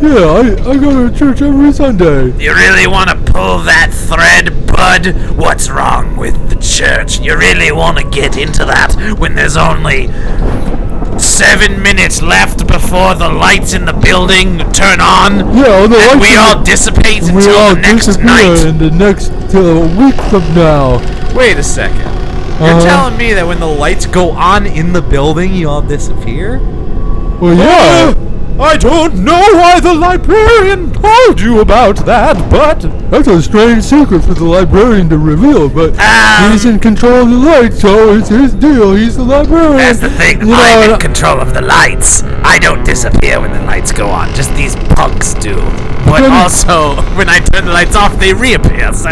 Yeah, 0.02 0.26
I, 0.26 0.72
I 0.72 0.78
go 0.78 1.10
to 1.10 1.18
church 1.18 1.42
every 1.42 1.74
Sunday. 1.74 2.26
You 2.38 2.54
really 2.54 2.86
want 2.88 3.10
to 3.10 3.16
pull 3.34 3.60
that 3.64 3.90
thread, 3.92 4.68
bud? 4.68 5.38
What's 5.38 5.70
wrong 5.70 6.16
with 6.16 6.50
the 6.50 6.56
church? 6.56 7.20
You 7.20 7.36
really 7.36 7.72
want 7.72 7.98
to 7.98 8.08
get 8.10 8.38
into 8.38 8.64
that 8.66 9.18
when 9.20 9.34
there's 9.34 9.58
only 9.58 10.08
seven 11.20 11.82
minutes 11.82 12.22
left 12.22 12.68
before 12.68 13.16
the 13.16 13.30
lights 13.30 13.74
in 13.74 13.86
the 13.86 13.94
building 13.94 14.60
turn 14.72 15.00
on? 15.02 15.40
Yeah, 15.56 15.64
well, 15.64 15.88
the 15.88 15.98
and 15.98 16.22
we 16.22 16.36
all 16.36 16.64
dissipate 16.64 17.24
We 17.24 17.30
until 17.30 17.56
all 17.58 17.76
the 17.76 17.82
next 17.82 18.06
disappear 18.08 18.26
night. 18.28 18.66
in 18.66 18.78
the 18.78 18.92
next 18.92 19.30
uh, 19.54 19.96
week 19.98 20.16
from 20.30 20.44
now. 20.56 20.98
Wait 21.36 21.58
a 21.58 21.64
second. 21.64 21.98
You're 22.00 22.70
Uh-huh. 22.70 22.86
telling 22.86 23.18
me 23.18 23.34
that 23.34 23.46
when 23.46 23.60
the 23.60 23.68
lights 23.68 24.06
go 24.08 24.32
on 24.32 24.66
in 24.66 24.94
the 24.94 25.02
building, 25.02 25.54
you 25.54 25.70
all 25.70 25.82
disappear? 25.84 26.60
Well, 27.40 27.56
yeah. 27.56 28.14
I 28.60 28.76
don't 28.78 29.24
know 29.24 29.40
why 29.54 29.80
the 29.80 29.94
librarian 29.94 30.92
told 30.94 31.40
you 31.40 31.60
about 31.62 31.98
that, 32.06 32.36
but 32.50 32.82
That's 33.12 33.28
a 33.28 33.42
strange 33.42 33.84
secret 33.84 34.24
for 34.24 34.34
the 34.34 34.44
librarian 34.44 35.10
to 35.10 35.18
reveal, 35.18 35.70
but 35.70 35.98
Um, 36.00 36.52
he's 36.52 36.66
in 36.66 36.80
control 36.80 37.22
of 37.24 37.30
the 37.30 37.38
lights, 37.38 37.80
so 37.82 38.14
it's 38.16 38.30
his 38.30 38.54
deal. 38.54 38.96
He's 38.96 39.16
the 39.16 39.24
librarian. 39.24 39.78
That's 39.78 40.00
the 40.00 40.10
thing. 40.10 40.40
You 40.42 40.48
know, 40.48 40.56
I'm 40.58 40.90
in 40.92 41.00
control 41.00 41.40
of 41.40 41.54
the 41.54 41.62
lights. 41.62 42.24
I 42.44 42.58
don't 42.60 42.84
disappear 42.84 43.40
when 43.40 43.52
the 43.54 43.62
lights 43.62 43.92
go 43.92 44.08
on. 44.10 44.34
Just 44.34 44.54
these 44.56 44.76
punks 44.96 45.34
do. 45.36 45.56
But 46.06 46.22
Then- 46.22 46.32
also, 46.32 46.96
when 47.16 47.30
I 47.30 47.40
turn 47.40 47.66
the 47.66 47.72
lights 47.74 47.96
off, 47.96 48.18
they 48.20 48.34
reappear. 48.34 48.92
So, 48.94 49.10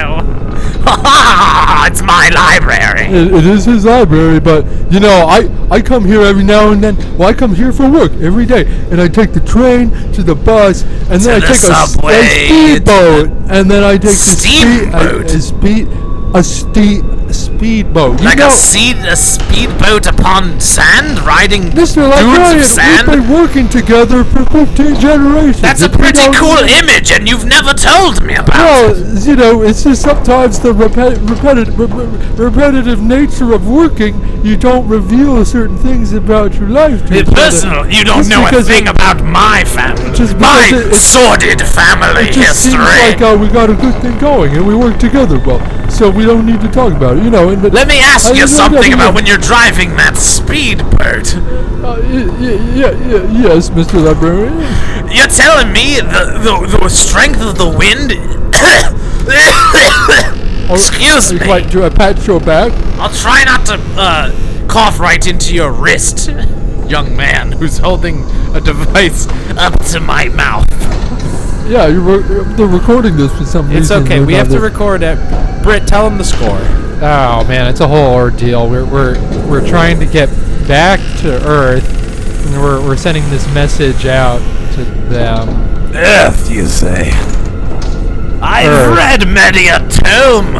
it's 1.88 2.02
my 2.02 2.30
library. 2.34 3.06
It, 3.08 3.34
it 3.34 3.46
is 3.46 3.66
his 3.66 3.86
library, 3.86 4.40
but 4.40 4.66
you 4.92 5.00
know, 5.00 5.26
I, 5.28 5.50
I 5.70 5.82
come 5.82 6.06
here 6.06 6.22
every 6.22 6.44
now 6.44 6.72
and 6.72 6.84
then. 6.84 6.96
Well, 7.18 7.30
I 7.30 7.34
come 7.34 7.54
here 7.56 7.72
for 7.74 7.90
work 7.90 8.12
every 8.22 8.46
day, 8.46 8.66
and 8.92 9.02
I 9.02 9.08
take 9.08 9.34
the 9.36 9.42
train 9.42 9.92
to 10.14 10.24
the 10.24 10.34
bus, 10.34 10.84
and 11.12 11.22
then 11.22 11.36
I 11.36 11.40
the 11.40 11.48
take 11.48 11.56
subway, 11.58 12.14
a, 12.16 12.48
speedboat, 12.48 13.30
and 13.52 13.70
then 13.70 13.84
I 13.84 13.98
take 13.98 14.12
a 14.12 14.14
speed 14.14 14.88
Steamboat? 14.88 15.32
a, 15.32 16.38
a 16.38 16.44
speed 16.44 17.04
a 17.25 17.25
steed 17.34 17.56
speedboat. 17.56 18.20
You 18.20 18.26
Like 18.26 18.38
know, 18.40 18.48
a 18.48 18.52
seed, 18.52 18.98
a 18.98 19.16
speedboat 19.16 20.06
upon 20.08 20.60
sand, 20.60 21.20
riding 21.26 21.64
Mr. 21.72 22.04
dunes 22.20 22.54
of 22.54 22.64
sand. 22.66 23.08
we've 23.08 23.22
been 23.22 23.30
working 23.30 23.70
together 23.70 24.24
for 24.24 24.46
15 24.46 25.00
generations. 25.00 25.62
That's 25.62 25.82
a 25.82 25.90
pretty 25.90 26.22
cool 26.36 26.58
image, 26.58 27.12
and 27.12 27.28
you've 27.28 27.46
never 27.46 27.74
told 27.74 28.24
me 28.24 28.36
about 28.36 28.56
Well, 28.56 28.92
it. 29.18 29.26
you 29.26 29.36
know, 29.36 29.62
it's 29.64 29.84
just 29.84 30.02
sometimes 30.02 30.60
the 30.60 30.74
repet- 30.74 31.28
repetitive, 31.30 31.80
re- 31.80 32.46
repetitive 32.46 33.02
nature 33.02 33.54
of 33.54 33.68
working, 33.68 34.14
you 34.44 34.56
don't 34.58 34.88
reveal 34.88 35.44
certain 35.46 35.78
things 35.78 36.14
about 36.14 36.56
your 36.56 36.70
life 36.70 37.02
to 37.08 37.14
The 37.14 37.20
each 37.22 37.28
other. 37.28 37.36
personal, 37.36 37.88
you 37.90 38.04
don't 38.04 38.18
Just 38.18 38.30
know 38.30 38.46
a 38.48 38.62
thing 38.64 38.84
it- 38.84 38.90
about 38.90 39.24
my 39.24 39.64
family, 39.66 40.12
Just 40.16 40.38
my 40.40 40.66
it- 40.72 40.92
it- 40.92 40.96
sordid 40.96 41.62
family 41.62 42.30
It 42.30 42.34
just 42.34 42.64
history. 42.66 42.72
seems 42.72 42.84
like 42.84 43.22
uh, 43.22 43.36
we 43.40 43.48
got 43.48 43.70
a 43.70 43.74
good 43.74 43.96
thing 44.02 44.18
going 44.20 44.52
and 44.56 44.66
we 44.68 44.76
work 44.76 44.98
together 45.00 45.40
well, 45.46 45.62
so 45.90 46.10
we 46.10 46.26
don't 46.26 46.46
need 46.46 46.62
to 46.62 46.68
talk 46.68 46.92
about 46.94 47.15
it, 47.15 47.15
you 47.24 47.30
know. 47.30 47.50
And, 47.50 47.62
but, 47.62 47.74
Let 47.74 47.88
me 47.88 48.00
ask 48.00 48.34
you 48.36 48.48
something 48.48 48.94
about 48.94 49.14
when 49.16 49.26
you're 49.26 49.38
driving 49.38 49.92
that 49.98 50.18
speedboat. 50.18 51.36
Uh, 51.36 52.00
y- 52.02 52.28
y- 52.40 52.60
yeah, 52.74 52.92
yeah, 53.06 53.32
yes, 53.32 53.70
Mr. 53.70 54.04
Librarian. 54.04 54.54
You're 55.12 55.28
telling 55.28 55.72
me 55.72 56.00
the 56.02 56.40
the, 56.42 56.78
the 56.82 56.90
strength 56.90 57.42
of 57.42 57.58
the 57.58 57.70
wind? 57.70 58.14
Excuse 60.70 61.32
I'd 61.32 61.42
me. 61.42 61.48
like 61.48 61.70
to 61.72 61.84
uh, 61.86 61.90
pat 61.90 62.26
your 62.26 62.40
back. 62.40 62.72
I'll 63.00 63.14
try 63.14 63.44
not 63.44 63.66
to 63.68 63.76
uh, 63.98 64.68
cough 64.68 65.00
right 65.00 65.26
into 65.28 65.54
your 65.54 65.72
wrist, 65.72 66.30
young 66.88 67.16
man 67.16 67.52
who's 67.52 67.78
holding 67.78 68.24
a 68.56 68.62
device 68.62 69.28
up 69.58 69.80
to 69.92 70.00
my 70.00 70.30
mouth. 70.30 70.66
Yeah, 71.70 71.88
you're 71.88 72.02
re- 72.02 72.54
they're 72.56 72.68
recording 72.68 73.16
this 73.18 73.36
for 73.38 73.46
some 73.46 73.66
it's 73.72 73.90
reason. 73.92 74.04
okay. 74.04 74.24
We 74.26 74.34
have 74.34 74.48
to 74.50 74.54
another. 74.58 74.70
record 74.70 75.04
it. 75.04 75.64
Britt, 75.64 75.88
tell 75.88 76.08
him 76.08 76.18
the 76.18 76.24
score. 76.24 76.60
Oh 77.02 77.44
man, 77.48 77.68
it's 77.68 77.82
a 77.82 77.88
whole 77.88 78.14
ordeal. 78.14 78.70
We're 78.70 78.86
we're 78.86 79.20
we're 79.50 79.68
trying 79.68 80.00
to 80.00 80.06
get 80.06 80.30
back 80.68 81.00
to 81.22 81.30
Earth, 81.46 81.86
and 82.48 82.62
we're 82.62 82.82
we're 82.82 82.96
sending 82.96 83.24
this 83.30 83.46
message 83.54 84.06
out 84.06 84.40
to 84.76 84.86
them. 85.10 85.50
Earth, 85.94 86.50
you 86.50 86.66
say? 86.66 87.12
I've 88.42 88.68
Earth. 88.68 88.98
read 88.98 89.28
many 89.28 89.68
a 89.68 89.80
tome 89.80 90.56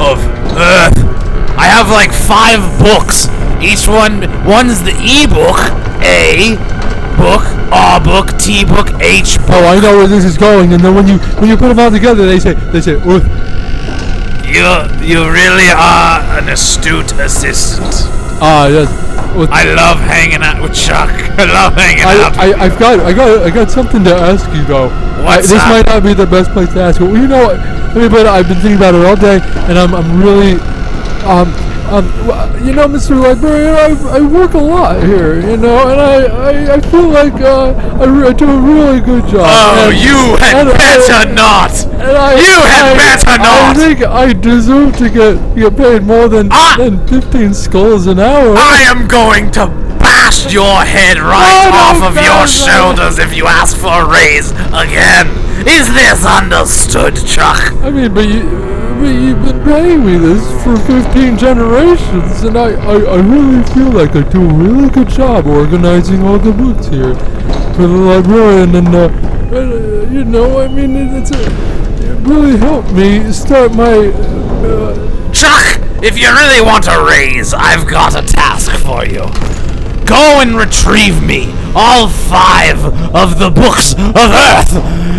of 0.00 0.18
Earth. 0.56 0.96
I 1.58 1.66
have 1.66 1.90
like 1.90 2.12
five 2.12 2.60
books. 2.80 3.28
Each 3.62 3.88
one, 3.88 4.20
one's 4.44 4.82
the 4.82 4.92
e-book, 5.00 5.56
A 6.04 6.56
book, 7.16 7.42
R 7.72 8.00
book, 8.00 8.38
T 8.38 8.64
book, 8.64 8.88
H 9.00 9.38
book. 9.38 9.50
Oh, 9.50 9.66
I 9.66 9.80
know 9.80 9.96
where 9.96 10.06
this 10.06 10.24
is 10.24 10.36
going. 10.38 10.72
And 10.72 10.82
then 10.82 10.94
when 10.94 11.06
you 11.06 11.18
when 11.38 11.48
you 11.48 11.56
put 11.56 11.68
them 11.68 11.78
all 11.78 11.90
together, 11.90 12.26
they 12.26 12.38
say 12.38 12.54
they 12.72 12.80
say, 12.80 12.94
"Earth." 12.94 13.45
You, 14.46 14.64
you 15.02 15.26
really 15.28 15.68
are 15.74 16.22
an 16.38 16.48
astute 16.48 17.12
assistant. 17.18 17.92
Ah, 18.40 18.68
yes. 18.68 18.88
With- 19.36 19.50
I 19.50 19.64
love 19.74 19.98
hanging 19.98 20.42
out 20.42 20.62
with 20.62 20.74
Chuck. 20.74 21.10
I 21.38 21.44
love 21.44 21.74
hanging 21.74 22.04
out. 22.04 22.38
I, 22.38 22.52
I, 22.52 22.64
I've 22.64 22.78
got, 22.78 23.00
I 23.00 23.12
got, 23.12 23.42
I 23.42 23.50
got 23.50 23.70
something 23.70 24.04
to 24.04 24.14
ask 24.14 24.48
you 24.54 24.64
though. 24.64 24.88
What's 25.24 25.50
I, 25.50 25.52
this 25.52 25.62
up? 25.62 25.68
might 25.68 25.86
not 25.86 26.02
be 26.02 26.14
the 26.14 26.26
best 26.26 26.50
place 26.52 26.72
to 26.74 26.80
ask, 26.80 27.00
but 27.00 27.10
you 27.10 27.26
know, 27.26 27.48
what? 27.48 27.60
I 27.60 27.94
mean, 27.98 28.10
but 28.10 28.26
I've 28.26 28.46
been 28.46 28.56
thinking 28.58 28.76
about 28.76 28.94
it 28.94 29.04
all 29.04 29.16
day, 29.16 29.40
and 29.68 29.78
I'm, 29.78 29.94
I'm 29.94 30.20
really, 30.22 30.60
um, 31.26 31.50
Um, 31.86 32.06
you 32.66 32.72
know, 32.72 32.88
Mr. 32.88 33.20
Librarian, 33.20 33.74
I, 33.74 34.16
I 34.16 34.20
work 34.20 34.54
a 34.54 34.58
lot 34.58 35.00
here, 35.04 35.36
you 35.40 35.56
know, 35.56 35.86
and 35.88 36.00
I, 36.00 36.24
I, 36.26 36.74
I 36.74 36.80
feel 36.80 37.08
like 37.08 37.34
uh, 37.34 37.74
I, 38.00 38.26
I 38.28 38.32
do 38.32 38.50
a 38.50 38.60
really 38.60 39.00
good 39.00 39.22
job. 39.28 39.46
Oh, 39.46 39.88
and- 39.90 39.96
you 39.96 40.36
had 40.44 40.66
and 40.66 40.68
I- 40.70 40.76
better 40.76 41.32
not! 41.32 41.84
and 41.94 42.16
I, 42.16 42.34
You 42.34 42.58
had 42.66 42.92
I- 42.92 42.96
better 42.96 43.30
I 43.30 43.36
not! 43.38 43.76
think 43.76 44.02
I 44.02 44.32
deserve 44.32 44.96
to 44.96 45.08
get 45.08 45.36
get 45.54 45.76
paid 45.76 46.02
more 46.02 46.28
than 46.28 46.48
Ah! 46.50 46.74
than 46.76 47.06
15 47.06 47.54
skulls 47.54 48.06
an 48.08 48.18
hour. 48.18 48.56
I 48.58 48.82
am 48.86 49.06
going 49.06 49.52
to 49.52 49.66
bash 50.00 50.52
your 50.52 50.82
head 50.82 51.18
right 51.18 51.70
Oh, 51.70 52.02
off 52.02 52.02
of 52.10 52.16
your 52.22 52.46
shoulders 52.48 53.18
if 53.20 53.32
you 53.36 53.46
ask 53.46 53.76
for 53.76 54.02
a 54.02 54.10
raise 54.10 54.50
again. 54.74 55.28
Is 55.68 55.86
this 55.94 56.26
understood, 56.26 57.14
Chuck? 57.24 57.72
I 57.82 57.90
mean, 57.90 58.12
but 58.12 58.26
you, 58.28 58.42
you've 59.04 59.42
been 59.42 59.62
paying 59.64 60.04
me 60.04 60.16
this 60.16 60.42
for 60.62 60.76
15 60.76 61.36
generations, 61.36 62.44
and 62.44 62.56
I, 62.56 62.72
I, 62.72 62.94
I 62.94 63.16
really 63.16 63.62
feel 63.74 63.90
like 63.90 64.14
I 64.16 64.22
do 64.28 64.42
a 64.42 64.54
really 64.54 64.88
good 64.88 65.08
job 65.08 65.46
organizing 65.46 66.22
all 66.22 66.38
the 66.38 66.52
books 66.52 66.86
here 66.86 67.14
for 67.74 67.82
the 67.82 67.88
librarian, 67.88 68.74
and, 68.74 68.88
uh, 68.94 69.08
uh, 69.54 70.10
you 70.10 70.24
know, 70.24 70.60
I 70.60 70.68
mean, 70.68 70.96
it, 70.96 71.30
a, 71.30 72.12
it 72.12 72.26
really 72.26 72.56
helped 72.58 72.92
me 72.92 73.32
start 73.32 73.74
my, 73.74 74.08
uh, 74.08 75.32
Chuck, 75.32 75.80
if 76.02 76.18
you 76.18 76.28
really 76.32 76.60
want 76.60 76.86
a 76.86 77.04
raise, 77.08 77.52
I've 77.54 77.88
got 77.88 78.14
a 78.14 78.26
task 78.26 78.70
for 78.82 79.04
you. 79.04 79.55
Go 80.06 80.40
and 80.40 80.56
retrieve 80.56 81.22
me 81.22 81.52
all 81.74 82.08
five 82.08 82.78
of 83.14 83.38
the 83.38 83.50
books 83.50 83.92
of 83.94 84.16
Earth 84.16 84.72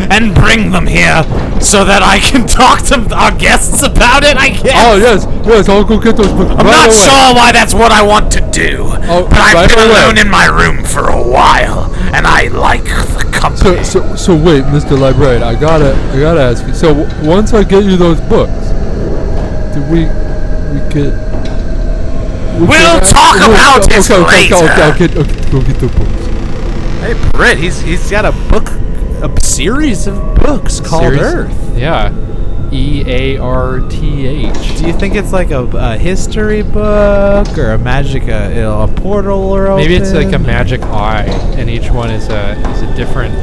and 0.09 0.33
bring 0.33 0.71
them 0.71 0.87
here 0.87 1.21
so 1.61 1.83
that 1.83 2.01
I 2.01 2.19
can 2.19 2.47
talk 2.61 2.81
to 2.87 2.95
our 3.15 3.35
guests 3.37 3.83
about 3.83 4.23
it, 4.23 4.37
I 4.37 4.49
guess. 4.49 4.73
oh, 4.77 4.95
yes, 4.97 5.25
yes, 5.45 5.69
I'll 5.69 5.83
go 5.83 5.99
get 5.99 6.15
those 6.15 6.31
books 6.31 6.51
I'm 6.51 6.65
right 6.65 6.71
not 6.71 6.87
away. 6.87 6.95
sure 6.95 7.35
why 7.35 7.51
that's 7.51 7.73
what 7.73 7.91
I 7.91 8.01
want 8.01 8.31
to 8.33 8.41
do, 8.51 8.85
Oh, 9.11 9.27
but 9.29 9.37
I've 9.39 9.53
right 9.55 9.69
been 9.69 9.89
away. 9.89 10.01
alone 10.03 10.17
in 10.17 10.29
my 10.29 10.45
room 10.47 10.83
for 10.85 11.09
a 11.09 11.21
while, 11.21 11.93
and 12.15 12.25
I 12.25 12.47
like 12.47 12.85
the 12.85 13.27
company. 13.33 13.83
So, 13.83 14.01
so, 14.01 14.15
so 14.15 14.35
wait, 14.35 14.63
Mr. 14.65 14.97
Librarian, 14.97 15.43
I 15.43 15.59
gotta, 15.59 15.93
I 16.15 16.19
gotta 16.19 16.41
ask 16.41 16.65
you. 16.65 16.73
So, 16.73 16.93
once 17.27 17.53
I 17.53 17.63
get 17.63 17.83
you 17.83 17.97
those 17.97 18.21
books, 18.21 18.71
do 19.75 19.83
we, 19.91 20.05
we 20.71 20.79
get? 20.93 21.26
We 22.59 22.67
We'll 22.67 22.99
talk 23.01 23.35
we'll- 23.39 23.51
about 23.53 23.85
okay, 23.85 23.97
it 23.97 24.09
okay, 24.11 24.15
okay, 24.15 24.49
later. 24.49 24.55
Okay, 24.55 25.05
okay, 25.05 25.19
okay, 25.19 25.51
go 25.51 25.61
get 25.61 25.77
the 25.79 25.87
books. 25.87 26.25
Hey, 27.01 27.31
Britt, 27.31 27.57
he's 27.57 27.79
he's 27.81 28.09
got 28.09 28.25
a 28.25 28.31
book, 28.49 28.67
a 29.21 29.29
series 29.41 30.07
of 30.07 30.15
books 30.35 30.79
called 30.79 31.03
Series- 31.03 31.21
Earth. 31.21 31.77
Yeah. 31.77 32.11
E 32.69 33.03
A 33.07 33.37
R 33.37 33.79
T 33.89 34.27
H. 34.27 34.77
Do 34.77 34.87
you 34.87 34.93
think 34.93 35.15
it's 35.15 35.31
like 35.31 35.51
a, 35.51 35.63
a 35.73 35.97
history 35.97 36.63
book 36.63 37.57
or 37.57 37.71
a 37.71 37.77
magic, 37.77 38.23
a, 38.23 38.49
you 38.49 38.55
know, 38.61 38.81
a 38.81 38.87
portal 38.89 39.39
or 39.55 39.73
Maybe 39.77 39.95
it's 39.95 40.11
like 40.11 40.33
a 40.33 40.39
magic 40.39 40.81
eye, 40.81 41.23
and 41.57 41.69
each 41.69 41.89
one 41.89 42.09
is 42.09 42.27
a 42.27 42.59
is 42.71 42.81
a 42.81 42.93
different 42.97 43.33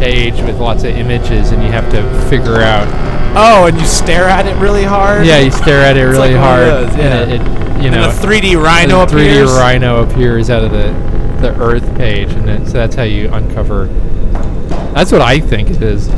page 0.00 0.34
with 0.42 0.58
lots 0.58 0.82
of 0.82 0.90
images, 0.96 1.52
and 1.52 1.62
you 1.62 1.70
have 1.70 1.88
to 1.92 2.02
figure 2.28 2.56
out. 2.60 2.88
Oh, 3.36 3.66
and 3.66 3.78
you 3.78 3.86
stare 3.86 4.24
at 4.28 4.46
it 4.46 4.56
really 4.56 4.82
hard. 4.84 5.24
Yeah, 5.26 5.38
you 5.38 5.52
stare 5.52 5.82
at 5.84 5.96
it 5.96 6.02
really 6.02 6.34
like 6.34 6.36
hard, 6.36 6.66
those, 6.66 6.96
yeah. 6.96 7.20
and 7.22 7.30
it, 7.32 7.40
it 7.40 7.61
you 7.82 7.90
know 7.90 8.10
the 8.10 8.26
3D 8.26 8.62
rhino 8.62 9.04
the 9.06 9.12
3D 9.12 9.32
appears. 9.32 9.50
rhino 9.52 10.02
appears 10.02 10.50
out 10.50 10.64
of 10.64 10.70
the 10.70 11.12
the 11.42 11.60
Earth 11.60 11.84
page, 11.96 12.30
and 12.32 12.46
then, 12.46 12.64
so 12.66 12.74
that's 12.74 12.94
how 12.94 13.02
you 13.02 13.28
uncover. 13.32 13.86
That's 14.94 15.10
what 15.10 15.20
I 15.20 15.40
think 15.40 15.70
it 15.70 15.82
is. 15.82 16.08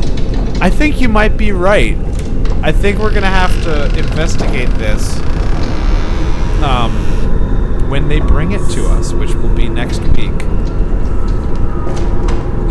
I 0.61 0.69
think 0.69 1.01
you 1.01 1.09
might 1.09 1.37
be 1.39 1.51
right. 1.53 1.97
I 2.63 2.73
think 2.73 2.99
we're 2.99 3.13
gonna 3.15 3.27
have 3.27 3.51
to 3.65 3.87
investigate 3.99 4.69
this. 4.79 5.19
Um, 6.63 6.93
when 7.91 8.09
they 8.09 8.21
bring 8.21 8.53
it 8.53 8.71
to 8.71 8.87
us, 8.87 9.13
which 9.13 9.35
will 9.35 9.55
be 9.55 9.69
next 9.69 10.01
week. 10.17 10.33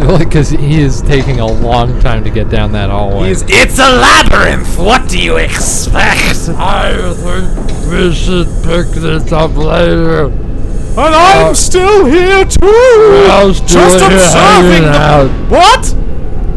Like, 0.07 0.29
because 0.29 0.49
he 0.49 0.81
is 0.81 1.01
taking 1.01 1.39
a 1.39 1.45
long 1.45 1.99
time 2.01 2.23
to 2.23 2.29
get 2.29 2.49
down 2.49 2.71
that 2.73 2.89
hallway. 2.89 3.29
He's 3.29 3.43
It's 3.43 3.79
a 3.79 3.89
labyrinth. 3.89 4.77
What 4.77 5.09
do 5.09 5.21
you 5.21 5.37
expect? 5.37 6.49
I 6.57 7.13
think 7.13 7.91
we 7.91 8.13
should 8.13 8.47
pick 8.63 8.87
this 8.95 9.31
up 9.31 9.55
later. 9.55 10.25
and 10.25 10.99
I'm 10.99 11.51
uh, 11.51 11.53
still 11.53 12.05
here 12.05 12.45
too. 12.45 12.57
We're 12.61 13.53
still 13.53 13.67
Just 13.67 13.99
here 13.99 14.17
observing 14.17 14.83
hanging 14.83 14.91
the 14.91 14.97
out. 14.97 15.49
what? 15.49 15.95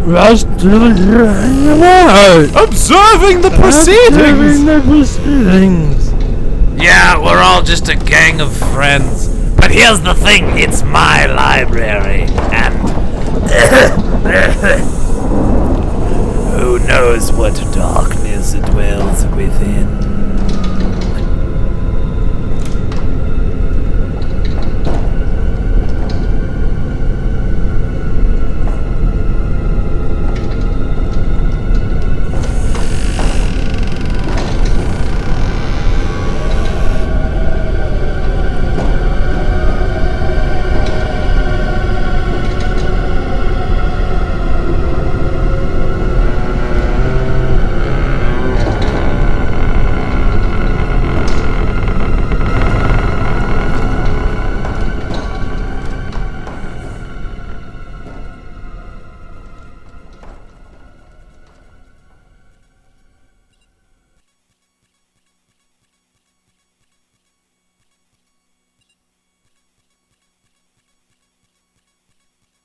We're 0.06 0.36
still 0.36 0.94
here 0.94 1.26
hanging 1.26 1.82
out. 1.82 2.68
Observing 2.68 3.40
the 3.42 3.50
proceedings. 3.50 4.60
Observing 4.60 4.64
the 4.66 4.80
proceedings. 4.86 6.12
Yeah, 6.82 7.18
we're 7.18 7.42
all 7.42 7.62
just 7.62 7.88
a 7.88 7.96
gang 7.96 8.40
of 8.40 8.54
friends. 8.56 9.28
But 9.56 9.70
here's 9.70 10.00
the 10.02 10.14
thing 10.14 10.58
it's 10.58 10.82
my 10.82 11.26
library, 11.26 12.22
and. 12.52 13.05
Who 16.56 16.78
knows 16.80 17.32
what 17.32 17.54
darkness 17.72 18.54
dwells 18.54 19.24
within? 19.36 20.05